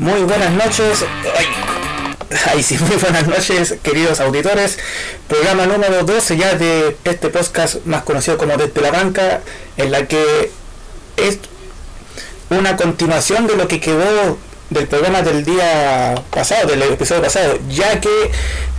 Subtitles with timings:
[0.00, 1.04] Muy buenas noches.
[2.50, 4.78] Ay, sí, muy buenas noches, queridos auditores.
[5.28, 9.42] Programa número 12 ya de este podcast más conocido como Desde la Banca,
[9.76, 10.50] en la que
[11.18, 11.38] es
[12.48, 14.38] una continuación de lo que quedó
[14.70, 18.30] del programa del día pasado, del episodio pasado, ya que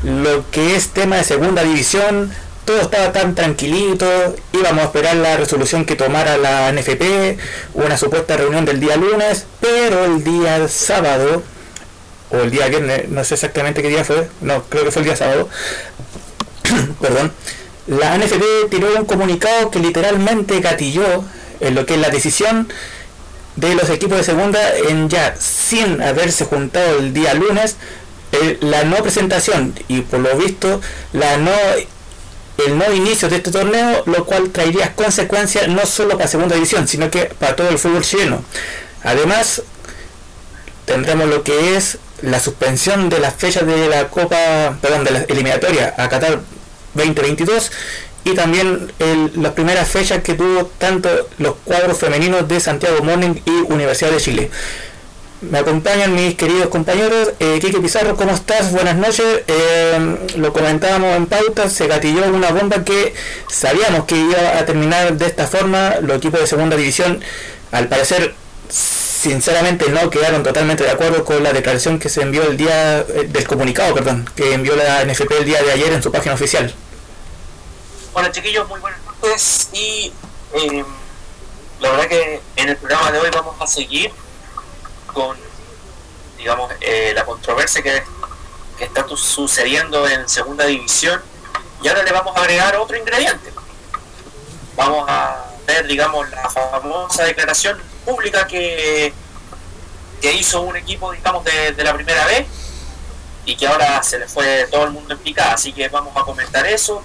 [0.01, 2.33] lo que es tema de segunda división,
[2.65, 7.37] todo estaba tan tranquilito, íbamos a esperar la resolución que tomara la NFP,
[7.73, 11.43] una supuesta reunión del día lunes, pero el día sábado,
[12.29, 15.07] o el día viernes, no sé exactamente qué día fue, no, creo que fue el
[15.07, 15.49] día sábado,
[17.01, 17.33] perdón,
[17.87, 21.23] la NFP tiró un comunicado que literalmente gatilló
[21.59, 22.69] en lo que es la decisión
[23.55, 27.75] de los equipos de segunda en ya sin haberse juntado el día lunes
[28.31, 30.79] eh, la no presentación y por lo visto
[31.11, 31.51] la no
[32.67, 36.87] el no inicio de este torneo lo cual traería consecuencias no solo para segunda división
[36.87, 38.43] sino que para todo el fútbol chileno
[39.03, 39.61] además
[40.85, 45.19] tendremos lo que es la suspensión de las fechas de la copa perdón de la
[45.21, 46.39] eliminatoria a Qatar
[46.93, 47.71] 2022
[48.23, 51.09] y también el, las primeras fechas que tuvo tanto
[51.39, 54.51] los cuadros femeninos de Santiago Morning y Universidad de Chile.
[55.41, 57.31] Me acompañan mis queridos compañeros.
[57.39, 58.71] Eh, Kike Pizarro, ¿cómo estás?
[58.71, 59.41] Buenas noches.
[59.47, 63.15] Eh, lo comentábamos en pauta, se gatilló una bomba que
[63.49, 65.95] sabíamos que iba a terminar de esta forma.
[66.01, 67.23] Los equipos de segunda división,
[67.71, 68.35] al parecer,
[68.69, 73.27] sinceramente no quedaron totalmente de acuerdo con la declaración que se envió el día eh,
[73.27, 76.71] del comunicado, perdón, que envió la NFP el día de ayer en su página oficial.
[78.13, 80.13] Hola chiquillos, muy buenas noches y
[80.53, 80.85] eh,
[81.79, 84.11] la verdad que en el programa de hoy vamos a seguir
[85.11, 85.37] con,
[86.37, 88.03] digamos, eh, la controversia que,
[88.77, 91.21] que está sucediendo en segunda división
[91.83, 93.51] y ahora le vamos a agregar otro ingrediente.
[94.75, 99.13] Vamos a ver, digamos, la famosa declaración pública que,
[100.21, 102.47] que hizo un equipo, digamos, de, la primera vez
[103.45, 105.53] y que ahora se le fue todo el mundo en.
[105.53, 107.03] Así que vamos a comentar eso,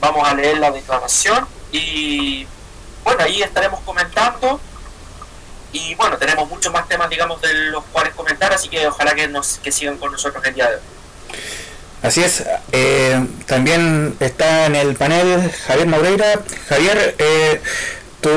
[0.00, 2.46] vamos a leer la declaración y
[3.04, 4.60] bueno, ahí estaremos comentando
[5.72, 9.28] y bueno, tenemos muchos más temas, digamos, de los cuales comentar, así que ojalá que
[9.28, 10.82] nos que sigan con nosotros el día de hoy.
[12.02, 16.40] Así es, eh, también está en el panel Javier Maureira.
[16.68, 17.60] Javier, eh,
[18.22, 18.30] tú,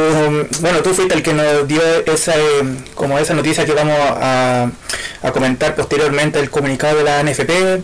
[0.60, 2.64] bueno, tú fuiste el que nos dio esa, eh,
[2.94, 4.70] como esa noticia que vamos a,
[5.22, 7.82] a comentar posteriormente el comunicado de la NFP.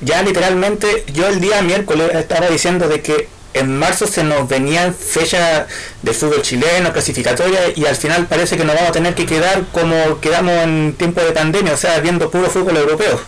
[0.00, 4.94] Ya literalmente, yo el día miércoles estaba diciendo de que en marzo se nos venían
[4.94, 5.66] fechas
[6.02, 9.64] de fútbol chileno, clasificatoria, y al final parece que nos vamos a tener que quedar
[9.72, 13.20] como quedamos en tiempo de pandemia, o sea, viendo puro fútbol europeo.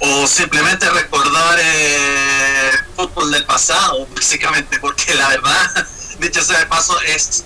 [0.00, 5.86] o simplemente recordar eh, fútbol del pasado, básicamente, porque la verdad,
[6.18, 7.44] dicho sea de paso, es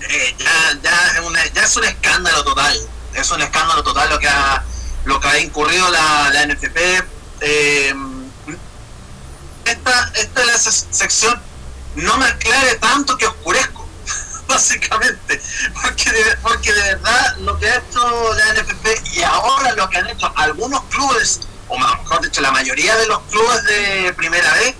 [0.00, 2.76] eh, ya, ya, es un escándalo total,
[3.14, 4.64] es un escándalo total lo que ha,
[5.04, 6.76] lo que ha incurrido la, la NFP.
[7.40, 7.94] eh,
[9.70, 11.40] esta, esta sección,
[11.96, 13.86] no me aclare tanto que oscurezco,
[14.48, 15.40] básicamente,
[15.82, 19.98] porque de, porque de verdad lo que ha hecho la NFP y ahora lo que
[19.98, 24.74] han hecho algunos clubes o mejor dicho, la mayoría de los clubes de primera vez,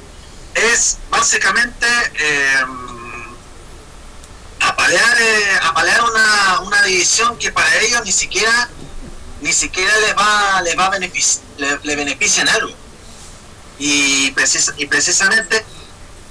[0.54, 1.86] es básicamente
[2.18, 2.64] eh,
[4.60, 8.68] apalear, eh, apalear una, una división que para ellos ni siquiera
[9.40, 12.74] ni siquiera les va, les va a benefici- le, le beneficia en algo.
[13.78, 15.64] Y, precis- y precisamente,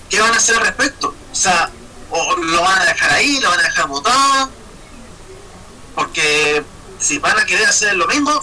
[0.09, 1.13] ¿qué van a hacer al respecto?
[1.31, 1.69] O sea,
[2.09, 4.49] o lo van a dejar ahí, lo van a dejar votado,
[5.95, 6.63] porque
[6.99, 8.39] si van a querer hacer lo mismo,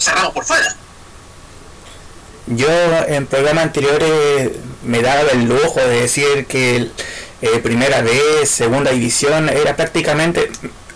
[0.00, 0.74] cerramos por fuera.
[2.46, 2.68] Yo
[3.08, 6.90] en programas anteriores me daba el lujo de decir que
[7.42, 10.50] eh, primera vez, segunda división, era prácticamente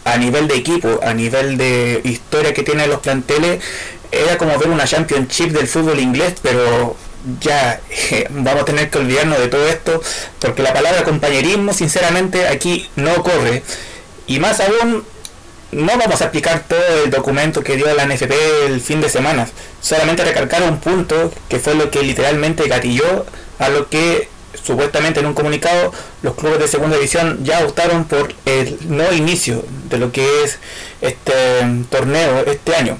[0.05, 3.63] a nivel de equipo, a nivel de historia que tienen los planteles,
[4.13, 6.97] era como ver una championship del fútbol inglés, pero
[7.41, 7.81] ya
[8.31, 10.03] vamos a tener que olvidarnos de todo esto,
[10.39, 13.63] porque la palabra compañerismo sinceramente aquí no corre.
[14.27, 15.05] Y más aún,
[15.73, 18.33] no vamos a explicar todo el documento que dio la NFP
[18.67, 19.49] el fin de semana,
[19.81, 23.25] solamente recalcar un punto que fue lo que literalmente gatilló
[23.59, 24.29] a lo que
[24.63, 25.93] supuestamente en un comunicado
[26.23, 30.59] los clubes de segunda división ya optaron por el no inicio de lo que es
[31.01, 31.33] este
[31.91, 32.99] torneo este año.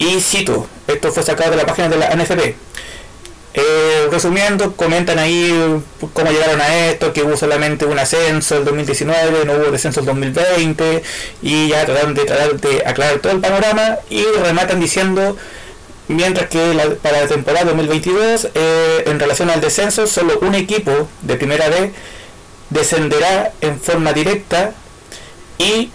[0.00, 2.56] Y cito, esto fue sacado de la página de la NFP.
[3.52, 5.52] Eh, resumiendo, comentan ahí
[6.14, 10.06] cómo llegaron a esto, que hubo solamente un ascenso el 2019, no hubo descenso el
[10.06, 11.02] 2020,
[11.42, 15.36] y ya trataron de, tratar de aclarar todo el panorama y rematan diciendo,
[16.08, 21.08] mientras que la- para la temporada 2022, eh, en relación al descenso, solo un equipo
[21.22, 21.90] de primera vez
[22.70, 24.72] descenderá en forma directa
[25.58, 25.90] y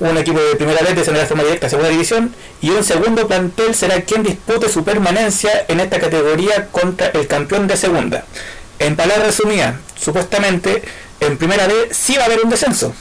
[0.00, 3.28] un equipo de primera vez descenderá de forma directa a segunda división y un segundo
[3.28, 8.24] plantel será quien dispute su permanencia en esta categoría contra el campeón de segunda.
[8.80, 10.82] En palabras resumidas, supuestamente
[11.20, 12.94] en primera vez sí va a haber un descenso,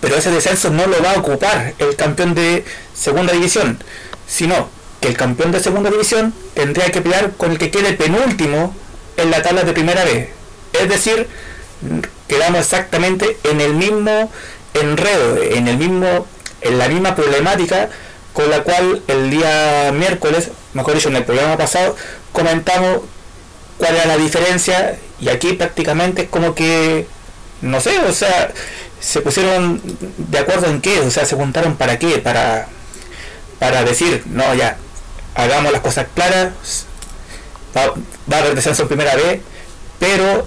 [0.00, 2.64] pero ese descenso no lo va a ocupar el campeón de
[2.94, 3.82] segunda división,
[4.28, 4.68] sino
[5.00, 8.74] que el campeón de segunda división tendría que pelear con el que quede penúltimo
[9.16, 10.28] en la tabla de primera vez.
[10.72, 11.28] Es decir,
[12.28, 14.30] quedamos exactamente en el mismo
[14.80, 16.26] enredo, en el mismo,
[16.60, 17.90] en la misma problemática
[18.32, 21.96] con la cual el día miércoles, mejor dicho, en el programa pasado,
[22.32, 23.00] comentamos
[23.78, 27.06] cuál era la diferencia y aquí prácticamente es como que,
[27.62, 28.52] no sé, o sea,
[29.00, 29.80] se pusieron
[30.18, 32.68] de acuerdo en qué, o sea, se juntaron para qué, para,
[33.58, 34.76] para decir, no, ya,
[35.34, 36.52] hagamos las cosas claras,
[37.74, 37.94] va,
[38.30, 39.40] va a haber descenso en primera vez,
[39.98, 40.46] pero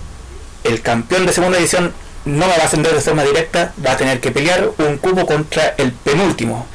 [0.64, 1.92] el campeón de segunda edición
[2.26, 5.76] no va a ascender de forma directa, va a tener que pelear un cubo contra
[5.78, 6.68] el penúltimo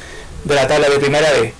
[0.45, 1.55] de la tabla de primera vez.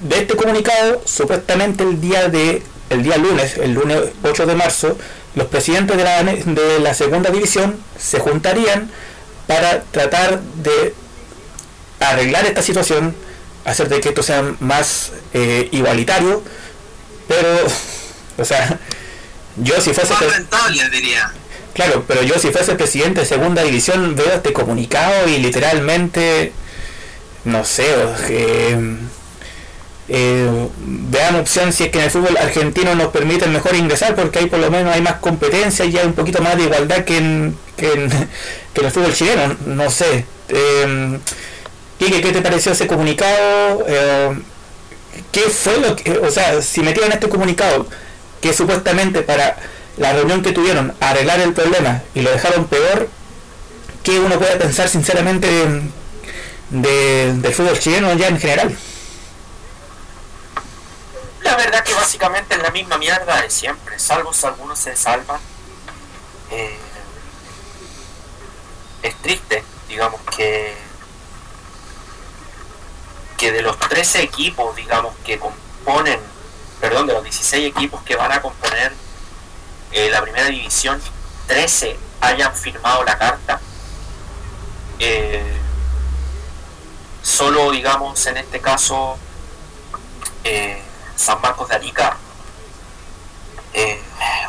[0.00, 4.98] De este comunicado, supuestamente el día de el día lunes, el lunes 8 de marzo,
[5.34, 8.90] los presidentes de la, de la segunda división se juntarían
[9.46, 10.94] para tratar de
[12.00, 13.14] arreglar esta situación,
[13.64, 16.42] hacer de que esto sea más eh, igualitario,
[17.28, 17.48] pero,
[18.38, 18.78] o sea,
[19.56, 20.14] yo si fuese...
[20.14, 21.32] rentable, diría.
[21.74, 26.52] Claro, pero yo si fuese presidente de segunda división veo este comunicado y literalmente,
[27.44, 27.86] no sé,
[28.28, 28.96] eh,
[30.08, 34.38] eh, vean opción si es que en el fútbol argentino nos permiten mejor ingresar porque
[34.38, 37.16] ahí por lo menos hay más competencia y hay un poquito más de igualdad que
[37.16, 37.92] en, que
[38.74, 40.26] el fútbol chileno, no sé.
[40.48, 41.18] Eh,
[41.98, 43.84] ¿qué te pareció ese comunicado?
[43.86, 44.38] Eh,
[45.32, 47.86] ¿Qué fue lo que, o sea, si metieron este comunicado
[48.40, 49.56] que supuestamente para
[49.96, 53.08] la reunión que tuvieron arreglar el problema y lo dejaron peor,
[54.02, 55.48] ¿qué uno puede pensar sinceramente
[56.70, 58.76] de, del fútbol chileno ya en general?
[61.42, 65.40] La verdad que básicamente es la misma mierda de siempre, salvo si algunos se salvan.
[66.50, 66.78] Eh,
[69.02, 70.74] es triste, digamos que
[73.36, 76.20] que de los 13 equipos, digamos, que componen,
[76.80, 78.92] perdón, de los 16 equipos que van a componer
[79.94, 81.00] eh, la primera división,
[81.46, 83.60] 13 hayan firmado la carta.
[84.98, 85.56] Eh,
[87.22, 89.16] solo, digamos, en este caso,
[90.42, 90.82] eh,
[91.14, 92.16] San Marcos de Arica,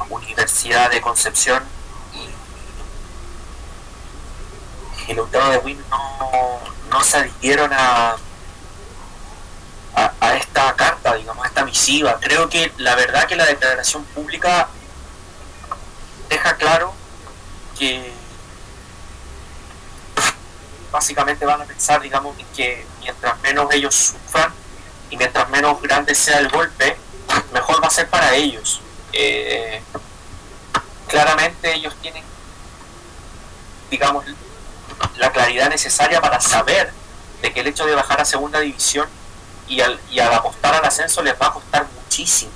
[0.10, 1.64] Universidad de Concepción
[2.14, 2.30] y,
[5.12, 6.60] el Lautaro de Win no,
[6.90, 8.16] no se adhirieron a,
[9.96, 12.20] a, esta carta, digamos, a esta misiva.
[12.20, 14.70] Creo que la verdad que la declaración pública
[16.30, 16.94] deja claro
[17.78, 18.14] que
[20.92, 24.54] básicamente van a pensar, digamos, que mientras menos ellos sufran
[25.10, 26.98] y mientras menos grande sea el golpe,
[27.54, 28.82] mejor va a ser para ellos.
[29.12, 29.82] Eh,
[31.08, 32.24] claramente ellos tienen,
[33.90, 34.26] digamos,
[35.18, 36.92] la claridad necesaria para saber
[37.42, 39.08] de que el hecho de bajar a segunda división
[39.68, 42.52] y al, y al apostar al ascenso les va a costar muchísimo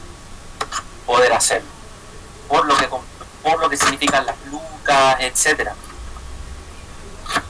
[1.06, 1.69] poder hacerlo,
[2.47, 5.76] por lo que, por que significan las lucas, etcétera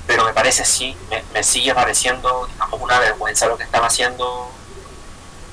[0.10, 0.98] pero me parece sí,
[1.34, 4.52] me, sigue pareciendo digamos, una vergüenza lo que están haciendo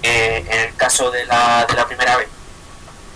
[0.02, 2.28] eh, en el caso de la, primera vez.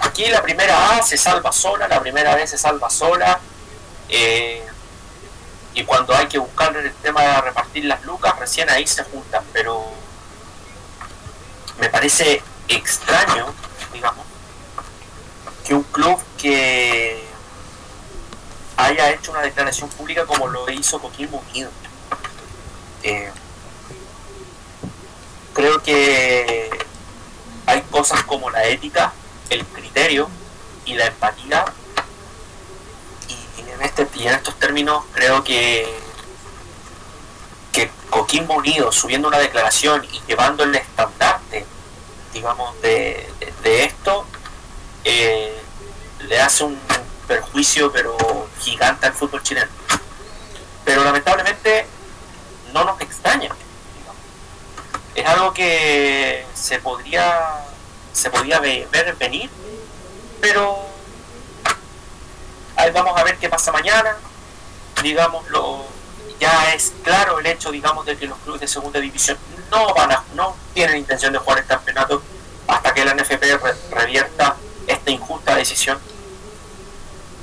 [0.01, 3.41] Aquí la primera A se salva sola, la primera vez se salva sola,
[4.11, 4.67] eh,
[5.73, 9.43] y cuando hay que buscar el tema de repartir las lucas, recién ahí se juntan,
[9.53, 9.83] pero
[11.79, 13.47] me parece extraño,
[13.95, 14.27] digamos,
[15.67, 17.30] que un club que
[18.85, 21.71] haya hecho una declaración pública como lo hizo Coquimbo Unido.
[23.03, 23.31] Eh,
[25.55, 26.71] creo que
[27.67, 29.13] hay cosas como la ética,
[29.49, 30.29] el criterio
[30.85, 31.65] y la empatía.
[33.29, 36.01] Y en, este, y en estos términos creo que
[37.73, 41.65] que Coquimbo Unido subiendo una declaración y llevando el estandarte,
[42.33, 43.29] digamos, de,
[43.63, 44.27] esto,
[45.05, 45.57] eh,
[46.21, 46.79] le hace un
[47.31, 48.17] perjuicio pero
[48.59, 49.71] gigante al fútbol chileno.
[50.85, 51.87] Pero lamentablemente
[52.73, 53.55] no nos extraña.
[55.15, 57.65] Es algo que se podría
[58.13, 59.49] se podía ver venir,
[60.41, 60.77] pero
[62.75, 64.17] ahí vamos a ver qué pasa mañana.
[65.01, 65.85] Digámoslo,
[66.41, 69.39] ya es claro el hecho, digamos, de que los clubes de segunda división
[69.71, 72.23] no van a, no tienen intención de jugar el campeonato
[72.67, 73.45] hasta que la NFP
[73.93, 74.57] revierta
[74.89, 76.01] esta injusta decisión.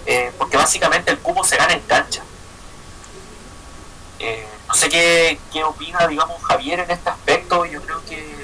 [0.10, 2.24] Eh, porque básicamente el cubo se gana en cancha.
[4.20, 4.48] Eh,
[4.90, 7.66] qué, qué opina, digamos, Javier en este aspecto.
[7.66, 8.36] Yo creo que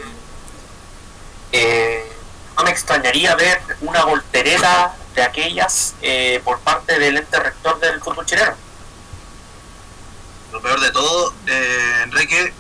[1.54, 2.12] eh,
[2.58, 8.02] no me extrañaría ver una voltereta de aquellas eh, por parte del ente rector del
[8.02, 8.56] fútbol chileno.
[10.52, 11.34] Lo peor de todo,
[12.04, 12.54] Enrique,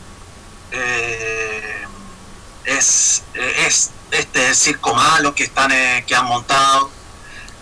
[2.63, 5.72] es, es este circo malo que están
[6.05, 6.89] que han montado,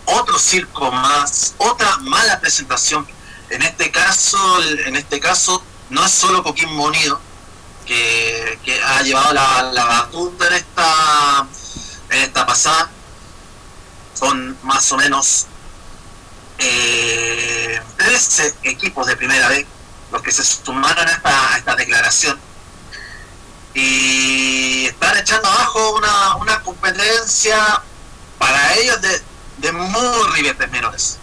[0.06, 3.06] otro circo más, otra mala presentación.
[3.50, 4.38] En este caso,
[4.86, 7.20] en este caso, no es solo Coquín Monido
[7.84, 11.46] que, que ha llevado la, la batuta en esta
[12.10, 12.90] en esta pasada
[14.14, 15.46] son más o menos
[16.58, 19.66] eh, 13 equipos de primera vez
[20.12, 22.38] los que se sumaron a esta, esta declaración
[23.74, 27.82] y están echando abajo una, una competencia
[28.38, 29.22] para ellos de,
[29.62, 31.18] de muy ribetes menores.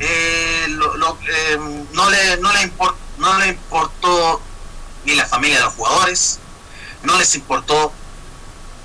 [0.00, 1.58] Eh, eh,
[1.92, 4.40] no, le, no, le importó
[5.04, 6.38] ni la familia de los jugadores,
[7.02, 7.92] no les importó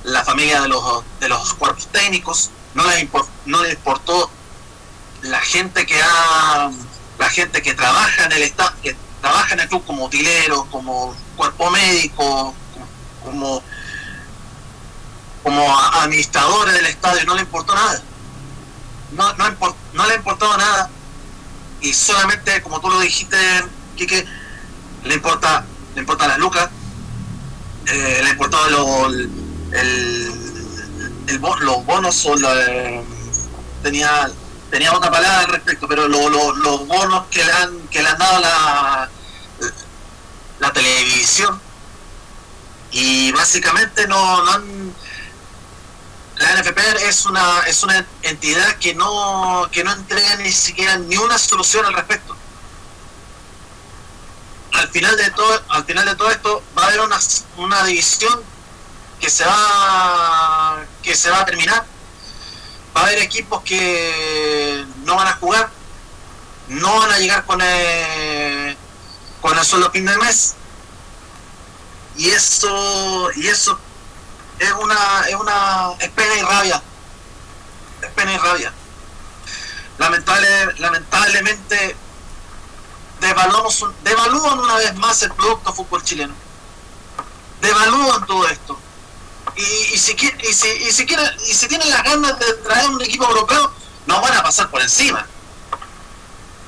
[0.04, 4.30] la familia de los, de los cuerpos técnicos, no les, import, no les importó
[5.22, 6.72] la gente que ha,
[7.20, 11.70] la gente que trabaja en el que trabaja en el club como utilero, como cuerpo
[11.70, 12.54] médico,
[13.24, 13.62] como
[15.44, 18.02] como administradores del estadio, no le importó nada.
[19.12, 20.90] No, no, no le importaba nada.
[21.82, 23.38] Y solamente, como tú lo dijiste,
[23.96, 24.26] Quique,
[25.04, 26.70] le importa, le importa las lucas,
[27.86, 29.30] eh, le importaba lo, el,
[29.72, 33.02] el, los bonos o la,
[33.84, 34.30] tenía
[34.70, 38.10] tenía otra palabra al respecto, pero lo, lo, los bonos que le han que le
[38.10, 39.10] han dado la
[40.60, 41.60] la televisión
[42.92, 44.87] y básicamente no, no han,
[46.40, 51.18] la NFP es una es una entidad que no que no entrega ni siquiera ni
[51.18, 52.36] una solución al respecto.
[54.74, 57.20] Al final de todo al final de todo esto va a haber una,
[57.58, 58.42] una división
[59.20, 61.86] que se va que se va a terminar.
[62.96, 65.78] Va a haber equipos que no van a jugar
[66.68, 68.78] no van a llegar con el,
[69.42, 70.56] con el sueldo fin de mes.
[72.18, 73.80] Y eso y eso
[74.60, 76.82] es una es una es pena y rabia.
[78.02, 78.74] Es pena y rabia.
[79.98, 81.96] Lamentable lamentablemente
[83.20, 86.34] devaluamos devalúan una vez más el producto fútbol chileno.
[87.62, 88.78] Devalúan todo esto.
[89.56, 93.26] Y, si, y, y, si quieren, y si tienen las ganas de traer un equipo
[93.26, 93.72] europeo
[94.06, 95.26] nos van a pasar por encima.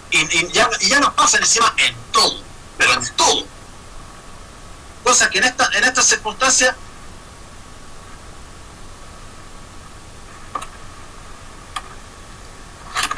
[0.10, 3.46] Y, y ya, y ya nos pasan encima en todo pero en todo.
[5.03, 6.74] Cosa que en esta en estas circunstancias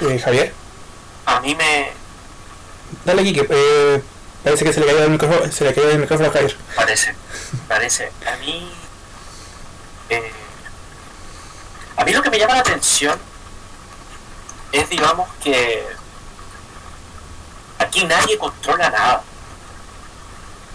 [0.02, 0.54] eh, Javier.
[1.26, 1.92] A mí me
[3.06, 4.02] dale aquí que eh,
[4.44, 6.58] parece que se le cayó el micrófono se le cayó el micrófono a Javier.
[6.76, 7.16] Parece
[7.68, 8.12] parece.
[8.26, 8.72] A mí
[10.10, 10.32] eh,
[11.98, 13.18] a mí lo que me llama la atención
[14.72, 15.86] es digamos que
[17.80, 19.24] aquí nadie controla nada.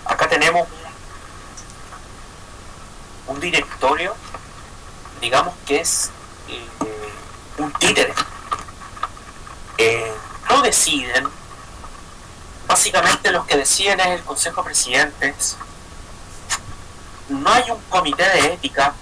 [0.04, 0.68] Acá tenemos
[3.26, 4.14] un, un directorio
[5.20, 6.10] digamos que es
[6.48, 6.64] eh,
[7.58, 8.12] un títere
[9.78, 10.12] eh,
[10.48, 11.28] no deciden.
[12.66, 15.56] Básicamente los que deciden es el consejo de presidentes
[17.28, 18.94] no hay un comité de ética.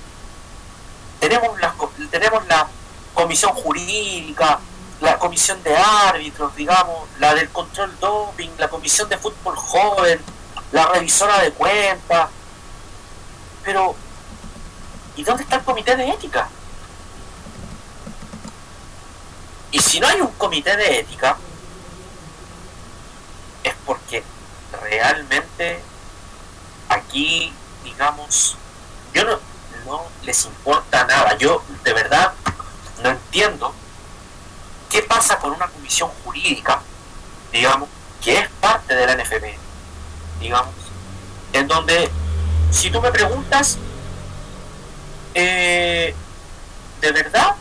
[1.20, 1.74] Tenemos la,
[2.10, 2.66] tenemos la
[3.14, 4.58] comisión jurídica
[5.00, 10.20] la comisión de árbitros digamos la del control doping la comisión de fútbol joven
[10.72, 12.28] la revisora de cuentas.
[13.62, 13.94] Pero
[15.16, 16.48] ¿y dónde está el comité de ética?
[19.74, 21.36] Y si no hay un comité de ética
[23.64, 24.22] es porque
[24.80, 25.80] realmente
[26.88, 27.52] aquí
[27.82, 28.56] digamos
[29.12, 29.40] yo no,
[30.22, 31.36] les importa nada.
[31.38, 32.32] Yo de verdad
[33.02, 33.74] no entiendo
[34.88, 36.80] qué pasa con una comisión jurídica
[37.50, 37.88] digamos
[38.22, 39.58] que es parte de la NFP
[40.38, 40.74] digamos
[41.52, 42.08] en donde
[42.70, 43.78] si tú me preguntas
[45.34, 46.14] eh,
[47.00, 47.56] de verdad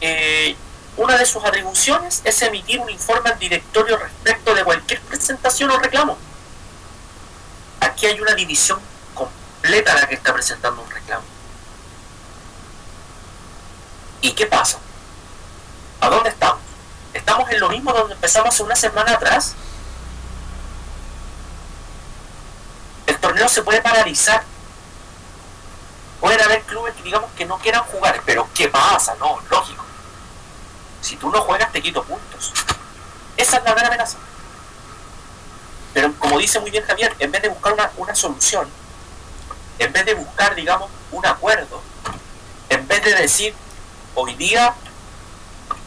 [0.00, 0.56] eh,
[0.96, 5.78] una de sus atribuciones es emitir un informe al directorio respecto de cualquier presentación o
[5.78, 6.16] reclamo.
[7.80, 8.80] Aquí hay una división
[9.14, 11.24] completa la que está presentando un reclamo.
[14.22, 14.78] ¿Y qué pasa?
[16.00, 16.62] ¿A dónde estamos?
[17.12, 19.54] ¿Estamos en lo mismo donde empezamos hace una semana atrás?
[23.06, 24.42] El torneo se puede paralizar.
[26.20, 29.14] Pueden haber clubes que digamos que no quieran jugar, pero ¿qué pasa?
[29.16, 29.75] No, lógico
[31.06, 32.52] si tú no juegas te quito puntos.
[33.36, 34.18] Esa es la gran amenaza.
[35.94, 38.68] Pero como dice muy bien Javier, en vez de buscar una, una solución,
[39.78, 41.80] en vez de buscar, digamos, un acuerdo,
[42.68, 43.54] en vez de decir,
[44.16, 44.74] hoy día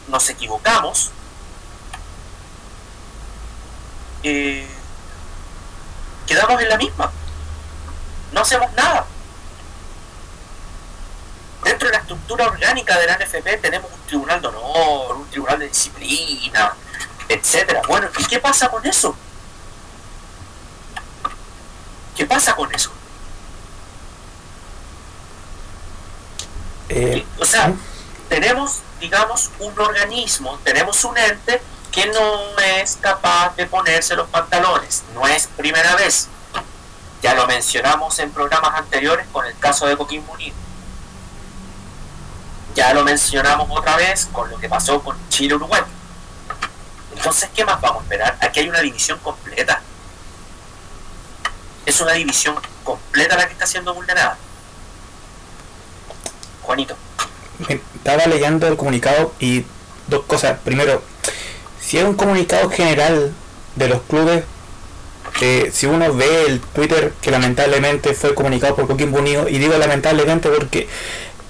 [0.08, 1.10] nos equivocamos,
[4.22, 4.66] eh,
[6.26, 7.12] quedamos en la misma.
[8.32, 9.06] No hacemos nada.
[11.70, 15.60] Dentro de la estructura orgánica de la NFP tenemos un tribunal de honor, un tribunal
[15.60, 16.74] de disciplina,
[17.28, 17.80] etcétera.
[17.86, 19.14] Bueno, ¿y qué pasa con eso?
[22.16, 22.90] ¿Qué pasa con eso?
[26.88, 27.72] Eh, o sea,
[28.28, 31.62] tenemos, digamos, un organismo, tenemos un ente
[31.92, 35.04] que no es capaz de ponerse los pantalones.
[35.14, 36.26] No es primera vez.
[37.22, 40.56] Ya lo mencionamos en programas anteriores con el caso de Coquimbo Unido.
[42.80, 45.82] Ya lo mencionamos otra vez con lo que pasó con Chile-Uruguay.
[47.14, 48.38] Entonces, ¿qué más vamos a esperar?
[48.40, 49.82] Aquí hay una división completa.
[51.84, 54.38] Es una división completa la que está siendo vulnerada.
[56.62, 56.96] Juanito.
[57.68, 59.66] Estaba leyendo el comunicado y
[60.06, 60.58] dos cosas.
[60.60, 61.02] Primero,
[61.82, 63.34] si es un comunicado general
[63.76, 64.44] de los clubes,
[65.42, 69.76] eh, si uno ve el Twitter que lamentablemente fue comunicado por Coquimbo Unido, y digo
[69.76, 70.88] lamentablemente porque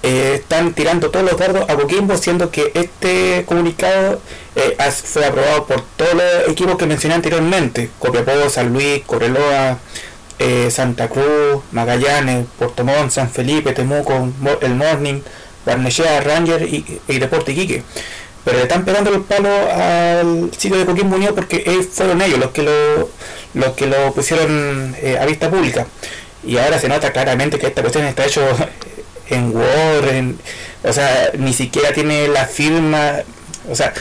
[0.03, 4.21] eh, están tirando todos los dardos a Coquimbo, siendo que este comunicado
[4.55, 9.79] eh, fue aprobado por todos los equipos que mencioné anteriormente, Copiapó, San Luis, Correloa,
[10.71, 14.27] Santa Cruz, Magallanes, Puerto Montt, San Felipe, Temuco,
[14.61, 15.21] El Morning,
[15.67, 17.83] Barnechea, Ranger y, y Deporte Iquique
[18.43, 21.59] pero le están pegando los palos al sitio de Coquimbo Unido porque
[21.91, 23.09] fueron ellos los que lo,
[23.53, 25.85] los que lo pusieron eh, a vista pública.
[26.43, 28.41] Y ahora se nota claramente que esta cuestión está hecho
[29.31, 30.35] en Word,
[30.83, 33.17] o sea, ni siquiera tiene la firma,
[33.69, 33.93] o sea,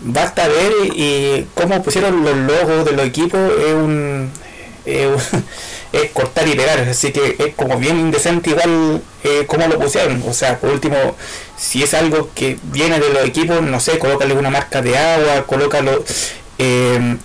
[0.00, 4.30] basta ver y cómo pusieron los logos de los equipos es un,
[4.84, 10.22] es cortar y pegar, así que es como bien indecente igual eh, como lo pusieron,
[10.26, 10.96] o sea, por último,
[11.56, 15.44] si es algo que viene de los equipos, no sé, colócale una marca de agua,
[15.46, 16.04] colócalo,
[16.58, 17.16] eh,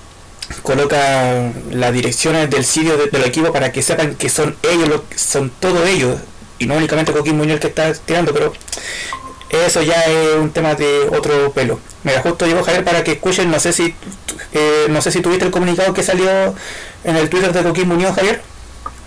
[0.62, 5.04] coloca las direcciones del sitio de, del equipo para que sepan que son ellos, lo,
[5.16, 6.20] son todos ellos,
[6.64, 8.54] y no únicamente Coquín Muñoz que está tirando, pero
[9.50, 11.80] eso ya es un tema de otro pelo.
[12.04, 13.94] Mira, justo digo Javier para que escuchen, no sé si
[14.54, 16.56] eh, no sé si tuviste el comunicado que salió
[17.04, 18.42] en el Twitter de Coquín Muñoz, Javier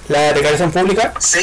[0.08, 1.14] la declaración pública.
[1.18, 1.40] Sí,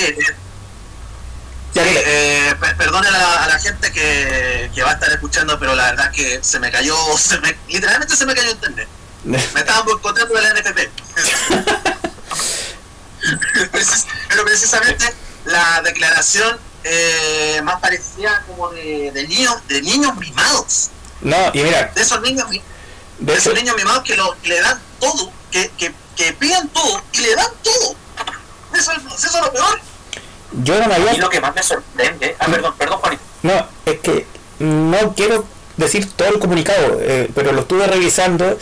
[1.76, 6.60] eh, perdone a la, gente que, va a estar escuchando, pero la verdad que se
[6.60, 8.88] me cayó, se me, literalmente se me cayó internet.
[9.23, 10.80] Me estaban boicoteando de la NFP.
[14.30, 15.13] pero precisamente
[15.45, 20.89] la declaración eh, más parecía como de, de, niños de niños mimados.
[21.21, 21.91] No, y mira.
[21.95, 22.47] De esos niños,
[23.19, 27.17] de esos niños mimados que, lo, le dan todo, que, que, que piden todo y
[27.19, 27.95] le dan todo.
[28.73, 29.79] Eso es, eso es lo peor.
[30.63, 31.13] Yo no me había...
[31.13, 32.36] Y lo que más me sorprende...
[32.39, 33.23] Ah, perdón, perdón, Juanito.
[33.41, 34.27] No, es que
[34.60, 35.45] no quiero
[35.77, 38.58] decir todo el comunicado, eh, pero lo estuve revisando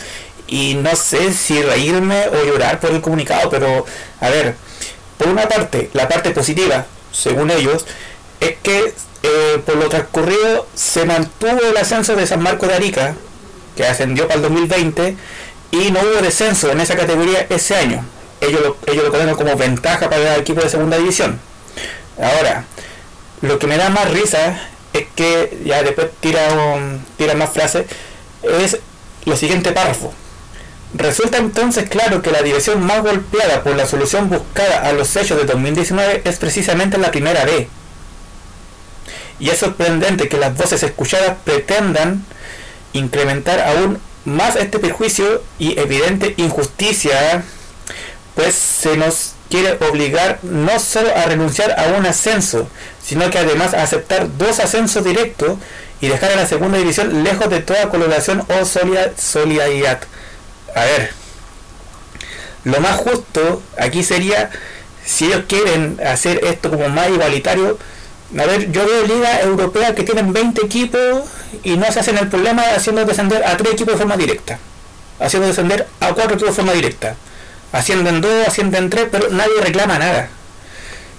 [0.46, 3.84] y no sé si reírme o llorar por el comunicado, pero
[4.20, 4.56] a ver,
[5.22, 7.86] por una parte, la parte positiva, según ellos,
[8.40, 13.14] es que eh, por lo transcurrido se mantuvo el ascenso de San Marcos de Arica,
[13.76, 15.16] que ascendió para el 2020,
[15.70, 18.04] y no hubo descenso en esa categoría ese año
[18.42, 21.40] ellos lo, ellos lo como ventaja para el equipo de segunda división.
[22.20, 22.64] Ahora,
[23.40, 24.60] lo que me da más risa
[24.92, 26.48] es que, ya después tira,
[27.16, 27.86] tira más frases,
[28.42, 28.78] es
[29.24, 30.12] lo siguiente párrafo.
[30.94, 35.38] Resulta entonces claro que la división más golpeada por la solución buscada a los hechos
[35.38, 37.68] de 2019 es precisamente la primera B.
[39.38, 42.24] Y es sorprendente que las voces escuchadas pretendan
[42.92, 47.42] incrementar aún más este perjuicio y evidente injusticia
[48.34, 52.68] pues se nos quiere obligar no solo a renunciar a un ascenso,
[53.02, 55.58] sino que además a aceptar dos ascensos directos
[56.00, 58.64] y dejar a la segunda división lejos de toda colaboración o
[59.16, 60.00] solidaridad.
[60.74, 61.12] A ver,
[62.64, 64.50] lo más justo aquí sería,
[65.04, 67.78] si ellos quieren hacer esto como más igualitario,
[68.38, 71.24] a ver, yo veo ligas europeas que tienen 20 equipos
[71.62, 74.58] y no se hacen el problema haciendo descender a 3 equipos de forma directa,
[75.20, 77.16] haciendo descender a 4 equipos de forma directa
[77.72, 80.28] ascienden dos, ascienden tres, pero nadie reclama nada.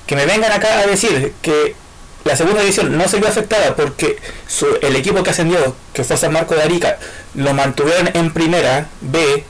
[0.05, 1.75] Que me vengan acá a decir que
[2.25, 4.17] la segunda división no se vio afectada porque
[4.81, 6.97] el equipo que ascendió, que fue San Marco de Arica,
[7.35, 9.43] lo mantuvieron en primera B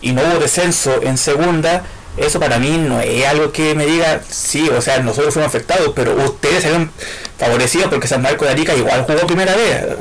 [0.00, 1.84] y no hubo descenso en segunda,
[2.16, 5.92] eso para mí no es algo que me diga, sí, o sea, nosotros fuimos afectados,
[5.94, 6.90] pero ustedes se ven
[7.38, 9.96] favorecidos porque San Marco de Arica igual jugó primera B.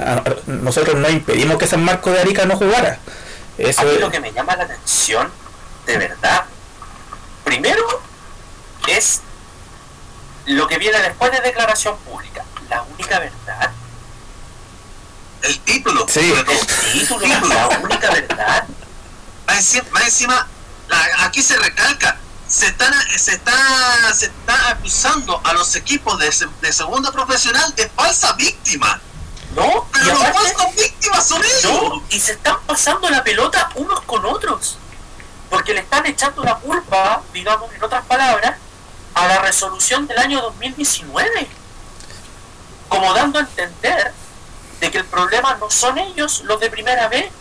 [0.48, 3.00] Nosotros no impedimos que San Marco de Arica no jugara.
[3.58, 5.30] Eso a mí lo que me llama la atención
[5.86, 6.46] de verdad
[7.46, 7.84] Primero
[8.88, 9.22] es
[10.46, 12.44] lo que viene después de declaración pública.
[12.70, 13.72] La única verdad.
[15.42, 16.06] El título.
[16.10, 16.34] Sí.
[16.34, 18.66] El título, la única verdad.
[19.48, 20.48] Más encima, más encima,
[20.88, 23.54] la- aquí se recalca, se están, se está,
[24.14, 29.00] se está acusando a los equipos de, de segunda profesional de falsa víctima.
[29.56, 29.88] ¿No?
[29.94, 31.64] Pero los aparte, falsas víctimas son ellos.
[31.64, 34.78] no, y se están pasando la pelota unos con otros.
[35.50, 38.58] Porque le están echando la culpa, digamos, en otras palabras,
[39.16, 41.48] a la resolución del año 2019.
[42.90, 44.14] Como dando a entender
[44.80, 47.32] de que el problema no son ellos los de primera vez,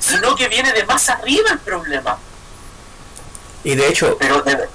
[0.00, 2.18] sino que viene de más arriba el problema.
[3.64, 4.68] Y de hecho, Pero de,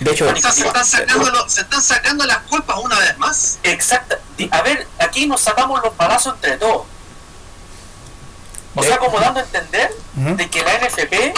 [0.00, 3.58] de hecho, se están sacando, lo- se están sacando las culpas una vez más.
[3.62, 4.18] Exacta.
[4.36, 6.82] di- A ver, aquí nos sacamos los balazos entre todos.
[8.74, 11.32] O sea, como dando a entender de que la NFP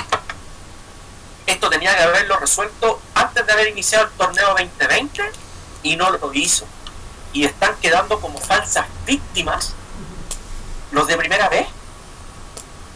[1.53, 5.33] esto tenía que haberlo resuelto antes de haber iniciado el torneo 2020
[5.83, 6.67] y no lo hizo.
[7.33, 9.75] Y están quedando como falsas víctimas
[10.91, 11.67] los de primera vez.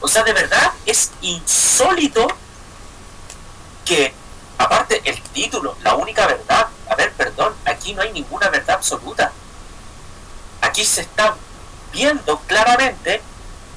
[0.00, 2.26] O sea, de verdad es insólito
[3.84, 4.12] que,
[4.58, 9.32] aparte el título, la única verdad, a ver, perdón, aquí no hay ninguna verdad absoluta.
[10.60, 11.36] Aquí se está
[11.92, 13.22] viendo claramente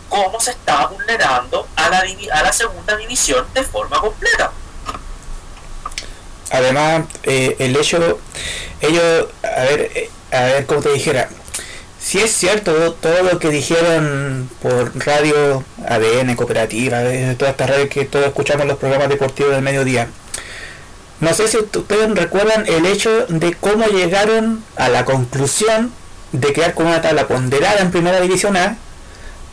[0.09, 4.51] cómo se está vulnerando a la, a la segunda división de forma completa.
[6.51, 8.19] Además, eh, el hecho,
[8.81, 11.29] ellos, a ver, a ver cómo te dijera,
[11.99, 17.89] si es cierto todo lo que dijeron por radio ADN, cooperativa, de todas estas redes
[17.89, 20.07] que todos escuchamos los programas deportivos del mediodía.
[21.19, 25.91] No sé si ustedes recuerdan el hecho de cómo llegaron a la conclusión
[26.31, 28.77] de quedar con una tabla ponderada en primera división A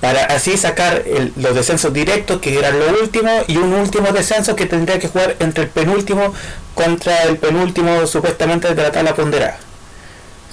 [0.02, 4.56] para así sacar el- los descensos directos que eran lo último y un último descenso
[4.56, 6.34] que tendría que jugar entre el penúltimo
[6.74, 9.56] contra el penúltimo supuestamente de la tabla ponderada.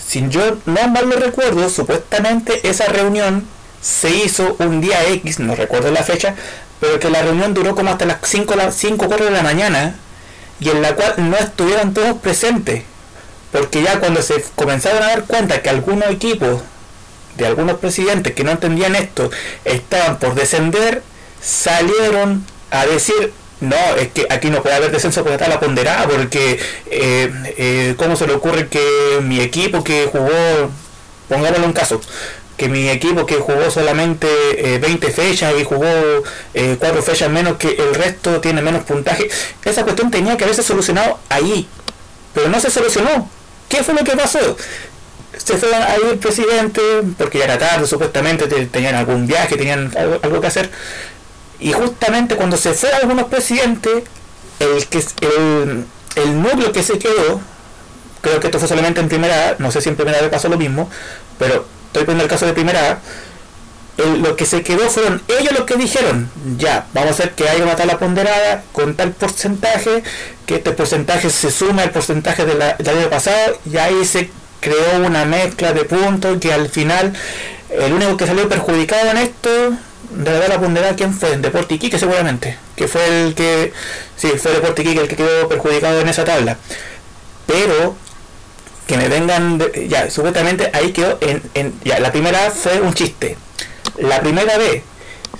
[0.07, 3.47] Si yo no mal lo recuerdo, supuestamente esa reunión
[3.81, 6.35] se hizo un día X, no recuerdo la fecha,
[6.79, 9.95] pero que la reunión duró como hasta las 5 la 5 4 de la mañana
[10.59, 12.83] y en la cual no estuvieron todos presentes.
[13.51, 16.61] Porque ya cuando se comenzaron a dar cuenta que algunos equipos
[17.39, 19.31] de algunos presidentes que no entendían esto
[19.65, 21.01] estaban por descender,
[21.41, 26.59] salieron a decir, no, es que aquí no puede haber descenso por la ponderada, porque
[26.91, 30.69] eh, eh, ¿cómo se le ocurre que mi equipo que jugó,
[31.27, 31.99] pongámoslo en caso,
[32.59, 35.87] que mi equipo que jugó solamente eh, 20 fechas y jugó
[36.53, 39.29] eh, 4 fechas menos que el resto tiene menos puntaje,
[39.63, 41.67] esa cuestión tenía que haberse solucionado ahí,
[42.33, 43.29] pero no se solucionó.
[43.69, 44.57] ¿Qué fue lo que pasó?
[45.43, 46.81] Se fue a ir el presidente,
[47.17, 50.69] porque ya era tarde, supuestamente te- tenían algún viaje, tenían algo, algo que hacer.
[51.59, 54.03] Y justamente cuando se fue algunos presidentes,
[54.59, 57.41] el, que, el, el núcleo que se quedó,
[58.21, 60.49] creo que esto fue solamente en primera A, no sé si en primera vez pasó
[60.49, 60.89] lo mismo,
[61.37, 62.99] pero estoy poniendo el caso de primera A,
[64.21, 67.63] lo que se quedó fueron ellos los que dijeron, ya, vamos a hacer que haya
[67.63, 70.03] una tabla ponderada con tal porcentaje,
[70.45, 74.97] que este porcentaje se suma al porcentaje de del año pasado, y ahí se creó
[75.05, 77.13] una mezcla de puntos que al final
[77.69, 79.49] el único que salió perjudicado en esto,
[80.11, 81.37] de la tabla ponderada, ¿quién fue?
[81.37, 83.71] Deporte Iquique seguramente, que fue el que,
[84.17, 86.57] sí, fue Deporte Iquique el que quedó perjudicado en esa tabla.
[87.45, 87.95] Pero
[88.87, 92.93] que me vengan, de- ya, supuestamente ahí quedó en, en- ya, la primera fue un
[92.93, 93.37] chiste.
[93.99, 94.81] La primera vez,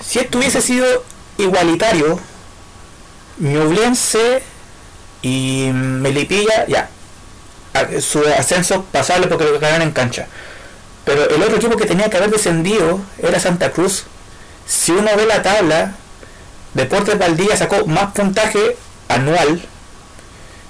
[0.05, 0.85] si esto hubiese sido
[1.39, 2.19] igualitario,
[3.39, 4.41] Ñublense
[5.21, 6.89] y Melipilla, ya,
[8.01, 10.27] su ascenso pasable porque lo ganaron en cancha.
[11.05, 14.03] Pero el otro equipo que tenía que haber descendido era Santa Cruz.
[14.67, 15.95] Si uno ve la tabla,
[16.73, 18.77] Deportes Valdivia sacó más puntaje
[19.07, 19.61] anual.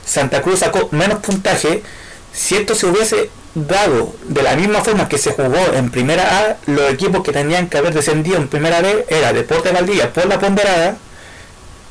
[0.05, 1.83] Santa Cruz sacó menos puntaje.
[2.31, 6.57] Si esto se hubiese dado de la misma forma que se jugó en primera A,
[6.67, 10.39] los equipos que tenían que haber descendido en primera B era Deportes Valdivia por la
[10.39, 10.97] ponderada,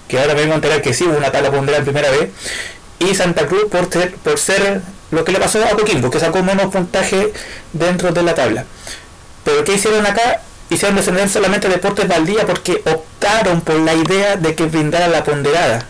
[0.07, 2.31] que ahora me vengo a que sí hubo una tabla ponderada en primera B,
[3.01, 6.42] y Santa Cruz por ser, por ser lo que le pasó a Coquimbo, que sacó
[6.42, 7.33] menos puntaje
[7.73, 8.64] dentro de la tabla.
[9.44, 10.42] Pero ¿qué hicieron acá?
[10.71, 15.87] Hicieron descender solamente Deportes Valdivia porque optaron por la idea de que brindara la ponderada.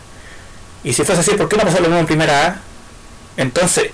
[0.84, 2.60] Y si fuese así, ¿por qué no pasó lo mismo en primera A?
[3.36, 3.90] Entonces,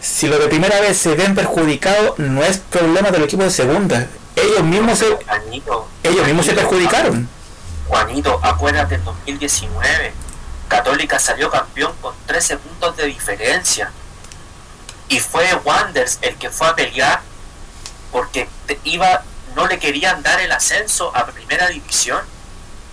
[0.00, 4.08] si lo de primera vez se ven perjudicados, no es problema del equipo de segunda.
[4.36, 7.28] Ellos mismos se, Juanito, ellos mismos se perjudicaron.
[7.86, 10.12] Juanito, acuérdate, en 2019,
[10.68, 13.92] Católica salió campeón con 13 puntos de diferencia.
[15.08, 17.20] Y fue Wanders el que fue a pelear
[18.10, 18.48] porque
[18.84, 19.22] iba,
[19.54, 22.20] no le querían dar el ascenso a primera división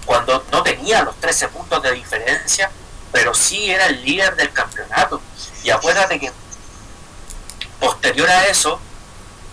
[0.06, 2.70] cuando no tenía los 13 puntos de diferencia
[3.12, 5.22] pero sí era el líder del campeonato.
[5.64, 6.32] Y acuérdate que
[7.80, 8.80] posterior a eso,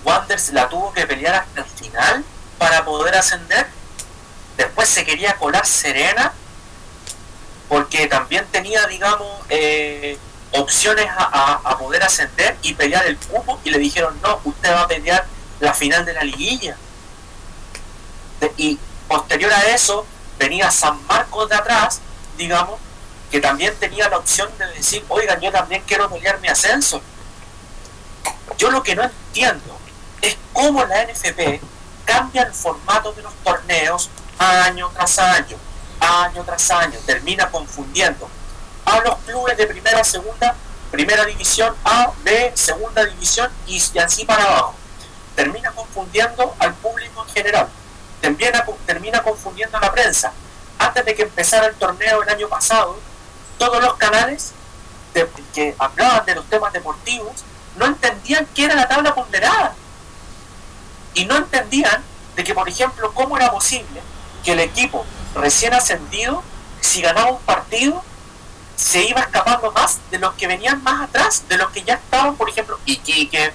[0.04, 2.24] Wanderers la tuvo que pelear hasta el final
[2.58, 3.66] para poder ascender.
[4.56, 6.32] Después se quería colar Serena,
[7.68, 10.18] porque también tenía, digamos, eh,
[10.52, 14.88] opciones a, poder ascender y pelear el cupo, y le dijeron, no, usted va a
[14.88, 15.26] pelear
[15.60, 16.76] la final de la liguilla.
[18.56, 20.06] y posterior a eso,
[20.38, 22.00] venía San Marcos de atrás,
[22.36, 22.78] digamos,
[23.30, 27.00] que también tenía la opción de decir, oigan, yo también quiero pelear mi ascenso.
[28.56, 29.78] Yo lo que no entiendo
[30.22, 31.60] es cómo la NFP
[32.04, 35.56] cambia el formato de los torneos año tras año,
[36.00, 38.28] año tras año, termina confundiendo
[38.88, 40.54] a los clubes de primera, segunda,
[40.90, 44.74] primera división A, B, segunda división y, así para abajo.
[45.36, 47.68] Termina confundiendo al público en general,
[48.20, 50.32] termina, termina confundiendo a la prensa.
[50.78, 52.98] Antes de que empezara el torneo el año pasado,
[53.58, 54.52] todos los canales
[55.52, 57.44] que hablaban de los temas deportivos
[57.76, 59.74] no entendían qué era la tabla ponderada.
[61.14, 62.02] Y no entendían
[62.36, 64.00] de que, por ejemplo, cómo era posible
[64.44, 66.42] que el equipo recién ascendido,
[66.80, 68.02] si ganaba un partido,
[68.78, 72.36] se iba escapando más de los que venían más atrás, de los que ya estaban,
[72.36, 73.52] por ejemplo, Iquique,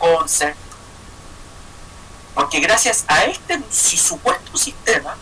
[0.00, 0.56] Conce.
[2.34, 5.16] Porque gracias a este supuesto sistema,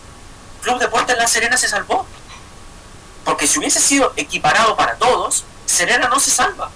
[0.63, 2.07] Club Deportes La Serena se salvó.
[3.23, 6.71] Porque si hubiese sido equiparado para todos, Serena no se salva.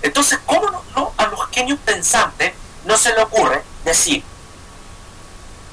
[0.00, 2.54] Entonces, ¿cómo no, a los genios pensantes
[2.86, 4.24] no se le ocurre decir,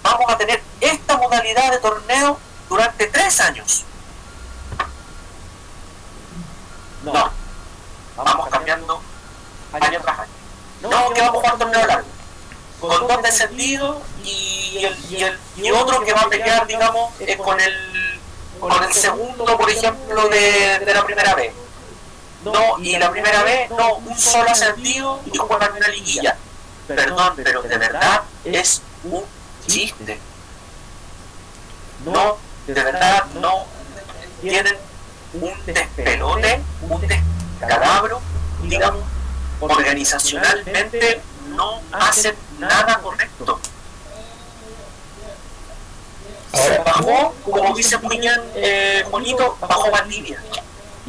[0.04, 2.38] vamos a tener esta modalidad de torneo
[2.70, 3.84] durante tres años?
[7.04, 7.32] No,
[8.16, 9.02] vamos cambiando
[9.74, 10.32] año tras año.
[10.82, 12.08] No, que vamos a jugar torneo largo.
[12.80, 17.38] Con dos descendidos y, el, y, el, y otro que va a pelear, digamos, eh,
[17.38, 18.20] con, el,
[18.60, 21.54] con el segundo, por ejemplo, de, de la primera vez
[22.44, 26.38] no, y la primera vez, no, un solo ascendido y juegan una liguilla.
[26.88, 29.24] Perdón, pero de verdad es un
[29.68, 30.20] chiste.
[32.06, 32.38] No,
[32.74, 33.66] de verdad no
[34.42, 34.76] tienen
[35.34, 38.22] un despelote, un descalabro,
[38.64, 39.04] digamos,
[39.60, 43.60] organizacionalmente no hacen nada correcto.
[46.54, 50.42] Se bajó, como dice bien eh, Bonito, bajo Valdivia.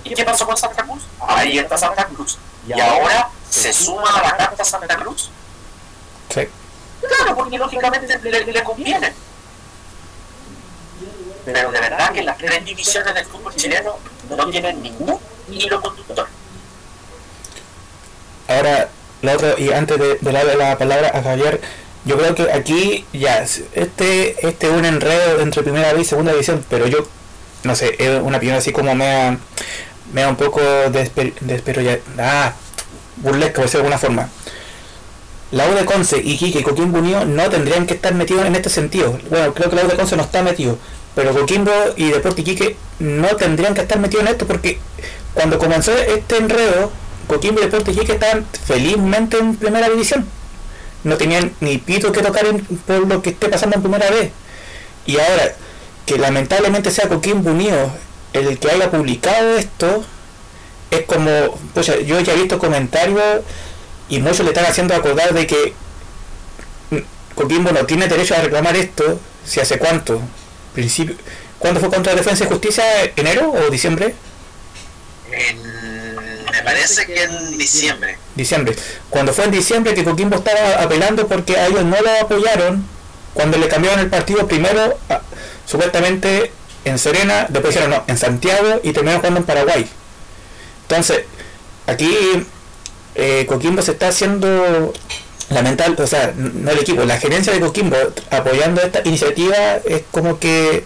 [0.04, 1.02] ¿Y qué pasó con Santa Cruz?
[1.20, 2.38] Ahí está Santa Cruz.
[2.66, 5.30] Y ahora se suma a la carta Santa Cruz.
[6.34, 6.48] Sí.
[7.00, 9.14] Claro, porque lógicamente le, conviene.
[11.52, 13.96] Pero de verdad que las tres divisiones del fútbol chileno
[14.28, 15.18] no tienen ningún
[15.50, 16.28] hilo conductor.
[18.48, 18.88] Ahora,
[19.22, 21.60] la otra, y antes de, darle la palabra a Javier,
[22.04, 26.64] yo creo que aquí ya, este, este es un enredo entre primera y segunda división,
[26.68, 27.06] pero yo,
[27.64, 29.38] no sé, es una opinión así como me
[30.12, 31.02] me da un poco de,
[31.48, 32.52] espero ya, ah,
[33.16, 34.28] burlesca, por decirlo de alguna forma.
[35.50, 38.54] La U de Conce y Quique y Coquimbo Unido no tendrían que estar metidos en
[38.54, 39.18] este sentido.
[39.30, 40.78] Bueno, creo que la U de Conce no está metido,
[41.18, 44.78] pero Coquimbo y Deporte Iquique no tendrían que estar metidos en esto porque
[45.34, 46.92] cuando comenzó este enredo,
[47.26, 50.28] Coquimbo y Deporte Iquique estaban felizmente en primera división.
[51.02, 52.46] No tenían ni pito que tocar
[52.86, 54.30] por lo que esté pasando en primera vez.
[55.06, 55.56] Y ahora,
[56.06, 57.90] que lamentablemente sea Coquimbo Unido
[58.32, 60.04] el que haya publicado esto
[60.92, 63.42] es como, pues yo ya he visto comentarios
[64.08, 65.72] y muchos le están haciendo acordar de que
[67.34, 70.22] Coquimbo no tiene derecho a reclamar esto, si hace cuánto,
[70.78, 71.16] principio,
[71.58, 72.84] ¿cuándo fue contra Defensa y Justicia?
[73.16, 74.14] ¿Enero o diciembre?
[76.52, 78.16] me parece que en diciembre.
[78.36, 78.76] Diciembre.
[79.10, 82.86] Cuando fue en diciembre que Coquimbo estaba apelando porque a ellos no lo apoyaron,
[83.34, 84.98] cuando le cambiaron el partido primero,
[85.66, 86.52] supuestamente
[86.84, 89.88] en Serena, después dijeron no, en Santiago y terminaron jugando en Paraguay.
[90.82, 91.24] Entonces,
[91.86, 92.16] aquí
[93.16, 94.92] eh, Coquimbo se está haciendo
[95.50, 97.96] lamentable, o sea, no el equipo, la gerencia de Coquimbo
[98.30, 100.84] apoyando esta iniciativa es como que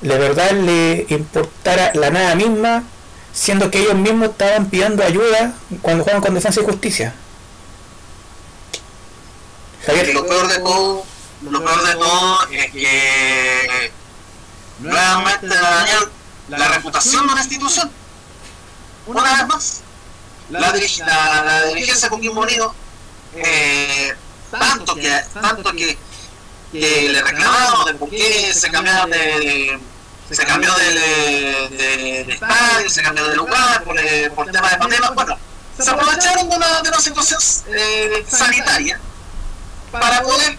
[0.00, 2.84] de verdad le importara la nada misma,
[3.32, 7.14] siendo que ellos mismos estaban pidiendo ayuda cuando juegan con Defensa y Justicia.
[10.12, 11.04] Lo peor de todo,
[11.42, 13.92] lo peor de todo es que
[14.80, 16.08] nuevamente dañar
[16.48, 17.90] la reputación de una institución.
[19.06, 19.80] Una vez más,
[20.50, 22.74] la, la, la dirigencia con Unido,
[23.34, 24.14] eh,
[24.50, 25.98] tanto que, tanto que,
[26.72, 29.78] que le reclamamos de por qué se cambiaron de,
[30.30, 35.10] se cambió de, de, estadio, se cambió de lugar por, eh, por tema de pandemia,
[35.10, 35.38] bueno,
[35.78, 39.00] se aprovecharon de una, de una situación eh, sanitaria
[39.90, 40.58] para poder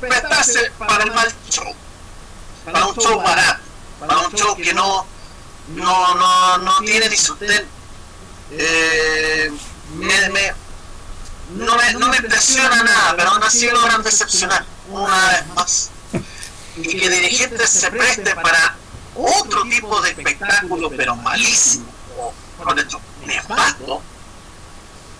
[0.00, 1.74] prestarse para el mal show
[2.64, 3.60] para un show barato,
[4.00, 5.06] para un show que no,
[5.68, 7.68] no, no, no tiene ni sustento.
[8.52, 9.52] Eh,
[9.96, 10.54] me,
[11.54, 15.90] no, me, no me impresiona nada, pero aún así logran decepcionar una vez más.
[16.76, 18.76] Y que dirigentes se presten para
[19.14, 21.86] otro tipo de espectáculo, pero malísimo,
[22.18, 24.02] o por hecho, nefasto,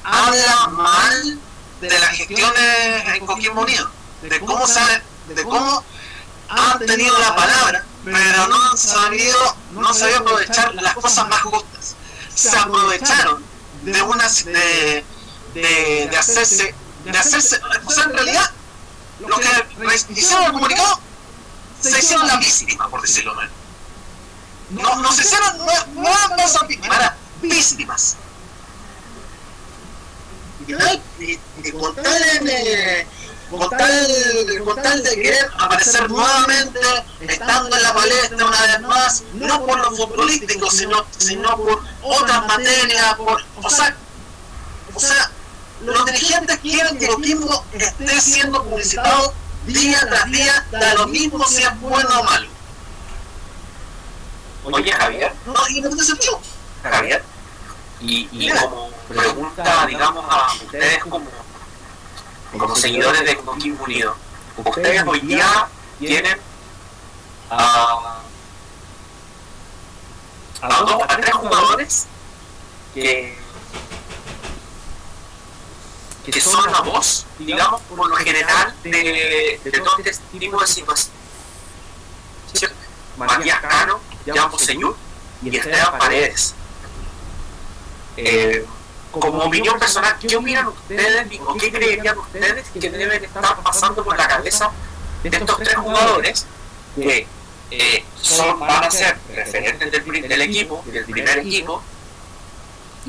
[0.03, 1.39] habla mal
[1.81, 3.65] de las gestiones en Coquimbo
[4.23, 5.85] de cómo sabe, de cómo
[6.49, 11.97] han tenido la palabra, pero no han sabido, no han aprovechar las cosas más justas.
[12.35, 13.45] Se aprovecharon
[13.83, 15.05] de una de,
[15.55, 18.51] de, de hacerse, de hacerse, o sea, en realidad,
[19.21, 19.49] lo que
[20.11, 21.01] hicieron el comunicado,
[21.81, 23.53] se hicieron la víctima, por decirlo menos.
[24.71, 28.17] No, no se hicieron, no, no cosas víctimas, eran víctimas.
[30.67, 33.07] Y, con tal de,
[33.51, 36.81] con tal, con tal de querer aparecer nuevamente,
[37.21, 42.47] estando en la palestra una vez más, no por lo futbolístico, sino, sino por otras
[42.47, 43.97] materias, por, o sea,
[44.95, 45.31] o sea,
[45.85, 49.35] los dirigentes quieren que Coquimbo esté siendo publicitado
[49.67, 52.49] día tras día, da lo mismo si es bueno o malo.
[54.65, 55.33] Oye, Javier.
[55.47, 56.41] No, y no tiene sentido.
[56.83, 57.23] Javier.
[58.01, 61.23] Y, y como pregunta, digamos, a ustedes como,
[62.59, 64.17] como seguidores de Coquimbo Unido,
[64.57, 65.69] ustedes hoy día
[65.99, 66.39] tienen
[67.51, 68.21] a,
[70.63, 72.07] a, dos, a tres jugadores
[72.95, 73.44] que
[76.25, 81.11] que son la voz, digamos, por lo general, de, de todo este tipo de situaciones.
[83.17, 84.97] Matías Cano, Jan Señor
[85.43, 86.55] y Esteban Paredes.
[88.17, 88.65] Eh,
[89.11, 94.17] como opinión personal, ¿qué opinan ustedes o qué creerían ustedes que deben estar pasando por
[94.17, 94.71] la cabeza
[95.23, 96.47] de estos tres jugadores
[96.97, 97.27] que
[97.71, 101.83] eh, son, van a ser referentes del, del equipo, del primer equipo,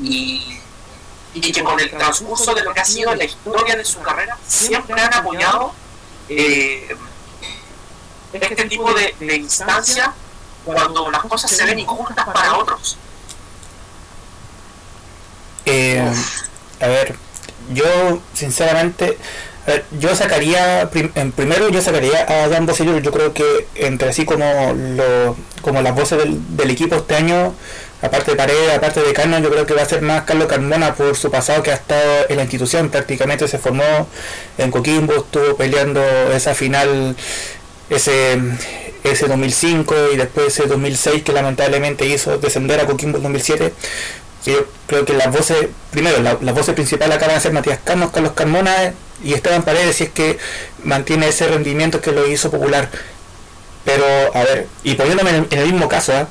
[0.02, 0.60] y
[1.42, 4.38] y que con el transcurso de lo que ha sido la historia de su carrera
[4.46, 5.72] siempre han apoyado
[6.28, 6.96] eh,
[8.32, 10.10] este tipo de, de instancias
[10.64, 12.98] cuando las cosas se ven injustas para otros.
[15.66, 16.12] Eh,
[16.80, 17.16] a ver,
[17.72, 19.18] yo sinceramente,
[19.98, 24.74] yo sacaría, en primero yo sacaría a Dan Bosillo, yo creo que entre así como,
[24.74, 27.54] lo, como las voces del equipo este año
[28.06, 30.94] aparte de Paredes, aparte de Cano, yo creo que va a ser más Carlos Carmona
[30.94, 34.08] por su pasado que ha estado en la institución, prácticamente se formó
[34.58, 37.16] en Coquimbo, estuvo peleando esa final
[37.90, 38.40] ese
[39.04, 43.72] ese 2005 y después ese 2006 que lamentablemente hizo descender a Coquimbo en 2007
[44.44, 48.10] yo creo que las voces primero la, las voces principales acaban de ser Matías Carlos,
[48.12, 50.38] Carlos Carmona y Esteban Paredes si es que
[50.82, 52.88] mantiene ese rendimiento que lo hizo popular.
[53.84, 56.26] Pero a ver y poniéndome en el, en el mismo caso ¿eh?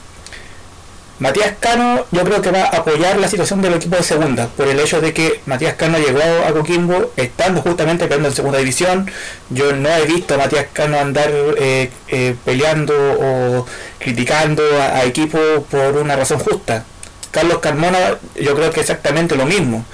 [1.17, 4.67] Matías Cano yo creo que va a apoyar la situación del equipo de segunda, por
[4.67, 9.09] el hecho de que Matías Cano llegó a Coquimbo estando justamente peleando en segunda división.
[9.49, 13.65] Yo no he visto a Matías Cano andar eh, eh, peleando o
[13.97, 16.83] criticando a, equipos por una razón justa.
[17.31, 19.85] Carlos Carmona yo creo que exactamente lo mismo.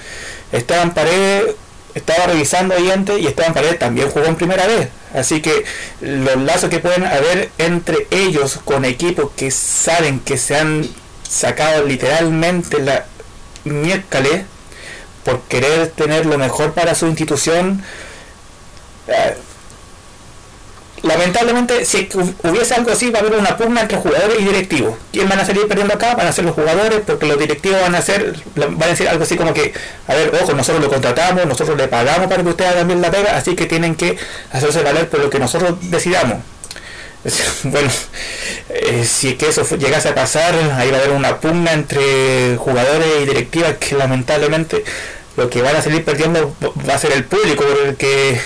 [0.51, 1.55] Esteban Paredes
[1.93, 4.89] estaba revisando ahí antes y Esteban Paredes también jugó en primera vez.
[5.13, 5.65] Así que
[5.99, 10.89] los lazos que pueden haber entre ellos con equipos que saben que se han
[11.31, 13.05] sacado literalmente la
[13.63, 14.43] miércoles
[15.23, 17.81] por querer tener lo mejor para su institución.
[19.07, 19.35] Eh,
[21.03, 22.09] lamentablemente, si
[22.43, 24.95] hubiese algo así, va a haber una pugna entre jugadores y directivos.
[25.13, 26.15] ¿Quién van a salir perdiendo acá?
[26.15, 29.23] Van a ser los jugadores, porque los directivos van a hacer, van a decir algo
[29.23, 29.73] así como que,
[30.07, 33.11] a ver, ojo, nosotros lo contratamos, nosotros le pagamos para que ustedes hagan bien la
[33.11, 34.17] pega, así que tienen que
[34.51, 36.39] hacerse valer por lo que nosotros decidamos.
[37.63, 37.89] Bueno,
[38.69, 42.57] eh, si es que eso llegase a pasar, ahí va a haber una pugna entre
[42.57, 44.83] jugadores y directivas que lamentablemente
[45.37, 46.55] lo que van a salir perdiendo
[46.87, 48.39] va a ser el público, porque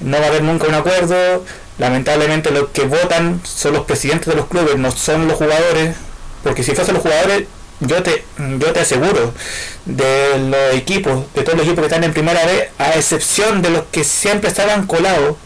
[0.00, 1.44] no va a haber nunca un acuerdo.
[1.78, 5.96] Lamentablemente los que votan son los presidentes de los clubes, no son los jugadores,
[6.42, 7.44] porque si fuesen los jugadores,
[7.80, 8.24] yo te,
[8.58, 9.32] yo te aseguro,
[9.86, 13.70] de los equipos, de todos los equipos que están en primera vez, a excepción de
[13.70, 15.36] los que siempre estaban colados,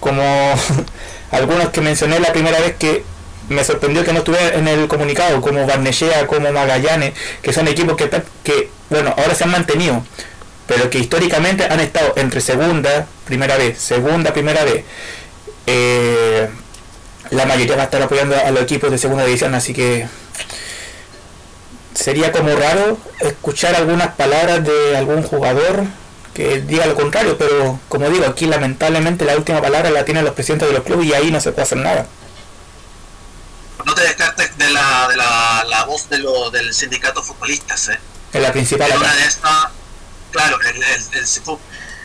[0.00, 0.22] como
[1.30, 3.04] algunos que mencioné la primera vez que
[3.48, 7.96] me sorprendió que no estuviera en el comunicado, como Barnechea, como Magallanes, que son equipos
[7.96, 8.10] que,
[8.42, 10.04] que, bueno, ahora se han mantenido,
[10.66, 14.84] pero que históricamente han estado entre segunda, primera vez, segunda, primera vez.
[15.66, 16.48] Eh,
[17.30, 20.06] la mayoría va a estar apoyando a los equipos de segunda división, así que
[21.94, 25.84] sería como raro escuchar algunas palabras de algún jugador
[26.36, 30.34] que diga lo contrario, pero como digo, aquí lamentablemente la última palabra la tienen los
[30.34, 32.06] presidentes de los clubes y ahí no se puede hacer nada.
[33.86, 37.88] no te descartes de la, de la, la voz de lo, del sindicato futbolistas.
[37.88, 37.98] ¿eh?
[38.34, 38.92] Es la principal.
[38.94, 39.68] una de estas,
[40.30, 41.26] claro, el, el, el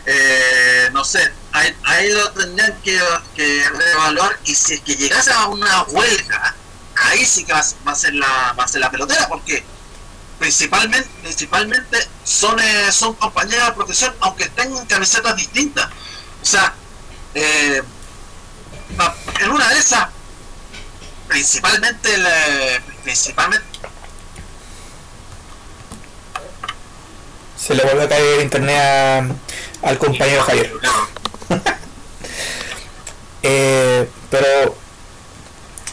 [0.06, 2.98] eh, no sé, ahí, ahí lo tendrían que,
[3.36, 6.54] que reevaluar y si es que llegase a una huelga,
[6.96, 9.62] ahí sí que va, va, a ser la va a ser la pelotera porque
[10.42, 15.86] principalmente principalmente son eh, son compañeras de protección aunque tengan camisetas distintas.
[15.86, 16.74] O sea
[17.34, 17.80] eh,
[19.40, 20.08] en una de esas
[21.28, 22.10] principalmente
[23.04, 23.64] principalmente
[27.56, 30.72] se le vuelve a caer internet a, al compañero Javier.
[33.44, 34.76] eh, pero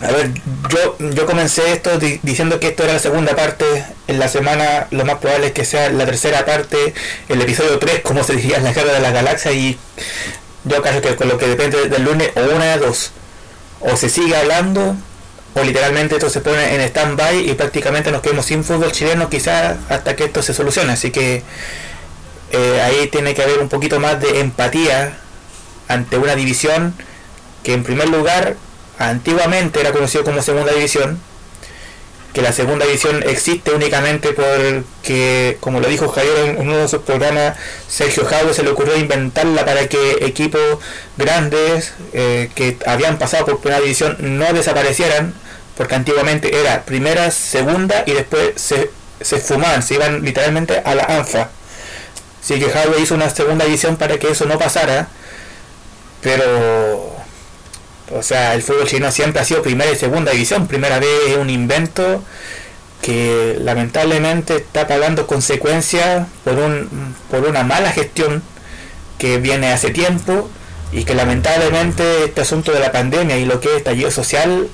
[0.02, 0.32] a ver,
[0.70, 3.66] yo, yo comencé esto diciendo que esto era la segunda parte.
[4.08, 6.94] En la semana lo más probable es que sea la tercera parte,
[7.28, 9.52] el episodio 3, como se diría en la guerra de la galaxia.
[9.52, 9.78] Y
[10.64, 13.12] yo creo que con lo que depende del lunes, o una de dos,
[13.82, 14.96] o se sigue hablando,
[15.56, 19.78] o literalmente esto se pone en stand-by y prácticamente nos quedamos sin fútbol chileno, quizás
[19.90, 20.94] hasta que esto se solucione.
[20.94, 21.44] Así que
[22.52, 25.18] eh, ahí tiene que haber un poquito más de empatía
[25.90, 26.94] ante una división
[27.64, 28.56] que, en primer lugar,
[29.00, 31.20] antiguamente era conocido como segunda división,
[32.34, 37.02] que la segunda división existe únicamente porque, como lo dijo Javier en uno de sus
[37.02, 40.78] programas, Sergio Jaude se le ocurrió inventarla para que equipos
[41.18, 45.34] grandes eh, que habían pasado por primera división no desaparecieran,
[45.76, 48.92] porque antiguamente era primera, segunda y después se,
[49.22, 51.50] se fumaban, se iban literalmente a la ANFA.
[52.42, 52.72] Así que
[53.02, 55.08] hizo una segunda división para que eso no pasara,
[56.22, 57.20] pero
[58.12, 60.68] o sea, el fútbol chino siempre ha sido primera y segunda división.
[60.68, 62.24] Primera vez es un invento
[63.02, 68.44] que lamentablemente está pagando consecuencias por, un, por una mala gestión
[69.18, 70.50] que viene hace tiempo
[70.92, 74.68] y que lamentablemente este asunto de la pandemia y lo que es estallido social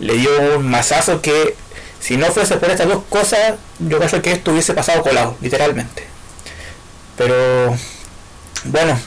[0.00, 1.54] le dio un masazo que
[2.00, 6.04] si no fuese por estas dos cosas yo creo que esto hubiese pasado colado, literalmente.
[7.16, 7.76] Pero
[8.64, 8.98] bueno,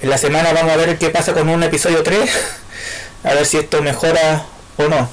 [0.00, 2.30] en la semana vamos a ver qué pasa con un episodio 3
[3.26, 4.46] a ver si esto mejora
[4.76, 5.08] o no.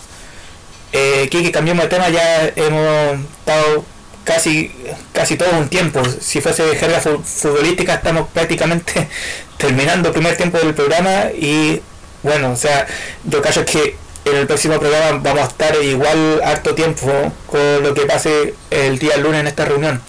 [0.91, 3.83] Eh, Kiki, cambiamos de tema, ya hemos estado
[4.23, 4.71] casi
[5.11, 6.01] casi todo un tiempo.
[6.21, 9.09] Si fuese jerga futbolística, estamos prácticamente
[9.57, 11.81] terminando el primer tiempo del programa y
[12.21, 12.85] bueno, o sea,
[13.23, 17.93] yo creo que en el próximo programa vamos a estar igual harto tiempo con lo
[17.93, 20.01] que pase el día lunes en esta reunión.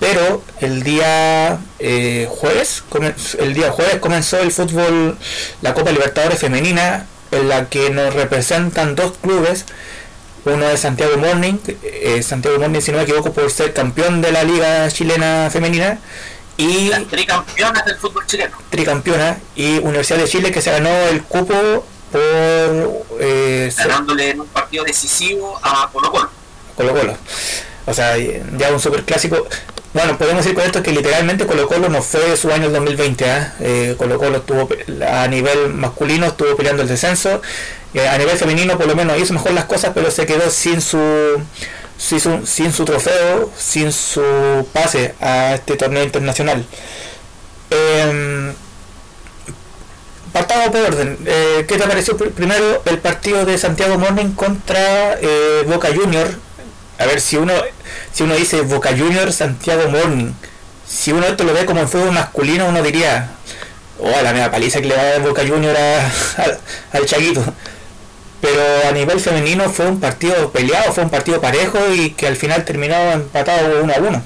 [0.00, 2.84] Pero el día eh, jueves,
[3.38, 5.18] el día jueves comenzó el fútbol,
[5.60, 9.64] la Copa Libertadores Femenina, en la que nos representan dos clubes.
[10.44, 14.32] Uno es Santiago Morning, eh, Santiago Morning, si no me equivoco, por ser campeón de
[14.32, 15.98] la Liga Chilena Femenina.
[16.58, 18.56] Y tricampeonas del fútbol chileno.
[18.68, 19.38] Tricampeona.
[19.54, 23.04] Y Universidad de Chile que se ganó el cupo por.
[23.20, 26.30] Eh, Ganándole en un partido decisivo a Colo Colo.
[26.76, 27.16] Colo Colo.
[27.86, 29.46] O sea, ya un super clásico.
[29.98, 33.24] Bueno, podemos decir con esto que literalmente Colo Colo no fue su año el 2020.
[33.24, 33.46] ¿eh?
[33.58, 33.94] ¿eh?
[33.98, 34.68] Colo Colo estuvo
[35.04, 37.42] a nivel masculino estuvo peleando el descenso.
[37.94, 40.80] Eh, a nivel femenino por lo menos hizo mejor las cosas, pero se quedó sin
[40.80, 41.42] su,
[41.96, 44.22] sin su, sin su trofeo, sin su
[44.72, 46.64] pase a este torneo internacional.
[47.72, 48.52] Eh,
[50.32, 51.18] partamos por orden.
[51.26, 56.47] Eh, ¿Qué te pareció primero el partido de Santiago Morning contra eh, Boca Junior?
[56.98, 57.54] A ver, si uno
[58.12, 60.32] si uno dice Boca Juniors Santiago Morning,
[60.86, 63.30] si uno esto lo ve como en fútbol masculino, uno diría,
[63.98, 65.78] oh, la media paliza que le va a Boca Juniors
[66.92, 67.44] al Chaguito.
[68.40, 72.36] Pero a nivel femenino fue un partido peleado, fue un partido parejo y que al
[72.36, 74.22] final terminó empatado uno a uno.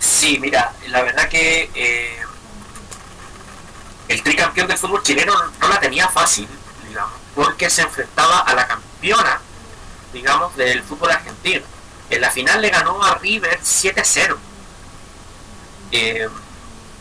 [0.00, 2.16] Sí, mira, la verdad que eh,
[4.08, 6.48] el tricampeón del fútbol chileno no la tenía fácil,
[7.34, 9.40] porque se enfrentaba a la campeona
[10.12, 11.64] digamos, del fútbol argentino.
[12.10, 14.36] En la final le ganó a River 7-0.
[15.92, 16.28] Eh,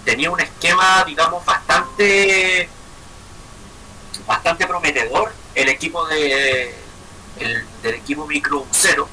[0.05, 2.69] tenía un esquema, digamos, bastante
[4.27, 6.75] bastante prometedor el equipo de
[7.39, 9.09] el, del equipo micro cero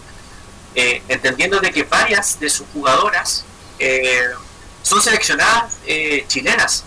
[0.74, 3.44] eh, entendiendo de que varias de sus jugadoras
[3.78, 4.28] eh,
[4.82, 5.72] son seleccionadas
[6.26, 6.84] chilenas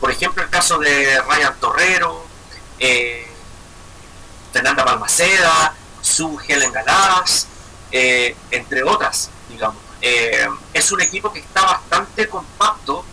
[0.00, 2.24] por ejemplo el caso de Ryan Torrero
[4.52, 5.74] Fernanda Balmaceda
[6.04, 7.48] su Helen Galás,
[7.90, 9.82] eh, entre otras, digamos.
[10.02, 13.04] Eh, es un equipo que está bastante compacto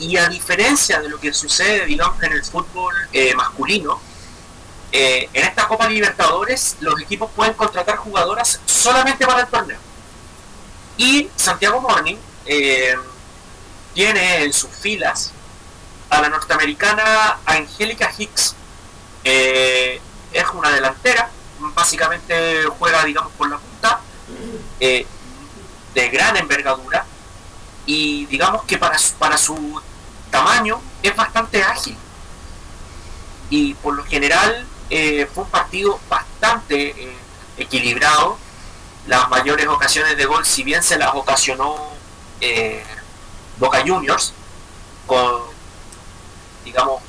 [0.00, 4.00] y a diferencia de lo que sucede, digamos, en el fútbol eh, masculino,
[4.94, 9.78] en esta Copa Libertadores los equipos pueden contratar jugadoras solamente para el torneo.
[10.98, 12.16] Y Santiago Morning
[13.94, 15.32] tiene en sus filas
[16.10, 18.54] a la norteamericana Angélica Hicks,
[19.24, 21.30] es una delantera,
[21.74, 24.00] básicamente juega, digamos, por la punta,
[24.80, 25.06] eh,
[25.94, 27.04] de gran envergadura,
[27.86, 29.80] y digamos que para su, para su
[30.30, 31.96] tamaño es bastante ágil.
[33.50, 37.16] Y por lo general eh, fue un partido bastante eh,
[37.56, 38.38] equilibrado.
[39.06, 41.76] Las mayores ocasiones de gol, si bien se las ocasionó
[42.40, 42.84] eh,
[43.58, 44.32] Boca Juniors,
[45.06, 45.42] con,
[46.64, 47.02] digamos,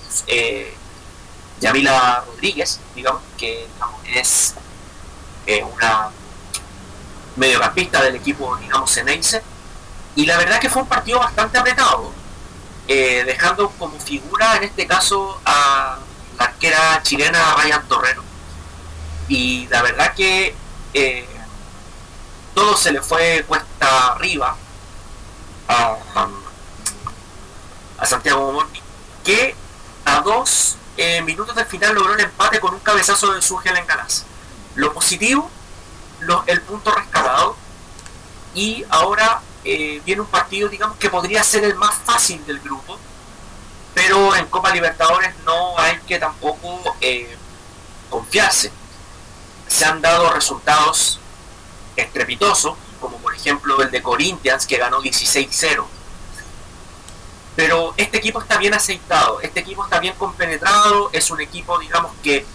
[1.64, 3.66] Yamila Rodríguez, digamos, que
[4.14, 4.54] es
[5.74, 6.10] una
[7.38, 9.42] mediocampista del equipo, digamos, Ceneice.
[10.16, 12.12] Y la verdad que fue un partido bastante apretado,
[12.86, 16.00] dejando como figura en este caso a
[16.38, 18.24] la arquera chilena Ryan Torrero.
[19.30, 20.54] Y la verdad que
[20.94, 21.28] eh,
[22.54, 24.58] todo se le fue cuesta arriba
[25.70, 25.98] a,
[28.06, 28.62] Santiago
[29.24, 29.56] que
[30.04, 33.88] a dos eh, minutos del final logró el empate con un cabezazo de Surgel en
[33.88, 34.26] Galaz.
[34.76, 35.50] Lo positivo,
[36.48, 37.56] el punto rescatado,
[38.56, 43.00] y ahora eh, viene un partido, digamos, que podría ser el más fácil del grupo,
[43.94, 47.38] pero en Copa Libertadores no hay que tampoco eh,
[48.10, 48.72] confiarse.
[49.68, 51.20] Se han dado resultados
[51.96, 55.86] estrepitosos, como por ejemplo el de Corinthians que ganó 16-0.
[57.56, 62.12] Pero este equipo está bien aceitado, este equipo está bien compenetrado, es un equipo, digamos
[62.24, 62.46] que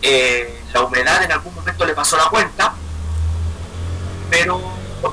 [0.00, 2.74] eh, la humedad en algún momento le pasó la cuenta,
[4.30, 4.60] pero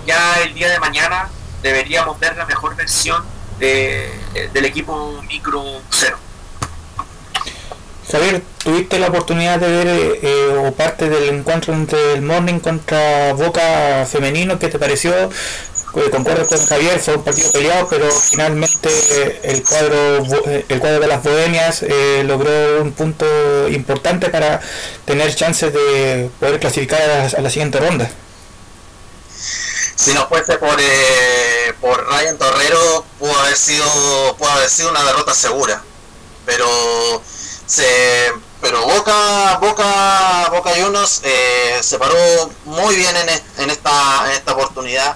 [0.05, 1.29] ya el día de mañana
[1.61, 3.23] deberíamos ver la mejor versión
[3.59, 6.17] del equipo micro cero.
[8.11, 13.33] Javier, ¿tuviste la oportunidad de ver eh, o parte del encuentro entre el Morning contra
[13.33, 14.59] Boca Femenino?
[14.59, 15.29] ¿Qué te pareció?
[15.91, 20.23] Concuerdo con Javier, fue un partido peleado, pero finalmente el cuadro
[20.69, 23.25] el cuadro de las Bohemias eh, logró un punto
[23.67, 24.61] importante para
[25.05, 28.09] tener chances de poder clasificar a la siguiente ronda
[30.01, 33.85] si no fuese por, eh, por Ryan Torrero, pudo haber sido
[34.35, 35.83] pudo haber sido una derrota segura.
[36.43, 37.21] Pero
[37.67, 42.15] se pero Boca Boca Boca Juniors eh, se paró
[42.65, 43.29] muy bien en,
[43.63, 45.15] en, esta en esta oportunidad.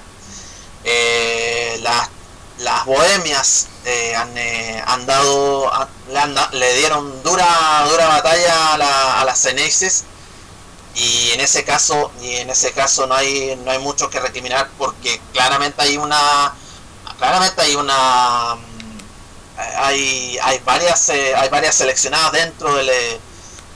[0.86, 2.10] Eh, las,
[2.60, 4.34] las bohemias eh, han,
[4.88, 5.72] han, dado
[6.10, 10.06] le, le, dieron dura dura batalla a, la, a las Cenexes
[10.96, 14.70] y en ese caso y en ese caso no hay no hay mucho que recriminar
[14.78, 16.54] porque claramente hay una
[17.18, 18.56] claramente hay una
[19.78, 23.20] hay hay varias eh, hay varias seleccionadas dentro del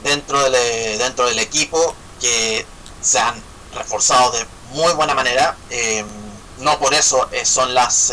[0.02, 2.64] dentro del dentro del equipo que
[3.02, 3.42] se han
[3.74, 5.56] reforzado de muy buena manera.
[5.70, 6.04] Eh,
[6.60, 8.12] no por eso eh, son las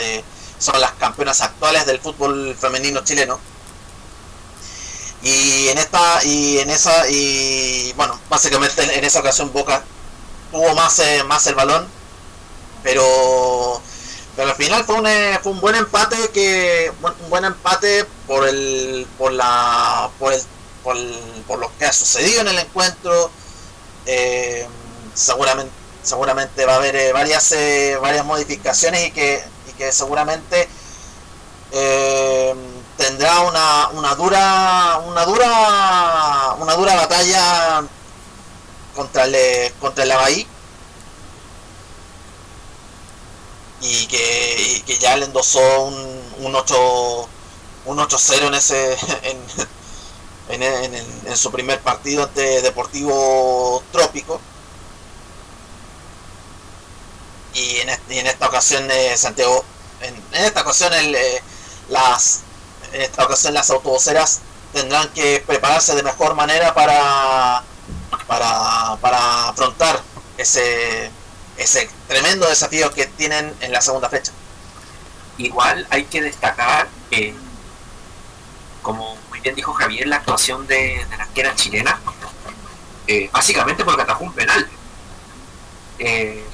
[0.59, 3.39] son las campeonas actuales del fútbol femenino chileno
[5.21, 9.83] y en esta, y en esa, y bueno, básicamente en esa ocasión Boca
[10.51, 11.87] tuvo más, eh, más el balón,
[12.83, 13.81] pero,
[14.35, 18.47] pero al final fue un, eh, fue un buen empate que, un buen empate por
[18.47, 20.41] el, por la, por el,
[21.47, 23.31] por, lo que ha sucedido en el encuentro.
[24.05, 24.67] Eh,
[25.13, 25.71] seguramente,
[26.07, 27.53] seguramente va a haber varias,
[28.01, 30.67] varias modificaciones y que, y que seguramente
[32.97, 37.83] tendrá una, una dura una dura una dura batalla
[38.95, 40.47] contra el contra el Abahí
[43.81, 47.29] y que, que ya le endosó un, un 8
[47.85, 48.97] un 8-0 en ese
[50.49, 50.93] en, en,
[51.25, 54.41] en, su primer partido ante Deportivo Trópico
[57.57, 59.65] y en, y en esta ocasión eh, Santiago
[60.01, 61.41] en, esta ocasión el, eh,
[61.89, 62.41] las
[62.93, 64.41] en esta ocasión las autobuseras
[64.73, 67.63] tendrán que prepararse de mejor manera para,
[68.27, 70.01] para, para afrontar
[70.37, 71.09] ese,
[71.57, 74.31] ese tremendo desafío que tienen en la segunda fecha.
[75.37, 77.33] Igual hay que destacar, eh,
[78.81, 81.99] como muy bien dijo Javier, la actuación de, de la arquera chilena,
[83.07, 84.69] eh, básicamente porque atajó un penal.
[85.99, 86.45] Eh,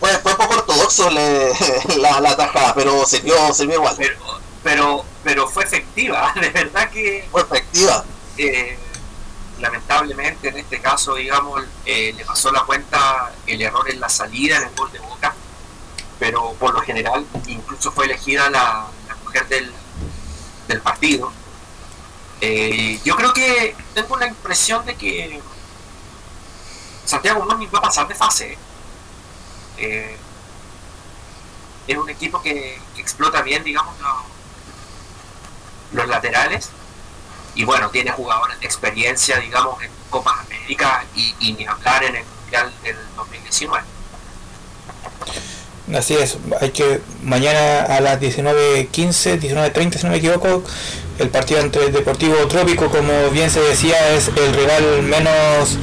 [0.00, 1.52] fue, fue poco ortodoxo le,
[1.98, 3.94] la, la tajada, pero sirvió, sirvió igual.
[3.98, 4.18] Pero,
[4.62, 7.26] pero, pero fue efectiva, de verdad que...
[7.30, 8.04] Fue efectiva.
[8.36, 8.78] Eh,
[9.60, 14.56] lamentablemente en este caso, digamos, eh, le pasó la cuenta el error en la salida
[14.58, 15.34] en el gol de Boca,
[16.18, 18.86] pero por lo general incluso fue elegida la,
[19.24, 19.72] mujer del,
[20.68, 21.32] del partido.
[22.40, 25.40] Eh, yo creo que tengo la impresión de que
[27.04, 28.56] Santiago Morning va a pasar de fase.
[29.78, 30.18] Es
[31.96, 33.94] un equipo que, explota bien, digamos,
[35.92, 36.70] los laterales
[37.54, 42.24] y bueno, tiene jugadores de experiencia, digamos, en Copa América y, ni hablar en el
[42.24, 43.84] Mundial del 2019.
[45.96, 50.62] Así es, hay que mañana a las 19.15, 19.30 si no me equivoco,
[51.18, 55.78] el partido entre Deportivo Trópico, como bien se decía, es el rival menos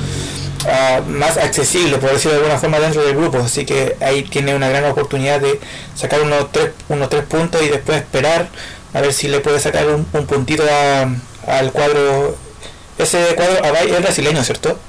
[0.65, 3.39] uh, más accesible, por decirlo de alguna forma, dentro del grupo.
[3.39, 5.59] Así que ahí tiene una gran oportunidad de
[5.95, 8.49] sacar unos tres, unos tres puntos y después esperar
[8.93, 11.09] a ver si le puede sacar un, un puntito a,
[11.47, 12.37] al cuadro.
[12.97, 14.79] Ese cuadro es brasileño, ¿cierto?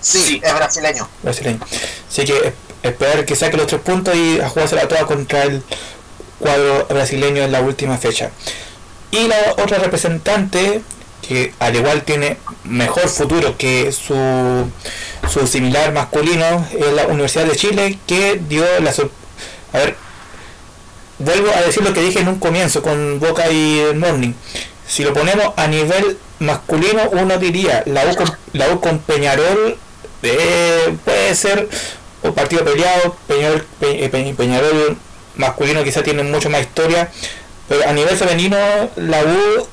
[0.00, 1.08] Sí, es brasileño.
[1.22, 1.60] Brasileño.
[2.08, 2.52] Así que
[2.82, 5.62] esperar que saque los tres puntos y a jugársela toda contra el
[6.38, 8.30] cuadro brasileño en la última fecha.
[9.10, 10.82] Y la otra representante,
[11.26, 14.14] que al igual tiene mejor futuro que su,
[15.28, 18.90] su similar masculino, es la Universidad de Chile, que dio la
[19.72, 19.96] A ver,
[21.18, 24.32] vuelvo a decir lo que dije en un comienzo con Boca y Morning.
[24.86, 29.78] Si lo ponemos a nivel masculino, uno diría la U con, la U con Peñarol
[30.22, 31.68] eh, puede ser
[32.22, 34.96] un partido peleado, Peñarol, Pe, Peñarol
[35.36, 37.10] masculino quizá tiene mucho más historia,
[37.68, 38.56] pero a nivel femenino
[38.96, 39.66] la U,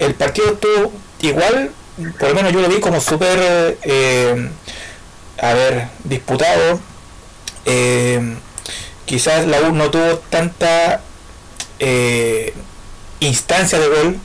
[0.00, 1.70] el partido estuvo igual,
[2.18, 4.48] por lo menos yo lo vi como súper, eh,
[5.40, 6.80] a ver, disputado.
[7.66, 8.36] Eh,
[9.06, 11.00] quizás la U no tuvo tanta
[11.78, 12.54] eh,
[13.20, 14.18] instancia de gol,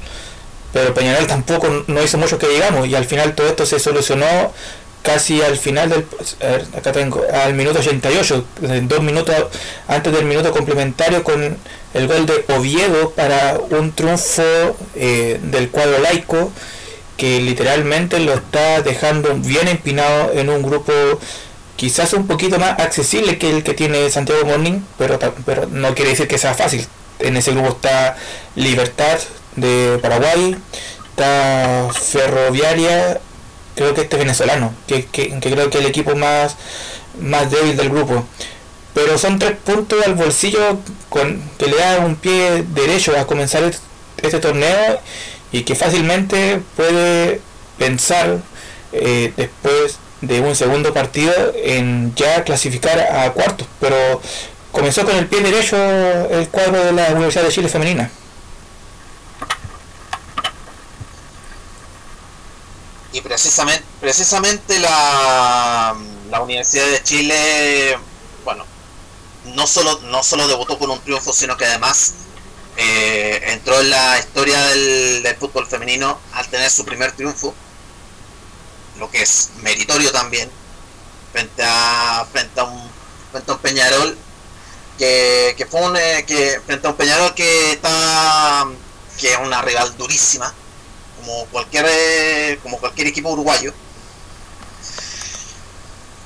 [0.73, 4.53] pero Peñarol tampoco no hizo mucho que digamos, y al final todo esto se solucionó
[5.01, 6.05] casi al final del
[6.77, 8.45] acá tengo al minuto 88
[8.83, 9.35] dos minutos
[9.87, 11.57] antes del minuto complementario con
[11.93, 14.43] el gol de Oviedo para un triunfo
[14.95, 16.51] eh, del cuadro laico
[17.17, 20.93] que literalmente lo está dejando bien empinado en un grupo
[21.75, 26.11] quizás un poquito más accesible que el que tiene Santiago Morning pero, pero no quiere
[26.11, 26.85] decir que sea fácil.
[27.19, 28.15] En ese grupo está
[28.55, 29.19] Libertad
[29.55, 30.55] de Paraguay
[31.19, 33.19] está Ferroviaria
[33.79, 36.57] creo que este es venezolano, que, que, creo que es el equipo más,
[37.21, 38.25] más débil del grupo.
[38.93, 43.63] Pero son tres puntos al bolsillo con, que le da un pie derecho a comenzar
[44.17, 44.99] este, torneo
[45.53, 47.39] y que fácilmente puede
[47.77, 48.39] pensar
[48.91, 53.65] eh, después de un segundo partido en ya clasificar a cuartos.
[53.79, 54.21] Pero
[54.73, 58.11] comenzó con el pie derecho el cuadro de la Universidad de Chile Femenina.
[63.11, 65.95] Y precisamente, precisamente la,
[66.29, 67.97] la Universidad de Chile,
[68.43, 68.65] bueno,
[69.45, 72.13] no solo, no solo debutó con un triunfo, sino que además
[72.77, 77.53] eh, entró en la historia del, fútbol femenino al tener su primer triunfo,
[78.99, 80.49] lo que es meritorio también,
[81.31, 82.89] frente a, frente a, un,
[83.31, 84.17] frente a un Peñarol,
[84.97, 88.67] que, que fue un, eh, que, frente a un Peñarol que está
[89.17, 90.53] que es una rival durísima,
[91.29, 93.73] como cualquier eh, como cualquier equipo uruguayo.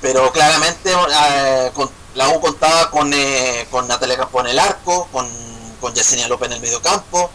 [0.01, 1.71] Pero claramente eh,
[2.15, 5.27] la U contaba con, eh, con Natalia Campo en el arco con,
[5.81, 7.31] con Yesenia López en el medio campo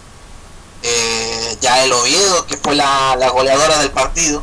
[0.82, 4.42] eh, ya el Oviedo que fue la, la goleadora del partido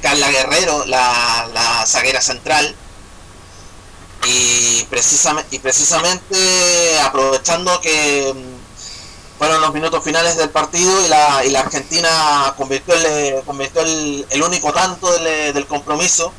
[0.00, 2.74] Carla Guerrero la, la zaguera central.
[4.26, 8.32] Y precisamente, y precisamente aprovechando que
[9.38, 14.26] fueron los minutos finales del partido y la, y la Argentina convirtió el, convirtió el,
[14.30, 16.32] el único tanto del, del, compromiso.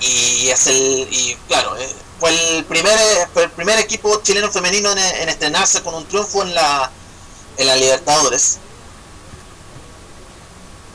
[0.00, 2.98] Y es el y claro eh, fue el primer
[3.32, 6.90] fue el primer equipo chileno femenino en, en, estrenarse con un triunfo en la
[7.58, 8.58] en la Libertadores.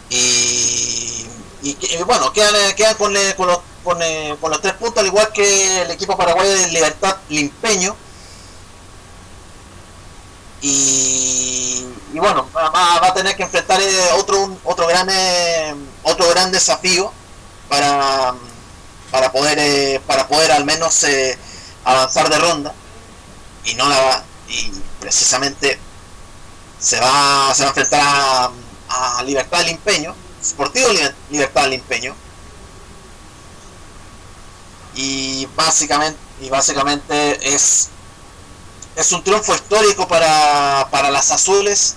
[0.10, 1.26] Y,
[1.64, 4.00] y, y bueno quedan, quedan con, con, los, con,
[4.40, 7.96] con los tres puntos al igual que el equipo paraguayo de Libertad Limpeño
[10.66, 16.28] y, y bueno va, va, a tener que enfrentar eh, otro otro gran eh, otro
[16.30, 17.12] gran desafío
[17.70, 18.34] para
[19.12, 21.06] para poder eh, para poder al menos
[21.84, 22.74] avanzar de ronda.
[23.66, 25.80] Y no la y precisamente
[26.80, 28.52] se va se va a enfrentar a,
[29.20, 30.88] a Libertad del Empeño Sportivo
[31.30, 32.16] Libertad del Empeño
[34.96, 37.90] y básicamente y básicamente es
[38.96, 41.96] es un triunfo histórico para, para las azules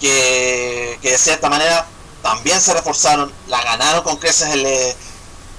[0.00, 1.86] que, de cierta manera
[2.22, 4.62] también se reforzaron, la ganaron con creces el,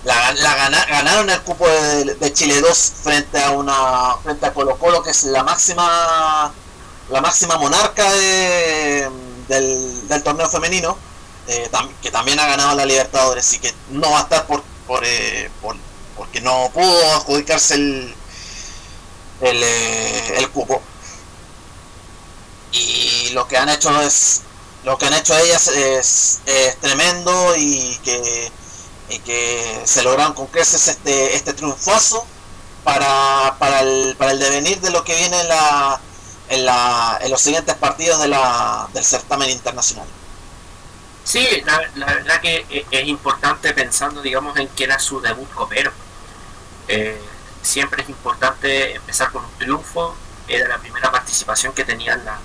[0.04, 4.54] la, la gana, ganaron el cupo de, de, Chile 2 frente a una frente a
[4.54, 6.54] Colo Colo que es la máxima
[7.10, 9.10] la máxima monarca de,
[9.48, 10.98] del, del, torneo femenino
[11.48, 14.64] eh, tam, que también ha ganado la Libertadores y que no va a estar por,
[14.88, 15.76] por, eh, por
[16.16, 18.16] porque no pudo adjudicarse el,
[19.42, 20.82] el, eh, el cupo.
[22.72, 24.42] Y lo que han hecho es
[24.84, 26.42] lo que han hecho ellas es,
[26.82, 28.52] tremendo y que,
[29.10, 32.26] y que se lograron con creces este, este triunfazo
[32.84, 36.00] para, para, el, para el devenir de lo que viene en, la,
[36.48, 38.30] en, la, en los siguientes partidos de
[38.94, 40.08] del certamen internacional.
[41.26, 41.46] Sí,
[41.96, 45.92] la, verdad que e, es importante pensando, digamos, en que era su debut copero.
[46.88, 47.22] Eh,
[47.70, 50.16] siempre es importante empezar con un triunfo.
[50.48, 52.40] Era la primera participación que tenían las,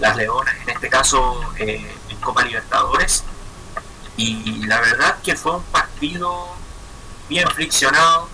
[0.00, 3.24] las Leonas, en este caso eh, en Copa Libertadores.
[4.16, 6.56] Y la verdad que fue un partido
[7.28, 8.28] bien friccionado,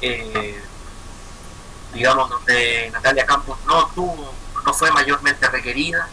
[0.00, 0.62] eh,
[1.92, 4.32] digamos, donde Natalia Campos no tuvo,
[4.64, 6.08] no fue mayormente requerida.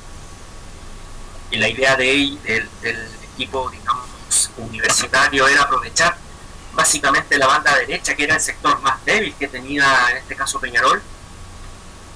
[1.51, 4.07] Y la idea de del, del equipo, digamos,
[4.57, 6.17] universitario era aprovechar
[6.78, 10.59] básicamente la banda derecha, que era el sector más débil que tenía en este caso
[10.59, 11.01] Peñarol.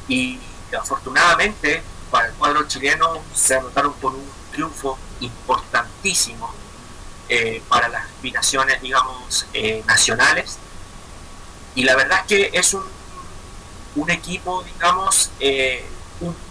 [0.08, 0.40] Y
[0.80, 1.82] afortunadamente
[2.12, 6.54] para el cuadro chileno se anotaron con un triunfo importantísimo
[7.28, 10.60] eh, para las aspiraciones, digamos, eh, nacionales.
[11.74, 12.84] Y la verdad es que es un,
[13.96, 15.84] un equipo, digamos, eh,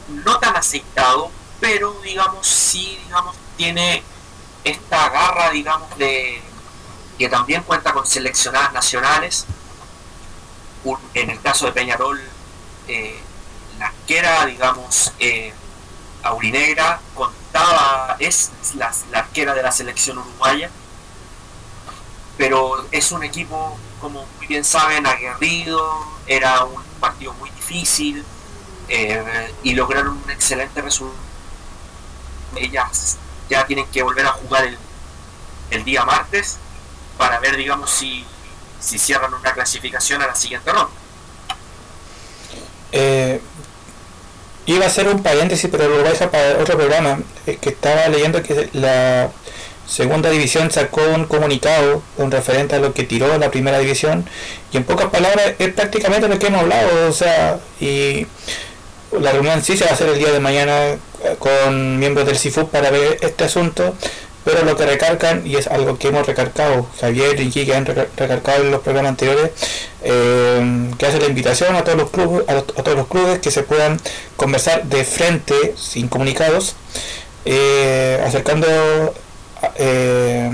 [0.09, 1.31] no tan aceitado,
[1.61, 4.03] pero, digamos, sí, digamos, tiene
[4.65, 6.43] esta garra, digamos, de
[7.21, 9.45] que también cuenta con seleccionadas nacionales.
[11.13, 12.19] en el caso de Peñarol,
[13.79, 15.53] la que era, digamos, eh,
[16.23, 20.71] Aurinegra, contaba, es la, arquera de la selección uruguaya,
[22.39, 28.25] pero es un equipo, como muy bien saben, aguerrido, era un partido muy difícil
[28.89, 31.21] eh, y lograron un excelente resultado.
[32.57, 33.19] Ellas
[33.51, 34.79] ya tienen que volver a jugar el,
[35.71, 36.59] el día martes
[37.21, 38.25] para ver, digamos, si,
[38.81, 40.91] si cierran una clasificación a la siguiente ronda.
[42.93, 43.41] Eh,
[44.65, 48.09] iba a ser un paréntesis, pero lo voy a para otro programa, eh, que estaba
[48.09, 49.31] leyendo que la
[49.87, 54.27] segunda división sacó un comunicado un referente a lo que tiró la primera división,
[54.73, 58.27] y en pocas palabras es prácticamente lo que hemos hablado, o sea, y
[59.13, 60.97] la reunión sí se va a hacer el día de mañana
[61.39, 63.95] con miembros del CIFU para ver este asunto
[64.45, 68.65] pero lo que recargan, y es algo que hemos recargado, Javier y que han recargado
[68.65, 69.51] en los programas anteriores,
[70.03, 73.63] eh, que hace la invitación a todos los clubes, a, todos los clubes que se
[73.63, 74.01] puedan
[74.37, 76.75] conversar de frente, sin comunicados,
[77.45, 78.67] eh, acercando
[79.77, 80.51] eh,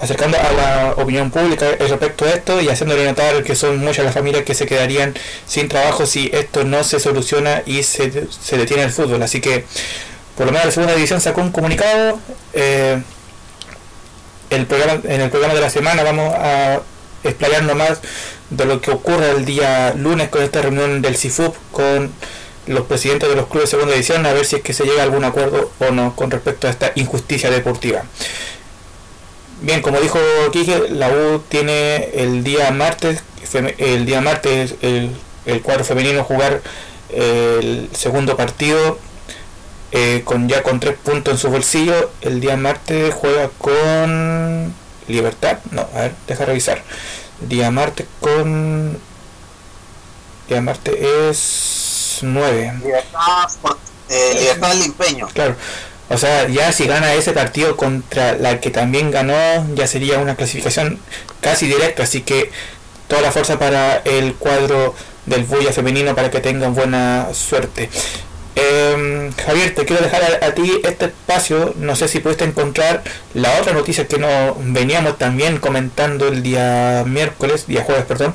[0.00, 4.12] acercando a la opinión pública respecto a esto y haciéndole notar que son muchas las
[4.12, 5.14] familias que se quedarían
[5.46, 9.22] sin trabajo si esto no se soluciona y se, se detiene el fútbol.
[9.22, 9.64] Así que
[10.36, 12.18] por lo menos la segunda división sacó un comunicado.
[12.52, 13.00] Eh,
[14.50, 16.80] el programa, en el programa de la semana vamos a
[17.22, 18.00] explayarnos más
[18.50, 22.12] de lo que ocurre el día lunes con esta reunión del CIFUP con
[22.66, 25.00] los presidentes de los clubes de segunda división a ver si es que se llega
[25.00, 28.02] a algún acuerdo o no con respecto a esta injusticia deportiva.
[29.60, 30.18] Bien, como dijo
[30.52, 33.22] Quique, la U tiene el día martes,
[33.78, 35.10] el día martes el,
[35.46, 36.60] el cuadro femenino jugar
[37.10, 38.98] el segundo partido
[39.96, 42.10] eh, con ya con tres puntos en su bolsillo.
[42.20, 44.74] El día martes juega con
[45.06, 45.58] Libertad.
[45.70, 46.82] No, a ver, deja revisar.
[47.40, 48.98] Día martes con.
[50.48, 52.74] Día martes es 9.
[52.82, 53.48] Libertad,
[54.08, 55.28] eh, libertad del empeño.
[55.32, 55.54] Claro.
[56.08, 59.34] O sea, ya si gana ese partido contra la que también ganó,
[59.76, 60.98] ya sería una clasificación
[61.40, 62.02] casi directa.
[62.02, 62.50] Así que
[63.06, 64.94] toda la fuerza para el cuadro
[65.26, 67.88] del Bulla femenino para que tengan buena suerte.
[68.56, 71.74] Eh, Javier, te quiero dejar a, ti este espacio.
[71.76, 73.02] No sé si pudiste encontrar
[73.34, 78.34] la otra noticia que nos veníamos también comentando el día miércoles, día jueves, perdón,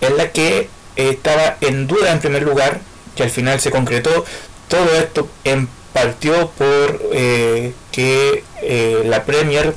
[0.00, 2.80] en la que estaba en duda en primer lugar,
[3.16, 4.24] que al final se concretó.
[4.68, 5.28] Todo esto
[5.92, 9.74] partió por eh, que eh, la Premier,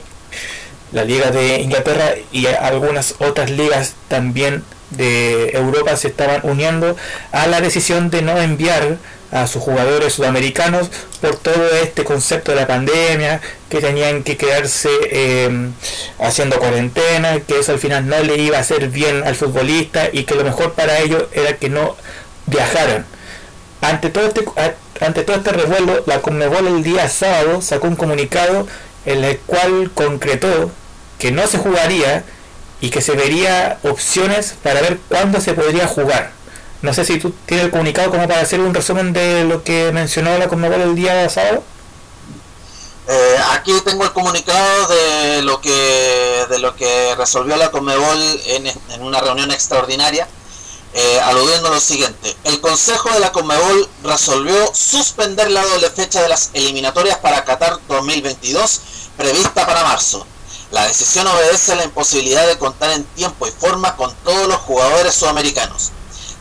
[0.92, 6.96] la Liga de Inglaterra y algunas otras ligas también de Europa se estaban uniendo
[7.32, 8.98] a la decisión de no enviar
[9.32, 10.90] a sus jugadores sudamericanos
[11.22, 13.40] por todo este concepto de la pandemia,
[13.70, 15.72] que tenían que quedarse em,
[16.20, 20.26] haciendo cuarentena, que eso al final no le iba a hacer bien al futbolista y
[20.26, 21.96] que lo mejor para ellos era que no
[22.48, 23.06] viajaran.
[23.82, 24.44] Ante todo este,
[25.00, 28.68] ante todo este revuelo, la Conmebol el día sábado sacó un comunicado
[29.06, 30.72] en el cual concretó
[31.18, 32.24] que no se jugaría
[32.82, 36.32] y que se vería opciones para ver cuándo se podría jugar.
[36.82, 39.92] No sé si tú tienes el comunicado como para hacer un resumen de lo que
[39.92, 41.64] mencionó la Conmebol el día sábado.
[43.08, 48.68] Eh, aquí tengo el comunicado de lo que de lo que resolvió la Conmebol en,
[48.68, 50.28] en una reunión extraordinaria
[50.94, 52.36] eh, aludiendo a lo siguiente.
[52.44, 57.80] El Consejo de la Conmebol resolvió suspender la doble fecha de las eliminatorias para Qatar
[57.88, 58.82] 2022
[59.16, 60.26] prevista para marzo.
[60.72, 64.58] La decisión obedece a la imposibilidad de contar en tiempo y forma con todos los
[64.62, 65.92] jugadores sudamericanos.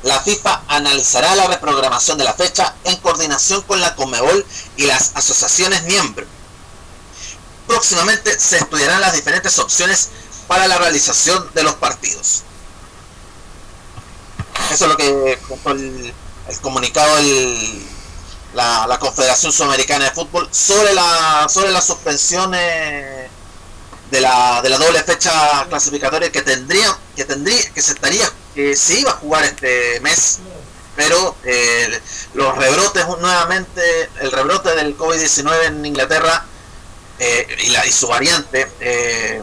[0.05, 5.13] La FIFA analizará la reprogramación de la fecha en coordinación con la Conmebol y las
[5.15, 6.29] asociaciones miembros.
[7.67, 10.11] Próximamente se estudiarán las diferentes opciones
[10.47, 12.45] para la realización de los partidos.
[14.71, 16.15] Eso es lo que el,
[16.49, 17.17] el comunicado
[18.55, 23.31] la, la, Confederación Sudamericana de Fútbol sobre la sobre las suspensiones
[24.11, 28.77] de la, de la doble fecha clasificatoria que tendría que tendría que se estaría que
[28.77, 30.41] se iba a jugar este mes
[30.97, 32.01] pero eh,
[32.35, 36.45] los rebrotes nuevamente el rebrote del COVID-19 en Inglaterra
[37.19, 39.43] eh, y, la, y su variante eh,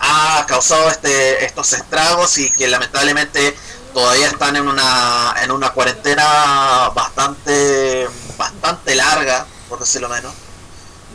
[0.00, 3.56] ha causado este, estos estragos y que lamentablemente
[3.94, 10.34] todavía están en una en una cuarentena bastante bastante larga por decirlo menos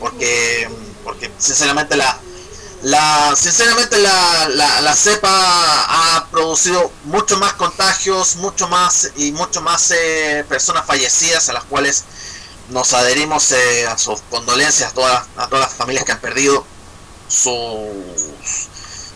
[0.00, 0.68] porque
[1.10, 2.16] porque sinceramente la
[2.82, 4.48] la sinceramente la,
[4.80, 11.48] la, cepa ha producido mucho más contagios mucho más y mucho más eh, personas fallecidas
[11.48, 12.04] a las cuales
[12.68, 16.64] nos adherimos eh, a sus condolencias a todas a todas las familias que han perdido
[17.28, 17.50] sus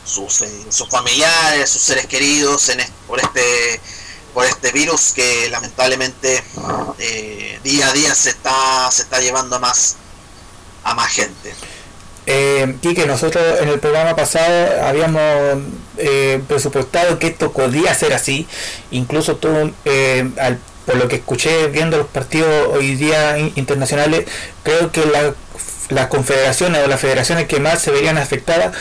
[0.05, 3.81] sus, eh, sus familiares, sus seres queridos en, por este
[4.35, 6.43] por este virus que lamentablemente
[7.63, 9.97] día a día se está se está llevando a más
[10.85, 11.55] a más gente.
[12.27, 15.23] Eh, que nosotros en el programa pasado habíamos
[15.99, 18.47] eh, presupuestado que esto podía ser así,
[18.91, 24.25] incluso tú, eh, al, por lo que escuché viendo los partidos hoy día internacionales,
[24.63, 25.35] creo que la,
[25.91, 28.75] las confederaciones o las federaciones que más se verían afectadas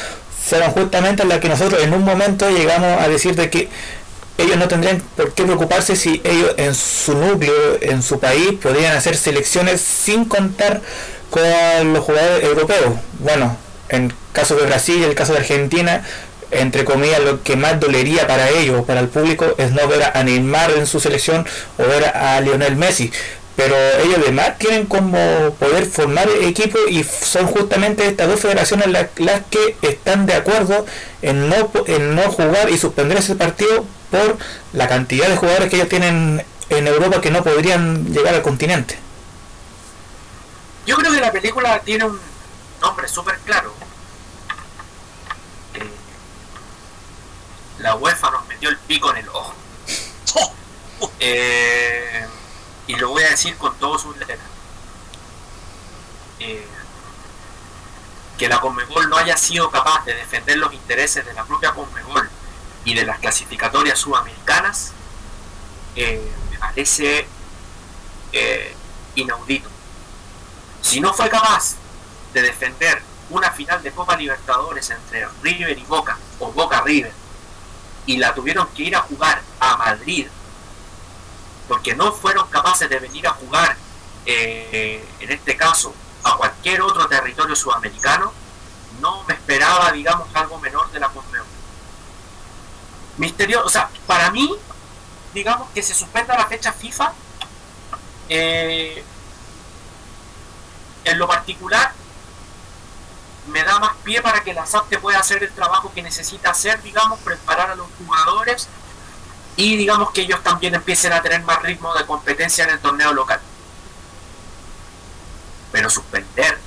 [0.46, 3.70] fueron justamente las que nosotros en un momento llegamos a decir de que
[4.38, 8.96] ellos no tendrían por qué preocuparse si ellos en su núcleo, en su país, podrían
[8.96, 10.82] hacer selecciones sin contar
[11.34, 12.94] con los jugadores europeos.
[13.18, 13.58] Bueno,
[13.90, 16.04] en el caso de Brasil y el caso de Argentina,
[16.52, 20.24] entre comillas, lo que más dolería para ellos, para el público, es no ver a
[20.24, 21.48] Neymar en su selección
[21.80, 23.12] o ver a Lionel Messi
[23.56, 25.18] pero ellos además tienen como
[25.60, 29.10] poder formar equipo y son justamente estas dos federaciones las,
[29.52, 30.88] que están de acuerdo
[31.22, 34.40] en no, en no jugar y suspender ese partido por
[34.74, 39.03] la cantidad de jugadores que ellos tienen en Europa que no podrían llegar al continente.
[40.86, 42.20] Yo creo que la película tiene un
[42.82, 43.74] nombre súper claro.
[45.74, 45.90] Eh,
[47.80, 49.54] la UEFA nos metió el pico en el ojo.
[51.20, 52.26] Eh,
[52.88, 54.40] y lo voy a decir con todos sus letras.
[56.40, 56.68] Eh,
[58.38, 62.30] que la Conmebol no haya sido capaz de defender los intereses de la propia Conmebol
[62.86, 64.94] y de las clasificatorias sudamericanas
[65.96, 67.28] eh, me parece
[68.32, 68.76] eh,
[69.16, 69.70] inaudito.
[70.84, 71.76] Si no fue capaz
[72.34, 77.12] de defender una final de Copa Libertadores entre River y Boca o Boca River
[78.06, 80.28] y la tuvieron que ir a jugar a Madrid
[81.68, 83.76] porque no fueron capaces de venir a jugar,
[84.26, 88.32] eh, en este caso, a cualquier otro territorio sudamericano,
[89.00, 91.48] no me esperaba, digamos, algo menor de la Conmebol.
[93.18, 94.54] Misterioso, o sea, para mí,
[95.34, 97.14] digamos, que se suspenda la fecha FIFA,
[98.30, 99.04] eh,
[101.06, 101.92] en lo particular,
[103.48, 106.82] me da más pie para que la SAP pueda hacer el trabajo que necesita hacer,
[106.82, 108.70] digamos, preparar a los jugadores
[109.56, 113.14] y digamos que ellos también empiecen a tener más ritmo de competencia en el torneo
[113.14, 113.40] local.
[115.72, 116.58] Pero suspender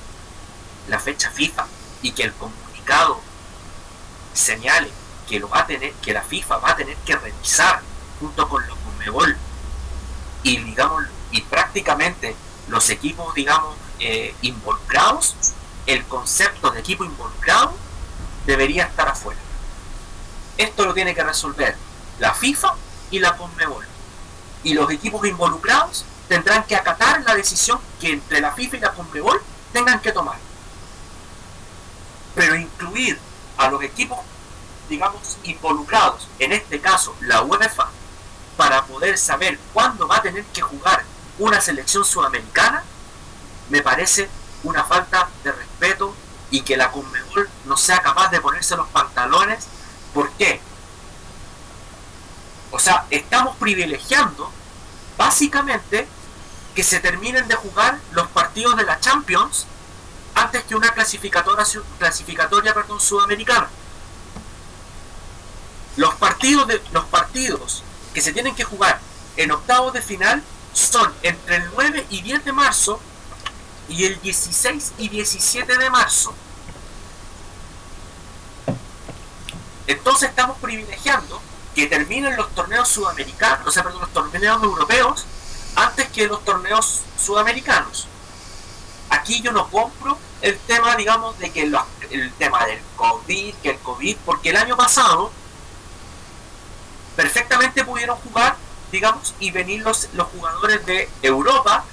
[0.87, 1.65] la fecha FIFA
[2.01, 3.19] y que el comunicado
[4.33, 4.91] señale
[5.27, 7.81] que lo va a tener, que la FIFA va a tener que revisar
[8.19, 9.35] junto con los Conmebol
[10.43, 12.35] y digamos y prácticamente
[12.67, 15.35] los equipos digamos eh, involucrados,
[15.85, 17.73] el concepto de equipo involucrado
[18.45, 19.39] debería estar afuera.
[20.57, 21.75] Esto lo tiene que resolver
[22.19, 22.75] la FIFA
[23.11, 23.85] y la Conmebol.
[24.63, 28.93] Y los equipos involucrados tendrán que acatar la decisión que entre la FIFA y la
[28.93, 29.41] Conmebol
[29.71, 30.37] tengan que tomar.
[32.35, 33.19] Pero incluir
[33.57, 34.19] a los equipos,
[34.89, 37.89] digamos, involucrados, en este caso la UEFA,
[38.55, 41.03] para poder saber cuándo va a tener que jugar
[41.39, 42.83] una selección sudamericana,
[43.69, 44.29] me parece
[44.63, 46.13] una falta de respeto
[46.49, 49.67] y que la Conmebol no sea capaz de ponerse los pantalones.
[50.13, 50.61] ¿Por qué?
[52.71, 54.51] O sea, estamos privilegiando
[55.17, 56.07] básicamente
[56.75, 59.65] que se terminen de jugar los partidos de la Champions
[60.35, 61.65] antes que una clasificatoria,
[61.97, 63.67] clasificatoria sudamericana.
[65.95, 67.83] los partidos, de, los partidos
[68.13, 68.99] que se tienen que jugar
[69.35, 70.43] en octavos de final
[70.77, 72.99] son entre el 9 y 10 de marzo
[73.89, 76.33] y el 16 y 17 de marzo.
[79.87, 81.41] Entonces estamos privilegiando
[81.73, 85.25] que terminen los torneos sudamericanos, o sea, perdón, los torneos europeos
[85.75, 88.07] antes que los torneos sudamericanos.
[89.09, 91.63] Aquí yo no compro el tema, digamos, de que
[92.11, 95.31] el tema del COVID, que el COVID, porque el año pasado
[97.15, 98.57] perfectamente pudieron jugar,
[98.91, 101.83] digamos, y venir los, los jugadores de Europa,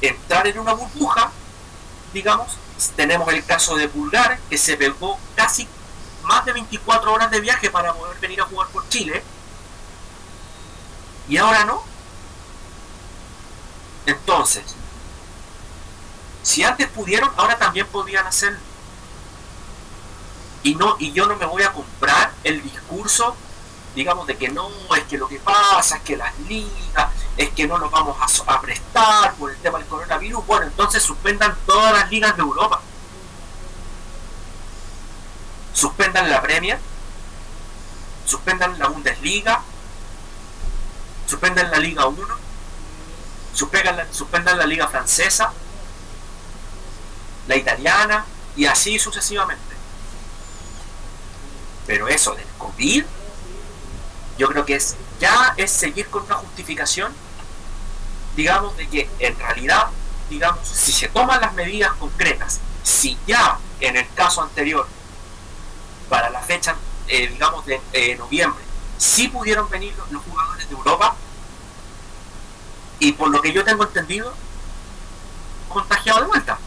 [0.00, 1.30] entrar en una burbuja,
[2.12, 2.56] digamos,
[2.96, 5.68] tenemos el caso de Pulgar, que se pegó casi
[6.22, 9.22] más de 24 horas de viaje para poder venir a jugar por Chile.
[11.28, 11.82] Y ahora no.
[14.06, 14.62] Entonces,
[16.42, 18.58] si antes pudieron, ahora también podían hacerlo.
[20.62, 23.36] Y no, y yo no me voy a comprar el discurso,
[23.98, 27.66] digamos, de que no, es que lo que pasa es que las ligas, es que
[27.66, 30.46] no nos vamos a, prestar por el tema del coronavirus.
[30.46, 32.80] Bueno, entonces suspendan todas las ligas de Europa
[35.78, 36.78] suspendan la Premier,
[38.24, 39.62] suspendan la Bundesliga,
[41.26, 42.36] suspendan la Liga 1,
[43.54, 45.52] suspendan la, suspendan la Liga Francesa,
[47.46, 48.26] la italiana
[48.56, 49.76] y así sucesivamente.
[51.86, 53.04] Pero eso del COVID,
[54.38, 57.12] yo creo que es ya es seguir con una justificación,
[58.36, 59.88] digamos, de que en realidad,
[60.30, 64.86] digamos, si se toman las medidas concretas, si ya en el caso anterior
[66.08, 66.76] para la fecha,
[67.08, 68.62] eh, digamos, de eh, noviembre,
[68.96, 71.14] sí pudieron venir los, jugadores de Europa
[73.00, 74.32] y por lo que yo tengo entendido,
[75.68, 76.58] contagiado de vuelta.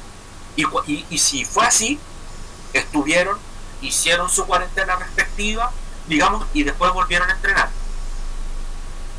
[0.57, 1.97] Y, y, si fue así,
[2.73, 3.37] estuvieron,
[3.81, 5.71] hicieron su cuarentena respectiva,
[6.07, 7.69] digamos, y después volvieron a entrenar.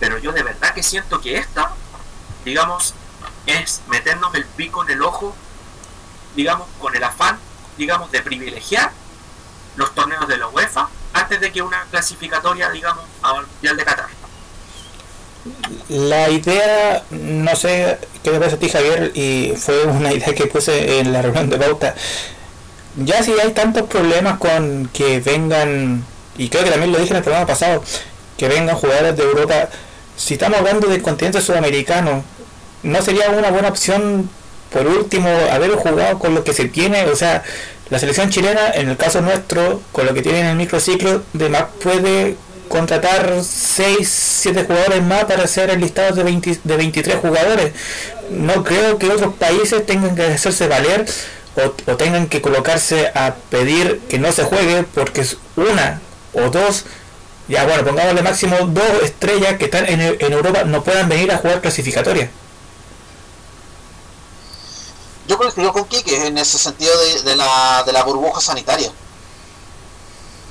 [0.01, 1.71] Pero yo de verdad que siento que esta,
[2.45, 2.95] digamos,
[3.47, 5.35] es meternos el pico en el ojo,
[6.35, 7.39] digamos, con el afán,
[7.77, 8.91] digamos, de privilegiar
[9.77, 14.09] los torneos de la UEFA antes de que una clasificatoria, digamos, al Mundial de Qatar.
[15.89, 20.47] La idea, no sé qué te parece a ti Javier, y fue una idea que
[20.47, 21.95] puse en la reunión de Bauta.
[22.97, 26.05] Ya si hay tantos problemas con que vengan,
[26.39, 27.83] y creo que también lo dije en el programa pasado,
[28.37, 29.69] que vengan jugadores de Europa,
[30.17, 32.25] si estamos hablando del continente sudamericano,
[32.83, 34.29] ¿no sería una buena opción
[34.73, 37.05] por último haber jugado con lo que se tiene?
[37.07, 37.43] O sea,
[37.91, 41.49] la selección chilena, en el caso nuestro, con lo que tiene en el microciclo, de
[41.49, 42.37] más puede
[42.69, 47.73] contratar 6, 7 jugadores más para hacer el listado de, 20, de 23 jugadores.
[48.31, 51.05] No creo que otros países tengan que hacerse valer
[51.57, 56.01] o, tengan que colocarse a pedir que no se juegue porque es una
[56.35, 56.85] o dos,
[57.49, 61.39] ya bueno, pongámosle máximo dos estrellas que están en, en Europa no puedan venir a
[61.39, 62.31] jugar clasificatoria
[65.27, 66.93] yo coincido con Kike en ese sentido
[67.25, 68.93] de, la, de la burbuja sanitaria.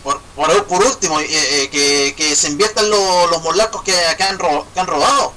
[0.04, 0.20] Por,
[0.66, 4.38] por, último, eh, eh, que, se inviertan los molacos que, que, han,
[4.74, 5.34] que han robado.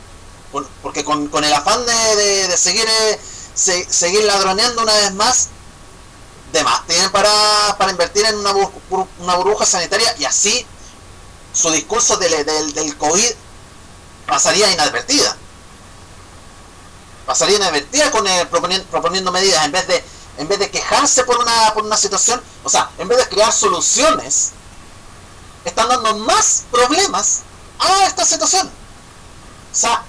[0.82, 3.18] porque con, el afán de, seguir eh,
[3.55, 5.49] seguir ladroneando una vez más,
[6.55, 7.30] de más tienen para,
[7.76, 8.52] para invertir en una,
[9.34, 10.64] burbuja sanitaria y así
[11.52, 13.30] su discurso del COVID
[14.26, 15.36] pasaría inadvertida.
[17.26, 20.05] Pasaría inadvertida con el, proponiendo, proponiendo, medidas en vez de
[20.36, 23.52] en vez de quejarse por una por una situación o sea en vez de crear
[23.52, 24.50] soluciones
[25.64, 27.40] están dando más problemas
[27.78, 28.68] a esta situación.
[29.72, 30.05] O sea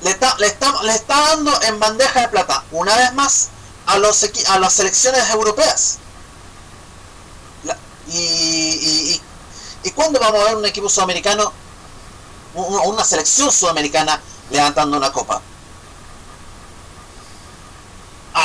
[0.00, 3.50] le está, le está, le está dando en bandeja de plata una vez más
[3.88, 5.98] a los a las selecciones europeas
[8.08, 9.22] y, y,
[9.82, 11.52] y, cuándo vamos a ver un equipo sudamericano
[12.54, 14.20] una selección sudamericana
[14.50, 15.42] levantando una copa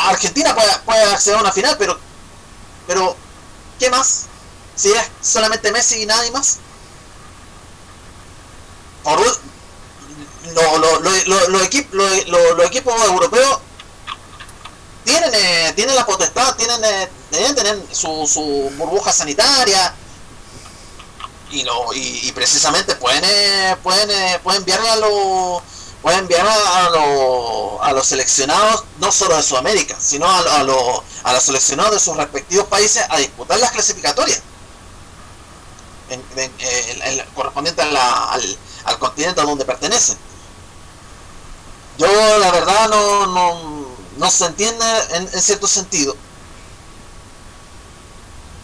[0.09, 1.97] Argentina puede, acceder a una final, pero,
[2.87, 3.15] pero
[3.79, 4.25] ¿qué más?
[4.75, 6.57] Si es solamente Messi y nadie más.
[9.03, 9.19] Por,
[11.25, 13.59] los equipos europeos
[15.03, 19.93] tienen, eh, tienen la potestad, tienen, eh, deben tener su, su burbuja sanitaria
[21.51, 25.61] y, lo, y, precisamente pueden, eh, pueden, pueden enviarle a los
[26.01, 26.87] puede enviar a,
[27.81, 32.17] a, los seleccionados, no solo de Sudamérica, sino a, a, a los seleccionados de sus
[32.17, 34.41] respectivos países a disputar las clasificatorias
[36.09, 40.17] en, correspondiente al, al, continente a donde pertenecen.
[41.97, 42.07] Yo
[42.39, 43.72] la verdad no, no,
[44.17, 46.15] no se entiende en, en cierto sentido.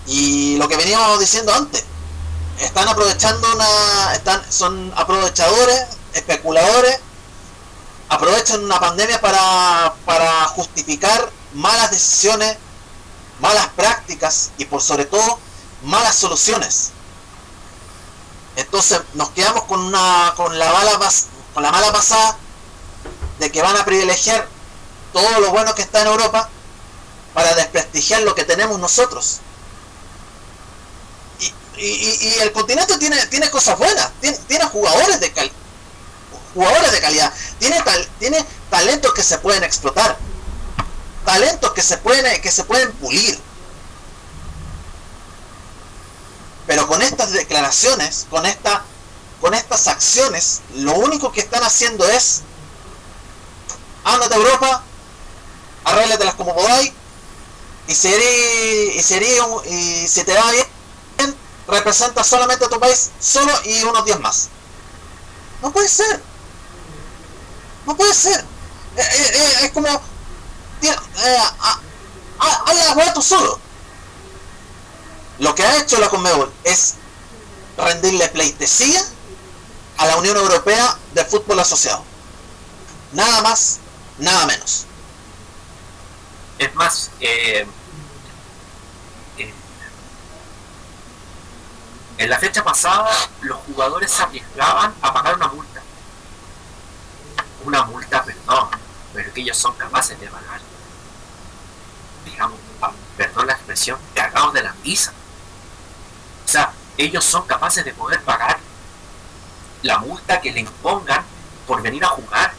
[0.07, 1.83] Y lo que veníamos diciendo antes,
[2.59, 6.99] están aprovechando una, están, son aprovechadores, especuladores,
[8.09, 12.57] aprovechan una pandemia para, para justificar malas decisiones,
[13.39, 15.39] malas prácticas y por sobre todo
[15.83, 16.91] malas soluciones.
[18.55, 20.69] Entonces nos quedamos con una con la
[21.53, 22.37] con la mala pasada
[23.39, 24.49] de que van a privilegiar
[25.13, 26.49] todo lo bueno que está en Europa
[27.33, 29.39] para desprestigiar lo que tenemos nosotros.
[31.77, 35.51] Y, el continente tiene, tiene cosas buenas, tiene, jugadores de
[36.53, 40.17] jugadores de calidad, tiene, tal, tiene talentos que se pueden explotar,
[41.23, 43.39] talentos que se pueden, que se pueden pulir.
[46.67, 48.83] Pero con estas declaraciones, con esta,
[49.39, 52.41] con estas acciones, lo único que están haciendo es
[54.03, 54.83] ándate a Europa,
[55.83, 56.91] arréglatelas como podáis,
[57.87, 60.67] y si, y, y si te va bien,
[61.67, 64.49] representa solamente a tu país solo y unos días más.
[65.61, 66.21] No puede ser.
[67.85, 68.39] No puede ser.
[68.95, 69.87] Eh, eh, eh, es como...
[72.73, 73.59] la hueá tú solo.
[75.39, 76.95] Lo que ha hecho la Conmebol es
[77.77, 79.03] rendirle pleitesía
[79.97, 82.03] a la Unión Europea de Fútbol Asociado.
[83.13, 83.77] Nada más,
[84.17, 84.85] nada menos.
[86.59, 87.65] Es más, eh,
[92.19, 95.81] En la fecha pasada, los jugadores se arriesgaban a pagar una multa.
[97.63, 98.67] Una multa, perdón,
[99.13, 100.59] pero que ellos son capaces de pagar.
[102.25, 102.59] Digamos,
[103.15, 105.13] perdón la expresión, cagados de la pizza.
[106.45, 108.59] O sea, ellos son capaces de poder pagar
[109.83, 111.23] la multa que le impongan
[111.65, 112.53] por venir a jugar.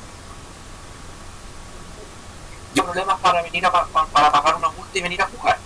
[2.74, 5.58] Yo problemas para venir a, para pagar una multa y venir a jugar.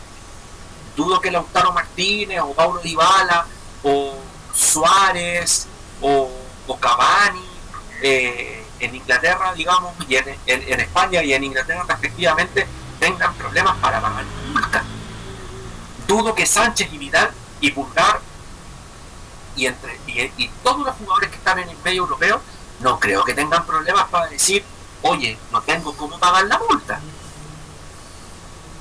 [0.97, 3.47] Dudo que Lautaro Martínez o Paulo Dybala
[3.83, 4.15] o
[4.55, 5.67] Suárez
[6.01, 6.31] o,
[6.67, 7.45] o Cavani
[8.01, 12.67] eh, en Inglaterra, digamos, y en, España y en Inglaterra respectivamente
[13.01, 14.83] tengan problemas para pagar multa.
[16.07, 17.31] Dudo que Sánchez y Vidal
[17.61, 18.21] y Pulgar
[19.57, 22.41] y, entre, y, todos los jugadores que están en el medio europeo
[22.81, 24.65] no creo que tengan problemas para decir,
[25.05, 26.99] oye, no tengo cómo pagar la multa.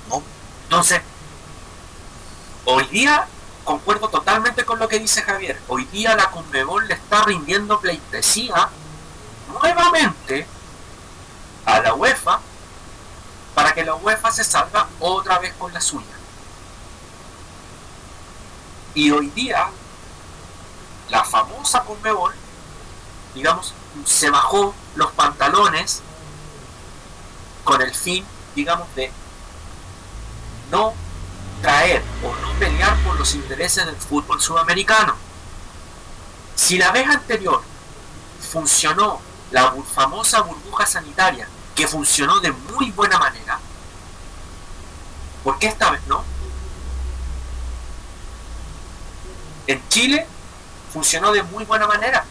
[0.10, 0.24] No.
[0.64, 1.02] Entonces,
[2.66, 3.28] hoy día
[3.64, 5.62] concuerdo totalmente con lo que dice Javier.
[5.68, 8.70] Hoy día la Conmebol le está rindiendo pleitesía
[9.50, 10.48] nuevamente
[11.66, 12.40] a la UEFA
[13.54, 16.06] para que la UEFA se salga otra vez con la suya.
[18.96, 19.70] Y hoy día
[21.10, 22.34] la famosa Conmebol,
[23.36, 23.74] digamos,
[24.06, 26.02] se bajó los pantalones
[27.64, 29.12] con el fin, digamos, de
[30.72, 30.94] no
[31.62, 35.16] traer o no pelear por los intereses del fútbol sudamericano.
[36.56, 37.64] Si la vez anterior
[38.52, 43.60] funcionó la famosa burbuja sanitaria, que funcionó de muy buena manera,
[45.44, 46.24] ¿por qué esta vez no?
[49.68, 50.28] En Chile
[50.92, 52.26] funcionó de muy buena manera.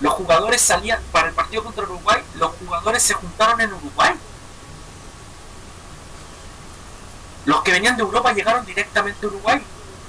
[0.00, 4.14] Los jugadores salían, para el partido contra Uruguay, los jugadores se juntaron en Uruguay
[7.44, 9.60] Los que venían de Europa llegaron directamente a Uruguay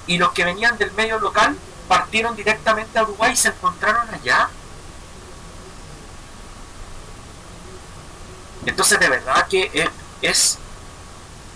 [0.06, 1.56] y los que venían del medio local
[1.88, 4.48] partieron directamente a Uruguay y se encontraron allá.
[8.64, 9.90] Entonces de verdad que
[10.22, 10.58] es,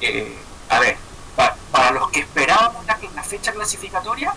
[0.00, 0.38] eh,
[0.68, 0.96] a ver,
[1.34, 4.34] para, los que esperábamos la, la fecha clasificatoria,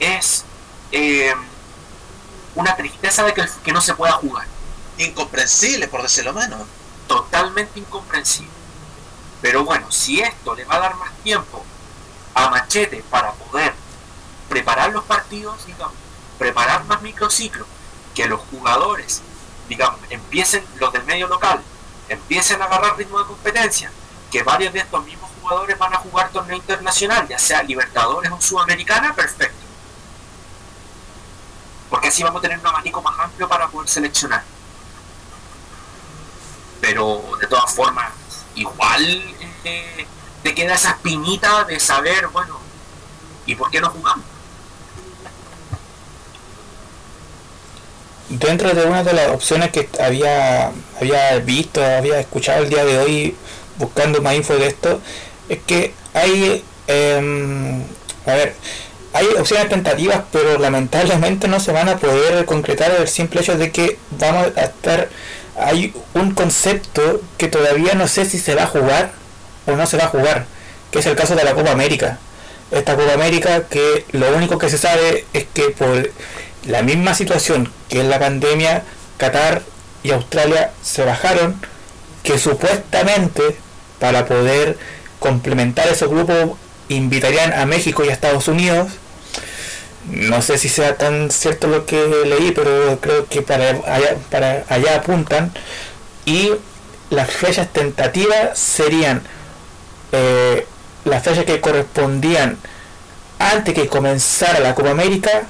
[0.00, 0.44] es
[0.90, 1.34] eh,
[2.54, 4.46] una tristeza de que, que no se pueda jugar.
[4.98, 6.62] Incomprensible, por decirlo menos.
[7.06, 8.52] Totalmente incomprensible.
[9.40, 11.64] Pero bueno, si esto le va a dar más tiempo
[12.34, 13.74] a Machete para poder
[14.48, 15.94] preparar los partidos, digamos,
[16.38, 17.66] preparar más microciclos,
[18.14, 19.22] que los jugadores,
[19.68, 21.62] digamos, empiecen, los del medio local,
[22.08, 23.90] empiecen a agarrar ritmo de competencia,
[24.30, 28.40] que varios de estos mismos jugadores van a jugar torneo internacional, ya sea Libertadores o
[28.40, 29.71] Sudamericana, perfecto.
[31.92, 34.42] Porque así vamos a tener un abanico más amplio para poder seleccionar.
[36.80, 38.10] Pero de todas formas,
[38.54, 39.22] igual
[39.62, 40.06] eh,
[40.42, 42.58] te queda esa espinita de saber, bueno,
[43.44, 44.24] ¿y por qué no jugamos?
[48.30, 53.00] Dentro de una de las opciones que había, había visto, había escuchado el día de
[53.00, 53.36] hoy
[53.76, 55.02] buscando más info de esto,
[55.50, 57.82] es que hay, em,
[58.24, 58.56] a ver,
[59.12, 63.70] hay opciones tentativas, pero lamentablemente no se van a poder concretar el simple hecho de
[63.70, 65.08] que vamos a estar
[65.56, 69.12] hay un concepto que todavía no sé si se va a jugar
[69.66, 70.46] o no se va a jugar,
[70.90, 72.18] que es el caso de la Copa América.
[72.70, 76.10] esta Copa América que lo único que se sabe es que por
[76.66, 78.82] la misma situación que es la pandemia,
[79.18, 79.62] Qatar
[80.02, 81.60] y Australia se bajaron,
[82.22, 83.56] que supuestamente
[83.98, 84.78] para poder
[85.20, 86.58] complementar ese grupo
[86.88, 88.88] invitarían a México y a Estados Unidos.
[90.10, 91.96] No sé si sea tan cierto lo que
[92.26, 95.52] leí, pero creo que para allá, para allá apuntan.
[96.24, 96.50] Y
[97.10, 99.22] las fechas tentativas serían
[100.12, 100.66] eh,
[101.04, 102.58] las fechas que correspondían
[103.38, 105.42] antes que comenzara la Copa América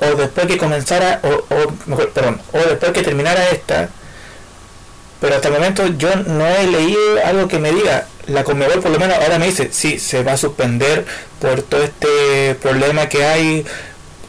[0.00, 3.90] o después que comenzara o, perdón, o después que terminara esta
[5.20, 8.90] pero hasta el momento yo no he leído algo que me diga la Conmebol por
[8.90, 11.04] lo menos ahora me dice sí se va a suspender
[11.40, 13.66] por todo este problema que hay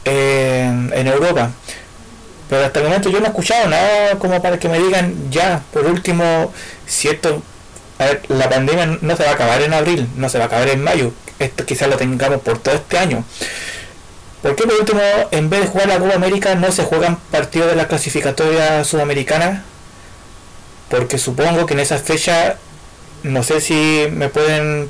[0.06, 1.52] eh, en Europa
[2.49, 5.61] pero hasta el momento yo no he escuchado nada como para que me digan ya
[5.72, 6.53] por último
[6.88, 7.41] cierto
[7.99, 10.48] a ver, la pandemia no se va a acabar en abril no se va a
[10.48, 13.23] acabar en mayo esto quizás lo tengamos por todo este año
[14.41, 17.69] ¿Por qué por último, en vez de jugar la Copa América, no se juegan partidos
[17.69, 19.64] de la clasificatoria sudamericana?
[20.90, 22.57] Porque supongo que en esa fecha,
[23.23, 24.89] no sé si me pueden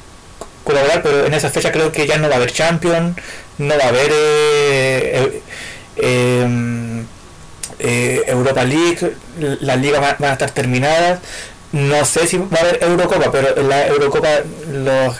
[0.64, 3.18] colaborar, pero en esa fecha creo que ya no va a haber Champions,
[3.58, 5.42] no va a haber eh,
[5.98, 7.06] em,
[7.80, 9.16] eh, Europa League,
[9.62, 11.20] las ligas van, a estar terminadas.
[11.72, 14.28] No sé si va a haber Eurocopa, pero la Eurocopa
[14.72, 15.16] los,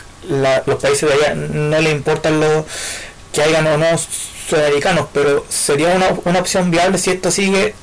[0.66, 2.64] los países de allá no le importan los
[3.32, 3.86] que hayan o no
[4.48, 7.74] sudamericanos, pero sería una, una opción viable si esto sigue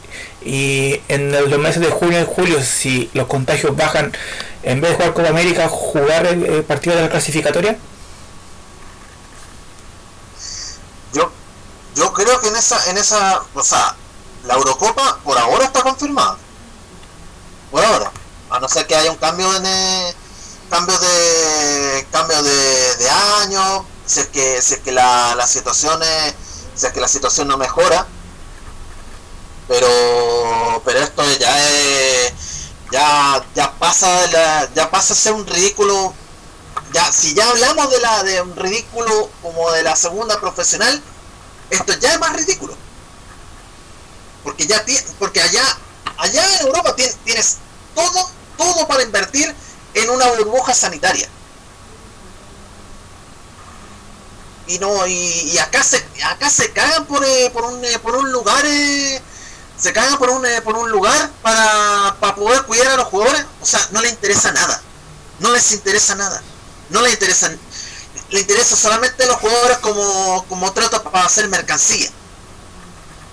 [0.42, 4.14] y en los meses de junio y julio, si los contagios bajan,
[4.64, 7.78] en vez de jugar Copa América, jugar el, partido de la clasificatoria?
[11.14, 11.32] Yo,
[11.96, 13.96] yo creo que en esa, en esa, o sea,
[14.46, 16.38] la Eurocopa por ahora está confirmada.
[17.72, 18.12] Por ahora.
[18.50, 20.16] A no ser que haya un cambio en el,
[20.70, 23.10] cambio de cambio de,
[23.44, 26.00] año, si es que, si es que la, la situación
[26.76, 28.08] si es que la situación no mejora
[29.70, 32.34] pero pero esto ya es
[32.92, 34.10] ya ya pasa
[34.74, 36.14] ya pasa a ser un ridículo.
[36.92, 41.02] Ya si ya hablamos de la de un ridículo como de la segunda profesional
[41.70, 42.76] esto ya es más ridículo.
[44.44, 44.84] Porque ya
[45.20, 45.64] porque allá
[46.18, 47.58] allá en Europa tienes
[47.94, 49.56] todo todo para invertir
[49.94, 51.30] en una burbuja sanitaria.
[54.66, 58.32] Y no y, acá se acá se cagan por, eh, por un eh, por un
[58.32, 59.22] lugar eh,
[59.80, 63.66] se cagan por un por un lugar para, para poder cuidar a los jugadores o
[63.66, 64.82] sea no le interesa nada.
[65.40, 66.42] No les interesa nada.
[66.90, 67.58] No le interesan
[68.30, 72.10] le interesa solamente a los jugadores como como trato para hacer mercancía.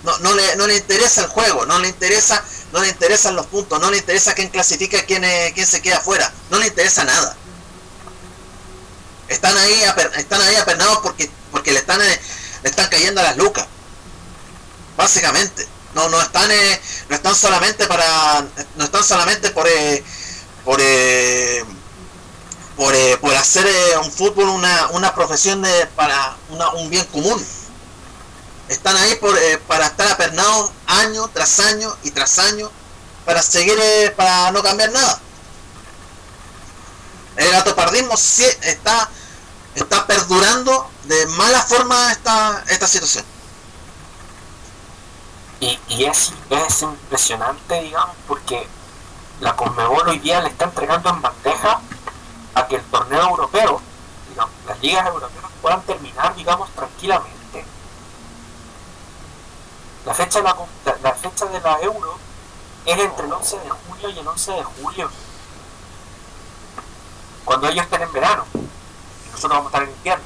[0.03, 2.41] No, no le no le interesa el juego no le interesa
[2.71, 6.31] no le interesan los puntos no le interesa quién clasifica quién quién se queda afuera
[6.49, 7.35] no le interesa nada.
[9.27, 9.83] Están ahí
[10.15, 12.21] están ahí apernados porque porque le están eh,
[12.63, 13.65] le están cayendo a las lucas
[14.95, 15.67] básicamente
[15.97, 18.45] no no están eh, no están solamente para
[18.75, 20.03] no están solamente por eh,
[20.63, 20.79] por
[22.75, 23.65] por, por hacer
[24.03, 25.65] un fútbol una, una profesión
[25.95, 26.37] para
[26.75, 27.43] un bien común
[28.69, 29.35] están ahí por,
[29.67, 32.69] para estar apernados año tras año y tras año
[33.25, 33.79] para seguir
[34.15, 35.19] para no cambiar nada
[37.37, 39.09] el atopardismo sí está
[39.73, 43.23] está perdurando de mala forma esta, esta situación.
[45.59, 48.67] Y, y es, es impresionante, digamos, porque
[49.39, 51.81] la Conmebol hoy día le está entregando en bandeja
[52.55, 53.81] a que el torneo europeo,
[54.29, 57.65] digamos, las ligas europeas puedan terminar, digamos, tranquilamente.
[60.05, 60.55] La fecha de la,
[61.51, 62.17] de la Euro
[62.85, 65.09] es entre el 11 de junio y el 11 de julio,
[67.43, 68.45] cuando ellos estén en verano
[69.37, 70.25] nosotros vamos a estar en invierno.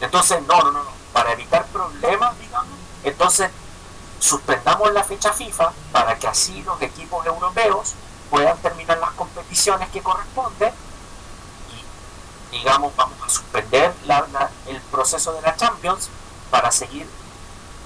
[0.00, 0.93] Entonces, no, no, no, no.
[1.14, 2.74] Para evitar problemas, digamos,
[3.04, 3.50] entonces
[4.18, 7.94] suspendamos la fecha FIFA para que así los equipos europeos
[8.30, 10.72] puedan terminar las competiciones que corresponden
[12.50, 13.94] y, digamos, vamos a suspender
[14.66, 16.08] el proceso de la Champions
[16.50, 17.08] para seguir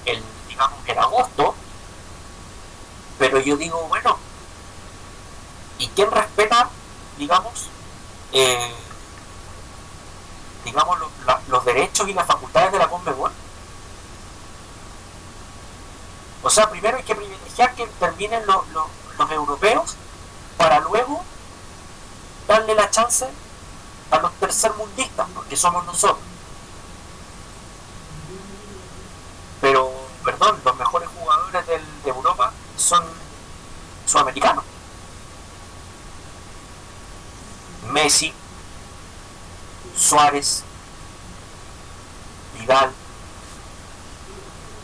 [0.05, 1.53] el, digamos, en agosto.
[3.19, 4.17] Pero yo digo, bueno,
[5.77, 6.67] ¿y quién respeta,
[7.17, 7.69] digamos,
[8.31, 8.73] eh,
[10.69, 10.99] digamos,
[11.47, 13.31] los derechos y las facultades de la Conmebol.
[16.43, 19.95] O sea, primero hay que privilegiar que terminen los europeos
[20.57, 21.21] para luego
[22.47, 23.27] darle la chance
[24.11, 26.19] a los tercermundistas, porque somos nosotros.
[29.61, 29.91] Pero,
[30.23, 33.03] perdón, los mejores jugadores de Europa son
[34.05, 34.63] sudamericanos.
[37.91, 38.33] Messi,
[39.97, 40.63] Suárez,
[42.59, 42.91] Vidal,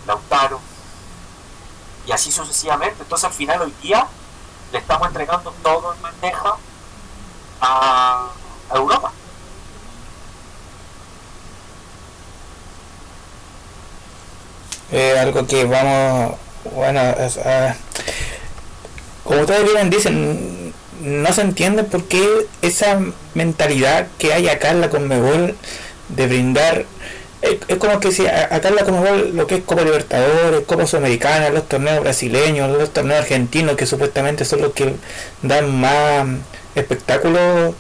[0.08, 0.60] Lautaro,
[2.08, 3.02] y así sucesivamente.
[3.02, 4.08] Entonces al final hoy día
[4.72, 6.56] le estamos entregando todo en bandeja
[7.62, 8.28] a,
[8.74, 9.12] Europa.
[14.92, 16.36] Eh, algo que vamos,
[16.74, 17.02] bueno,
[19.24, 20.65] como ustedes bien dicen,
[21.06, 22.26] no se entiende por qué
[22.62, 23.00] esa
[23.36, 25.56] mentalidad que hay acá en la Conmebol
[26.10, 26.86] de brindar
[27.42, 31.50] es, como que si acá en la Conmebol lo que es Copa Libertadores, Copa Sudamericana,
[31.50, 34.96] los torneos brasileños, los torneos argentinos que supuestamente son los que
[35.44, 36.26] dan más
[36.74, 37.76] espectáculos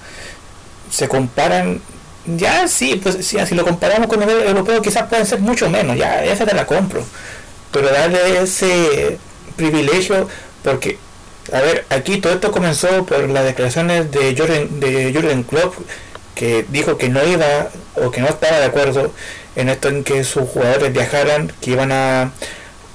[0.91, 1.81] se comparan
[2.25, 5.97] ya sí, pues si, si lo comparamos con el europeo quizás pueden ser mucho menos,
[5.97, 7.03] ya esa te la compro.
[7.71, 9.19] Pero darle ese
[9.55, 10.27] privilegio,
[10.63, 10.97] porque,
[11.51, 15.75] a ver, aquí todo esto comenzó por las declaraciones de Jürgen, de Jürgen Klopp,
[16.33, 19.13] que dijo que no iba o que no estaba de acuerdo
[19.55, 22.31] en esto en que sus jugadores viajaran, que iban a,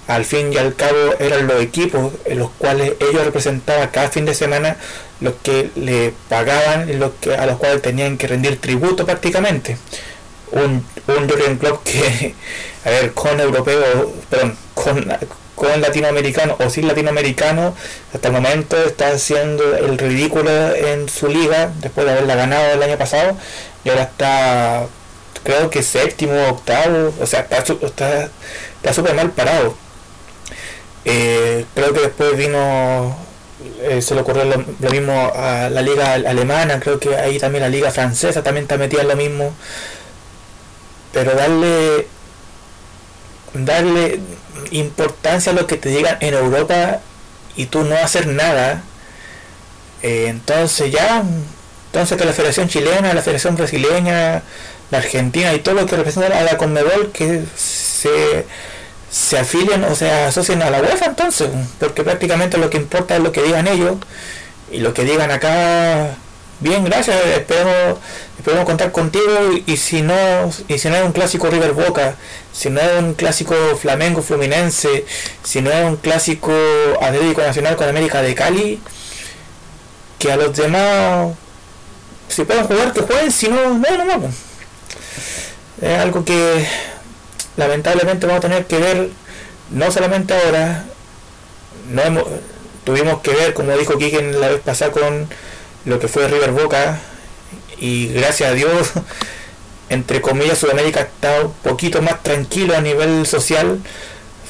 [0.07, 4.27] al fin y al cabo eran los equipos en los cuales ellos representaban cada fin
[4.27, 4.77] de semana
[5.21, 9.77] los que le pagaban y los que, a los cuales tenían que rendir tributo prácticamente.
[10.53, 12.35] Un, un Jurgen Klopp que,
[12.85, 15.07] a ver, con europeo, perdón, con,
[15.61, 17.75] con latinoamericano o sin latinoamericano,
[18.15, 22.83] hasta el momento está haciendo el ridículo en su liga, después de haberla ganado el
[22.83, 23.37] año pasado,
[23.85, 24.87] y ahora está,
[25.45, 28.31] creo que séptimo, octavo, o sea, está está,
[28.77, 29.75] está súper mal parado.
[31.05, 33.15] Eh, creo que después vino
[33.83, 37.69] eh, se le ocurrió lo, mismo a la liga alemana, creo que ahí también la
[37.69, 39.55] liga francesa también está metida en lo mismo.
[41.13, 42.07] Pero darle
[43.53, 44.21] darle
[44.71, 47.01] importancia lo que te digan en Europa
[47.57, 48.83] y tú no hacer nada,
[50.03, 51.23] eh, entonces ya,
[51.87, 54.43] entonces que la Federación Chilena, la Federación Brasileña,
[54.91, 58.47] la Argentina y todo lo que representa a la Conmebol que se
[59.11, 61.51] se afilian o se asocian a la UEFA entonces,
[61.81, 63.97] porque prácticamente lo que importa es lo que digan ellos
[64.71, 66.17] y lo que digan acá.
[66.61, 67.99] Bien, gracias, espero
[68.37, 69.25] esperemos contar contigo
[69.67, 70.15] y, si no
[70.69, 72.17] y si no es un clásico River Boca,
[72.53, 75.07] si no es un clásico Flamengo Fluminense,
[75.43, 76.53] si no es un clásico
[77.01, 78.79] Atlético Nacional con América de Cali,
[80.19, 81.31] que a los demás
[82.29, 84.29] si pueden jugar que jueguen, si no, no, no, no.
[85.81, 86.67] Es algo que
[87.57, 89.09] lamentablemente vamos a tener que ver,
[89.71, 90.85] no solamente ahora,
[91.89, 92.25] no hemos,
[92.85, 95.29] tuvimos que ver, como dijo Kiken la vez pasada, con
[95.85, 97.01] lo que fue River Boca,
[97.79, 98.91] y gracias a Dios,
[99.89, 103.81] entre comillas, Sudamérica está un poquito más tranquilo a nivel social,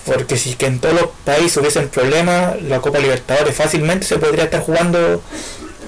[0.04, 4.44] porque si que en todos los países hubiesen problemas, la Copa Libertadores fácilmente se podría
[4.44, 5.22] estar jugando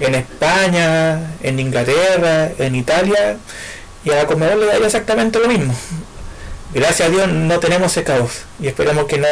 [0.00, 3.36] en España, en Inglaterra, en Italia,
[4.04, 5.74] y a la Conmebol le daría exactamente lo mismo.
[6.74, 9.28] Gracias a Dios no tenemos ese caos y esperemos que no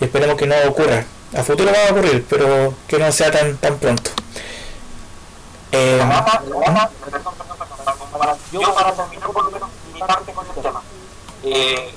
[0.00, 1.04] esperemos que no ocurra.
[1.34, 4.10] A futuro va a ocurrir pero que no sea tan tan pronto
[5.72, 6.02] eh,
[8.52, 10.82] yo para terminar por lo menos mi parte con el tema
[11.42, 11.94] eh,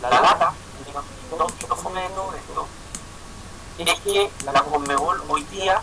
[0.00, 0.52] la lata
[0.86, 1.72] digamos, que todo esto
[3.78, 5.82] es que la Conmebol hoy día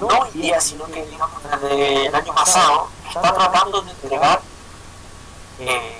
[0.00, 4.40] no hoy día sino que digamos desde el año pasado está tratando de entregar
[5.58, 5.98] eh,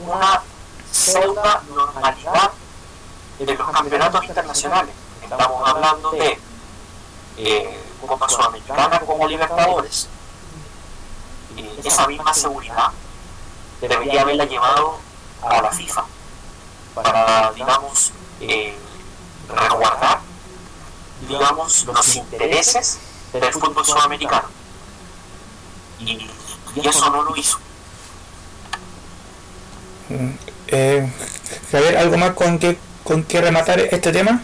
[0.00, 0.42] una
[0.90, 1.42] pseudo
[1.74, 2.50] normalidad
[3.38, 4.94] de los campeonatos internacionales.
[5.22, 6.38] Estamos hablando de
[7.36, 10.08] eh, Copa Sudamericana como Libertadores.
[11.84, 12.90] Esa misma seguridad
[13.80, 14.98] debería haberla llevado
[15.42, 16.04] a la FIFA
[16.94, 18.76] para, digamos, eh,
[19.48, 20.20] resguardar,
[21.28, 22.98] digamos, los intereses
[23.32, 24.48] del fútbol sudamericano.
[25.98, 26.28] y
[26.86, 27.58] eso no lo hizo.
[30.68, 31.10] Eh,
[31.70, 34.42] Javier, ¿algo más con que, con que rematar este tema?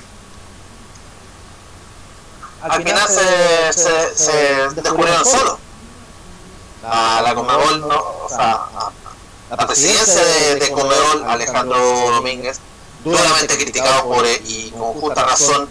[2.62, 5.58] Al final se, se, se descubrieron solo.
[6.82, 8.60] La, la Comebol, no, o sea,
[9.50, 11.78] la presidencia de, de Comebol, Alejandro
[12.10, 12.58] Domínguez,
[13.04, 15.68] duramente criticado por, y con justa razón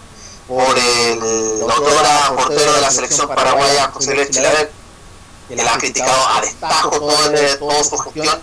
[0.47, 4.71] por el doctora portero de la selección paraguaya, José Luis Chilaver,
[5.47, 8.41] que la ha criticado a destajo todo, toda su gestión.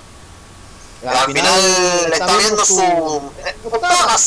[1.06, 3.32] al final está viendo su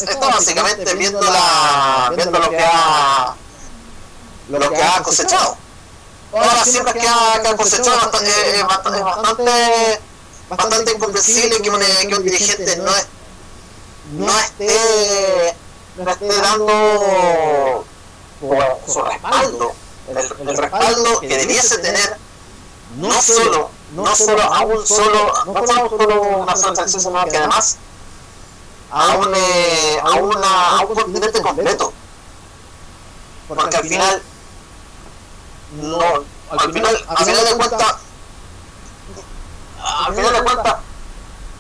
[0.04, 3.36] está, básicamente viendo la viendo lo que ha
[4.50, 5.58] lo que ha cosechado.
[6.32, 10.02] todas las siembras que ha, que ha cosechado es bastante, bastante
[10.50, 13.08] bastante incomprensible que un, que un dirigente no es,
[14.14, 15.56] no esté
[15.98, 17.86] no esté dando
[18.88, 19.74] su respaldo
[20.10, 22.18] el, el respaldo que debiese tener
[22.98, 27.38] no solo no solo a un solo, no solo, solo una sola selección, sino que
[27.38, 27.78] además
[28.90, 31.94] a un, eh, a, una, a un continente completo.
[33.48, 34.24] Porque al final,
[35.74, 36.00] no,
[36.52, 37.96] al final, al final de cuentas,
[40.06, 40.76] al final de cuentas,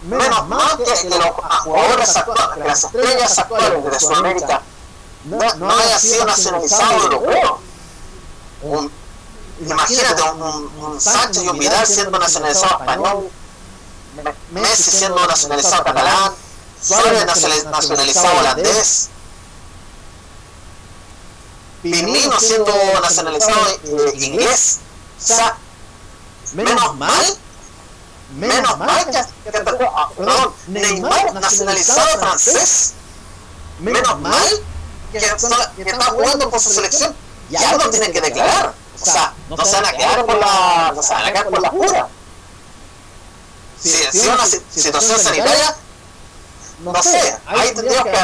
[0.04, 1.30] menos mal que, que los
[1.64, 4.62] jugadores actuales, que las estrellas actuales de Sudamérica
[5.26, 7.62] no, no haya sido nacionalizado europeo.
[8.64, 8.92] Un,
[9.62, 13.30] imagínate un, un, un Sánchez y un Vidal siendo nacionalizado español,
[14.52, 16.34] Messi siendo nacionalizado catalán,
[16.82, 17.26] Suárez
[17.66, 19.10] nacionalizado holandés,
[21.82, 22.72] Firmino siendo
[23.02, 24.80] nacionalizado eh, inglés.
[25.20, 25.58] O sea,
[26.54, 27.38] menos mal,
[28.38, 29.06] menos mal
[29.44, 32.94] que, perdón, Neymar nacionalizado francés.
[33.80, 34.64] Menos mal
[35.12, 37.16] que, está jugando por su selección
[37.50, 38.74] y algo tienen que declarar.
[39.00, 41.62] O sea, no se van a quedar por la, no se van a quedar por
[41.62, 42.08] la pura.
[43.82, 45.76] Si, si una situación sanitaria,
[46.84, 48.20] no sé, ahí tendríamos que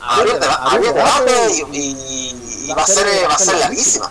[0.00, 4.10] abrir, debate y, y, va a ser, va a ser larguísima.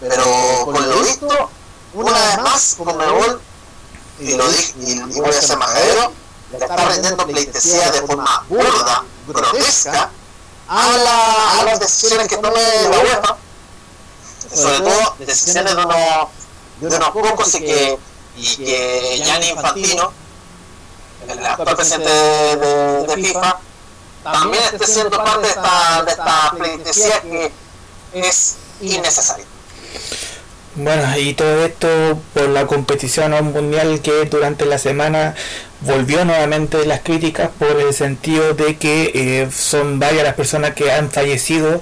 [0.00, 0.24] Pero
[0.64, 1.50] con lo visto,
[1.92, 3.40] una vez más, con Mebol,
[4.18, 6.12] y lo dije, y, voy a ser majadero,
[6.52, 10.10] le está rendiendo pleitesía de forma burda, grotesca,
[10.68, 12.60] a, la, a las decisiones que tome
[12.90, 13.36] la UEFA,
[14.54, 16.28] sobre todo decisiones de unos,
[16.80, 17.98] de unos pocos y que,
[18.36, 20.12] y que Gianni Infantino,
[21.28, 23.60] el actual presidente de, de, FIFA,
[24.22, 27.52] también esté siendo parte de esta, de esta pleitesía que
[28.12, 29.46] es innecesaria.
[30.76, 31.88] Bueno, y todo esto
[32.32, 35.34] por la competición a un mundial que durante la semana
[35.80, 40.92] volvió nuevamente las críticas por el sentido de que eh, son varias las personas que
[40.92, 41.80] han fallecido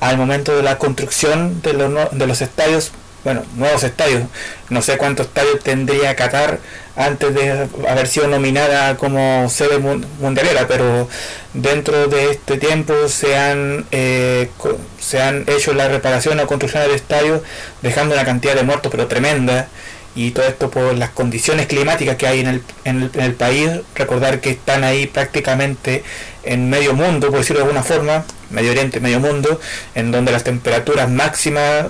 [0.00, 2.92] al momento de la construcción de los, de los estadios,
[3.24, 4.22] bueno, nuevos estadios.
[4.70, 6.60] No sé cuántos estadios tendría Qatar
[6.98, 11.08] antes de haber sido nominada como sede mundialera, pero
[11.54, 14.50] dentro de este tiempo se han, eh,
[14.98, 17.42] se han hecho la reparación o construcción del estadio,
[17.82, 19.68] dejando una cantidad de muertos, pero tremenda
[20.16, 23.70] y todo esto por las condiciones climáticas que hay en el, en el, país.
[23.94, 26.02] Recordar que están ahí prácticamente
[26.42, 29.60] en medio mundo, por decirlo de alguna forma, Medio Oriente, medio mundo,
[29.94, 31.86] en donde las temperaturas máximas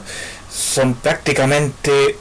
[0.52, 2.16] son prácticamente...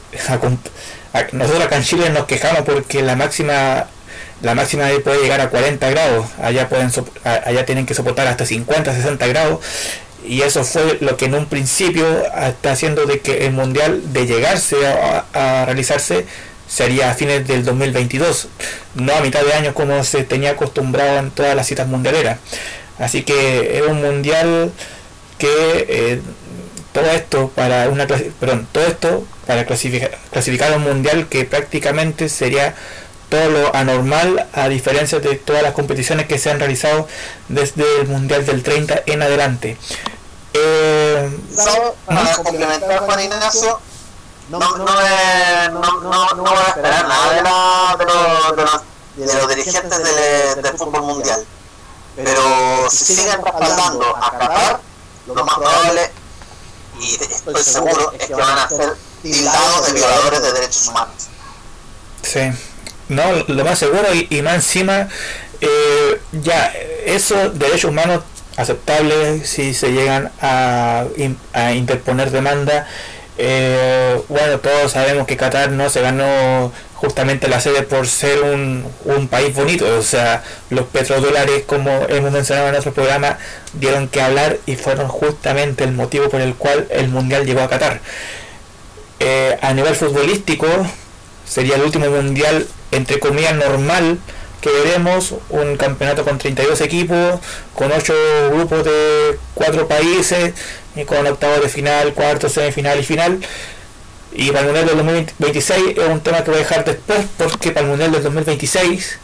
[1.31, 3.87] Nosotros acá en Chile nos quejamos porque la máxima
[4.41, 6.91] la máxima puede llegar a 40 grados, allá pueden
[7.23, 9.59] allá tienen que soportar hasta 50, 60 grados
[10.27, 12.05] y eso fue lo que en un principio
[12.47, 16.25] está haciendo de que el mundial de llegarse a, realizarse
[16.67, 18.49] sería a fines del 2022,
[18.95, 22.39] no a mitad de año como se tenía acostumbrado en todas las citas mundialeras.
[22.99, 24.71] Así que es un mundial
[25.37, 26.21] que eh,
[26.97, 32.73] todo esto para una perdón, todo esto para clasificar, clasificar un mundial que prácticamente sería
[33.29, 37.07] todo lo anormal a diferencia de todas las competiciones que se han realizado
[37.49, 39.77] desde el mundial del 30 en adelante.
[40.53, 41.37] Eh,
[42.07, 43.79] para complementar Juan Ignacio,
[44.49, 49.33] no, no, no, no, no, voy a esperar nada de, la, de, los, de, los,
[49.33, 51.45] de los dirigentes del, del fútbol mundial.
[52.15, 54.79] Pero si siguen respaldando a Qatar,
[55.27, 56.11] lo más probable,
[56.99, 61.27] y estoy seguro, es que van a ser tildados de violadores de derechos humanos.
[62.21, 62.51] Sí,
[63.09, 65.07] no, lo más seguro, y, y más encima,
[65.61, 66.73] eh, ya,
[67.05, 68.23] esos derechos humanos
[68.57, 71.05] aceptable si se llegan a,
[71.53, 72.87] a interponer demanda.
[73.37, 78.83] Eh, bueno, todos sabemos que Qatar no se ganó justamente la sede por ser un,
[79.05, 83.37] un país bonito, o sea, los petrodólares, como hemos mencionado en nuestro programa,
[83.73, 87.69] dieron que hablar y fueron justamente el motivo por el cual el Mundial llegó a
[87.69, 88.01] Qatar.
[89.19, 90.67] Eh, a nivel futbolístico,
[91.47, 94.17] sería el último Mundial, entre comillas, normal
[94.59, 97.39] que veremos un campeonato con 32 equipos,
[97.75, 98.13] con 8
[98.51, 100.53] grupos de 4 países,
[100.95, 103.39] y con octavos de final, cuarto, semifinal y final.
[104.37, 107.71] Y para el Mundial del 2026 es un tema que voy a dejar después porque
[107.71, 109.17] para el Mundial del 2026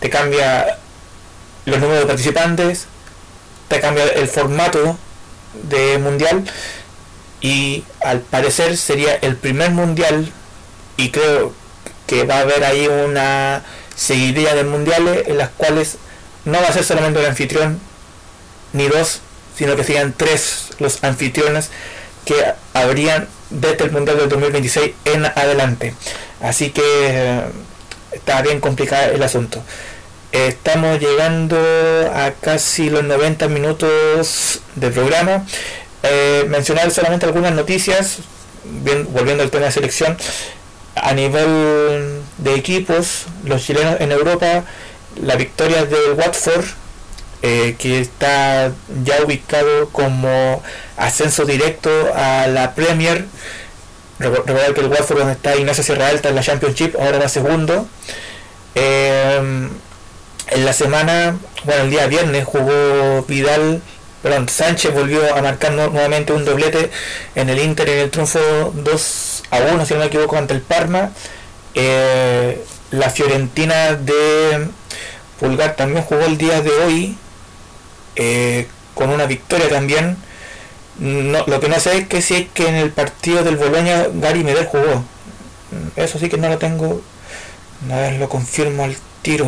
[0.00, 0.78] te cambia
[1.66, 2.86] los números de participantes,
[3.68, 4.96] te cambia el formato
[5.68, 6.44] de mundial
[7.42, 10.32] y al parecer sería el primer mundial
[10.96, 11.52] y creo
[12.06, 13.64] que va a haber ahí una
[13.94, 15.98] seguiría de mundiales en las cuales
[16.46, 17.80] no va a ser solamente un anfitrión
[18.72, 19.20] ni dos,
[19.58, 21.68] sino que serían tres los anfitriones
[22.24, 25.94] que habrían desde el Mundial del 2026 en adelante.
[26.40, 27.42] Así que eh,
[28.12, 29.62] está bien complicado el asunto.
[30.32, 31.56] Estamos llegando
[32.14, 35.46] a casi los 90 minutos del programa.
[36.02, 38.18] Eh, mencionar solamente algunas noticias,
[38.64, 40.16] bien, volviendo al tema de selección.
[40.94, 44.64] a nivel de equipos, los chilenos en Europa,
[45.22, 46.64] la victoria del Watford,
[47.42, 48.72] eh, que está
[49.04, 50.62] ya ubicado como
[50.96, 53.26] ascenso directo a la Premier.
[54.18, 57.86] Recordar que el Watford donde está Ignacio Sierra Alta en la Championship, ahora va segundo.
[58.74, 59.68] Eh,
[60.48, 63.82] en la semana, bueno, el día viernes jugó Vidal,
[64.22, 66.90] perdón, Sánchez volvió a marcar nuevamente un doblete
[67.34, 70.60] en el Inter en el triunfo 2 a 1, si no me equivoco, ante el
[70.60, 71.10] Parma.
[71.74, 74.68] Eh, la Fiorentina de
[75.40, 77.18] Pulgar también jugó el día de hoy
[78.16, 80.16] eh, con una victoria también.
[80.98, 84.06] No, lo que no sé es que si es que en el partido del Boloña
[84.14, 85.04] Gary Medel jugó.
[85.96, 87.02] Eso sí que no lo tengo.
[87.90, 89.46] A ver, lo confirmo al tiro.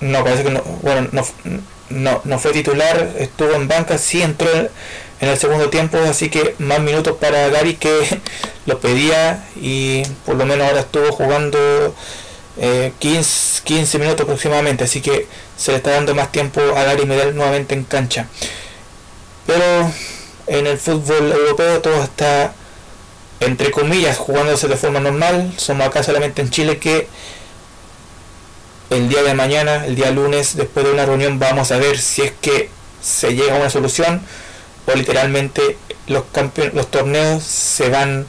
[0.00, 0.62] no, parece que no.
[0.82, 4.48] Bueno, no, no, fue titular, estuvo en banca, sí entró
[5.20, 8.20] en el segundo tiempo, así que más minutos para Gary que
[8.66, 11.94] lo pedía y por lo menos ahora estuvo jugando 15,
[12.58, 15.26] eh, 15 minutos aproximadamente, así que
[15.56, 18.26] se le está dando más tiempo a Gary Medel nuevamente en cancha.
[19.46, 19.92] Pero
[20.46, 22.52] en el fútbol europeo todo está
[23.40, 25.52] entre comillas jugándose de forma normal.
[25.56, 27.08] Somos acá solamente en Chile que
[28.90, 32.22] el día de mañana, el día lunes, después de una reunión, vamos a ver si
[32.22, 32.70] es que
[33.02, 34.22] se llega a una solución
[34.86, 35.76] o literalmente
[36.06, 36.24] los,
[36.72, 38.26] los torneos se van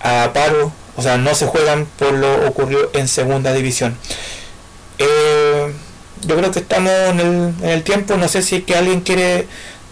[0.00, 3.96] a paro, o sea, no se juegan por lo ocurrió en segunda división.
[4.98, 5.72] Eh,
[6.26, 9.46] yo creo que estamos en el, en el tiempo, no sé si que alguien quiere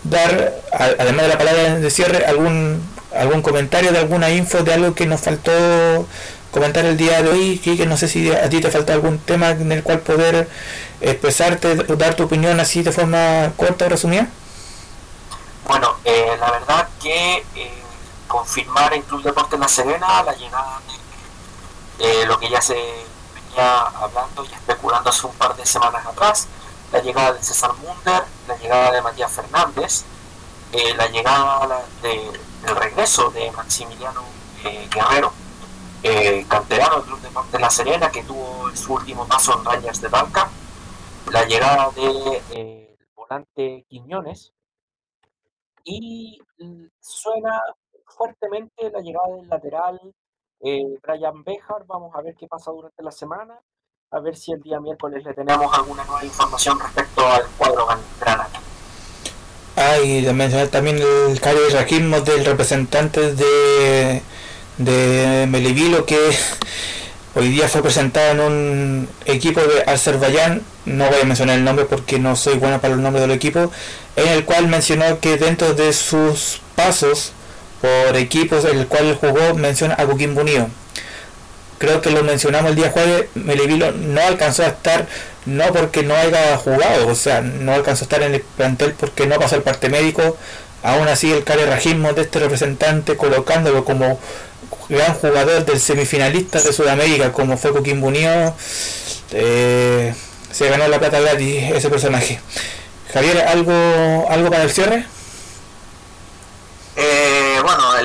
[0.05, 2.83] dar, además de la palabra de cierre, algún
[3.15, 5.53] algún comentario de alguna info de algo que nos faltó
[6.51, 9.51] comentar el día de hoy, que no sé si a ti te falta algún tema
[9.51, 10.49] en el cual poder
[11.01, 14.29] expresarte, dar tu opinión así de forma corta o resumida.
[15.67, 17.82] Bueno, eh, la verdad que eh,
[18.33, 20.81] confirmar en Club Deportes La Serena la llegada
[21.99, 26.49] de lo que ya se venía hablando y especulando hace un par de semanas atrás,
[26.93, 30.05] la llegada de César Munder, la llegada de Matías Fernández,
[30.73, 32.33] eh, la llegada de
[32.67, 34.25] el regreso de Maximiliano
[34.65, 35.31] eh, Guerrero,
[36.03, 40.09] eh, canterano del Club de La Serena, que tuvo su último paso en Rangers de
[40.09, 40.49] Banca,
[41.31, 44.53] la llegada de eh, volante Quiñones,
[45.85, 46.41] y
[46.99, 47.61] suena
[48.23, 50.01] fuertemente la llegada del lateral
[50.61, 51.85] Brian Bejar.
[51.89, 53.59] Vamos a ver qué pasa durante la semana,
[54.13, 57.87] a ver si el día miércoles le tenemos alguna nueva información respecto al cuadro
[58.21, 58.59] granate.
[59.77, 64.23] Ah, y mencionar también el carioraquismo del representante de,
[64.79, 66.19] de Melivilo que
[67.35, 71.87] hoy día fue presentado en un equipo de Azerbaiyán, no voy a mencionar el nombre
[71.87, 73.73] porque no soy buena para el nombre del equipo,
[74.15, 77.33] en el cual mencionó que dentro de sus pasos
[77.83, 80.69] por equipos el cual jugó menciona a Coquimbo Unido
[81.83, 85.09] creo que lo mencionamos el día jueves, Melivilo no alcanzó a estar,
[85.47, 89.27] no porque no haya jugado, o sea, no alcanzó a estar en el plantel porque
[89.27, 90.37] no pasó el parte médico,
[90.85, 94.21] aún así el carerrajismo de este representante colocándolo como
[94.89, 98.55] gran jugador del semifinalista de Sudamérica como fue Coquimbo Unido,
[99.33, 100.15] eh,
[100.53, 102.39] se ganó la plata gratis ese personaje.
[103.13, 105.05] Javier, ¿algo, algo para el cierre?
[106.95, 108.01] Eh, bueno,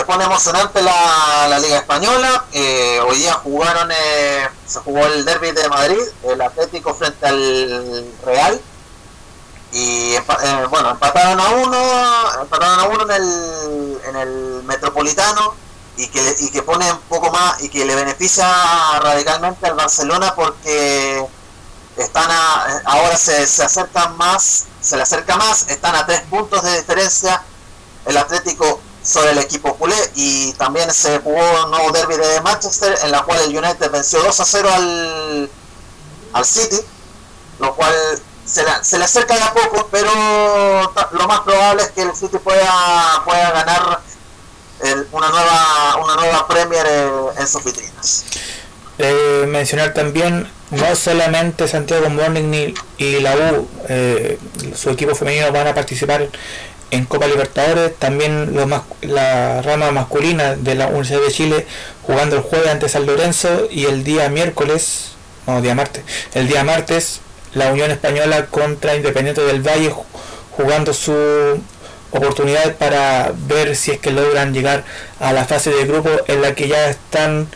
[0.00, 2.44] se pone emocionante la, Liga Española.
[2.52, 8.06] Eh, hoy día jugaron, eh, se jugó el derby de Madrid, el Atlético frente al
[8.24, 8.58] Real.
[9.72, 10.14] Y
[10.70, 15.54] bueno, empataron a uno, empataron a uno en el, en el Metropolitano
[15.98, 18.48] y que, y que pone un poco más y que le beneficia
[19.00, 21.26] radicalmente al Barcelona porque
[21.98, 22.30] están
[22.86, 27.42] ahora se, se acercan más, se le acerca más, están a tres puntos de diferencia
[28.06, 32.98] el Atlético sobre el equipo culé y también se jugó un nuevo derby de Manchester
[33.02, 35.50] en la cual el United venció 2 a 0 al,
[36.32, 36.80] al City,
[37.58, 37.94] lo cual
[38.44, 40.10] se le, se le acerca de a poco, pero
[41.12, 44.00] lo más probable es que el City pueda, pueda ganar
[45.12, 46.86] una nueva una nueva Premier
[47.38, 48.24] en, sus vitrinas.
[48.98, 54.38] Eh, mencionar también no solamente Santiago Morning y la U, eh,
[54.74, 56.28] su equipo femenino van a participar
[56.90, 58.56] en Copa Libertadores, también
[59.02, 61.66] la rama masculina de la Universidad de Chile
[62.02, 65.12] jugando el jueves ante San Lorenzo y el día miércoles,
[65.46, 66.04] no, día martes,
[66.34, 67.20] el día martes
[67.54, 69.92] la Unión Española contra Independiente del Valle
[70.52, 71.14] jugando su
[72.12, 74.84] oportunidad para ver si es que logran llegar
[75.20, 77.48] a la fase de grupo en la que ya están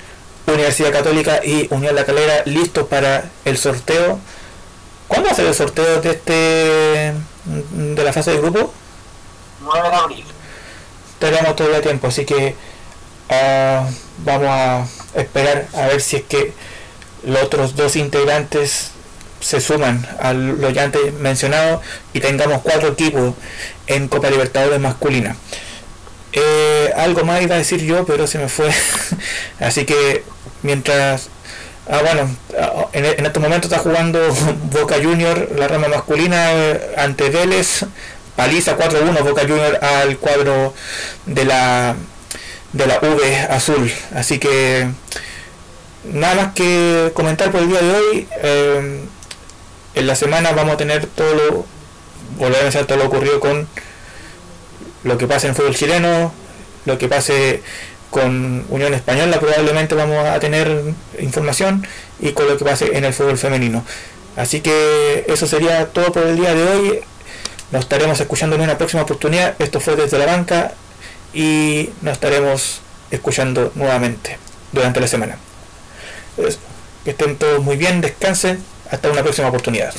[0.47, 4.19] Universidad Católica y Unión La Calera listos para el sorteo.
[5.09, 7.13] ¿Cuándo va a ser el sorteo de este
[7.45, 8.73] de la fase de grupo?
[9.65, 10.25] 9 de abril.
[11.19, 12.55] tenemos todavía tiempo, así que
[13.31, 13.87] ah,
[14.19, 16.53] vamos a esperar a ver si es que
[17.25, 18.91] los otros dos integrantes
[19.41, 21.83] se suman a lo ya antes mencionado
[22.13, 23.35] y tengamos cuatro equipos
[23.87, 25.37] en Copa Libertadores masculina.
[26.33, 28.71] Eh, algo más iba a decir yo, pero se me fue.
[29.61, 30.25] Así que
[30.63, 31.29] mientras...
[31.87, 34.19] Ah, bueno, ah, en, en estos momentos está jugando
[34.73, 37.85] Boca Junior, la rama masculina, eh, ante Vélez.
[38.37, 40.75] Paliza 4-1 Boca Junior al cuadro
[41.27, 41.97] de la
[42.73, 43.93] de la V azul.
[44.15, 44.89] Así que
[46.05, 48.29] nada más que comentar por el día de hoy.
[48.43, 49.01] Eh,
[49.95, 51.67] en la semana vamos a tener todo lo,
[52.37, 53.69] volver a hacer todo lo ocurrido con
[55.05, 56.33] lo que pase en el fútbol chileno,
[56.85, 57.63] lo que pase
[58.11, 60.83] con Unión Española, probablemente vamos a tener
[61.19, 61.87] información
[62.21, 63.85] y con lo que pase en el fútbol femenino.
[64.37, 67.01] Así que eso sería todo por el día de hoy.
[67.75, 69.57] Nos estaremos escuchando en una próxima oportunidad.
[69.59, 70.75] Esto fue desde la banca
[71.33, 74.39] y nos estaremos escuchando nuevamente
[74.71, 75.39] durante la semana.
[77.05, 78.63] Que estén todos muy bien, descansen.
[78.93, 79.93] Hasta una próxima oportunidad.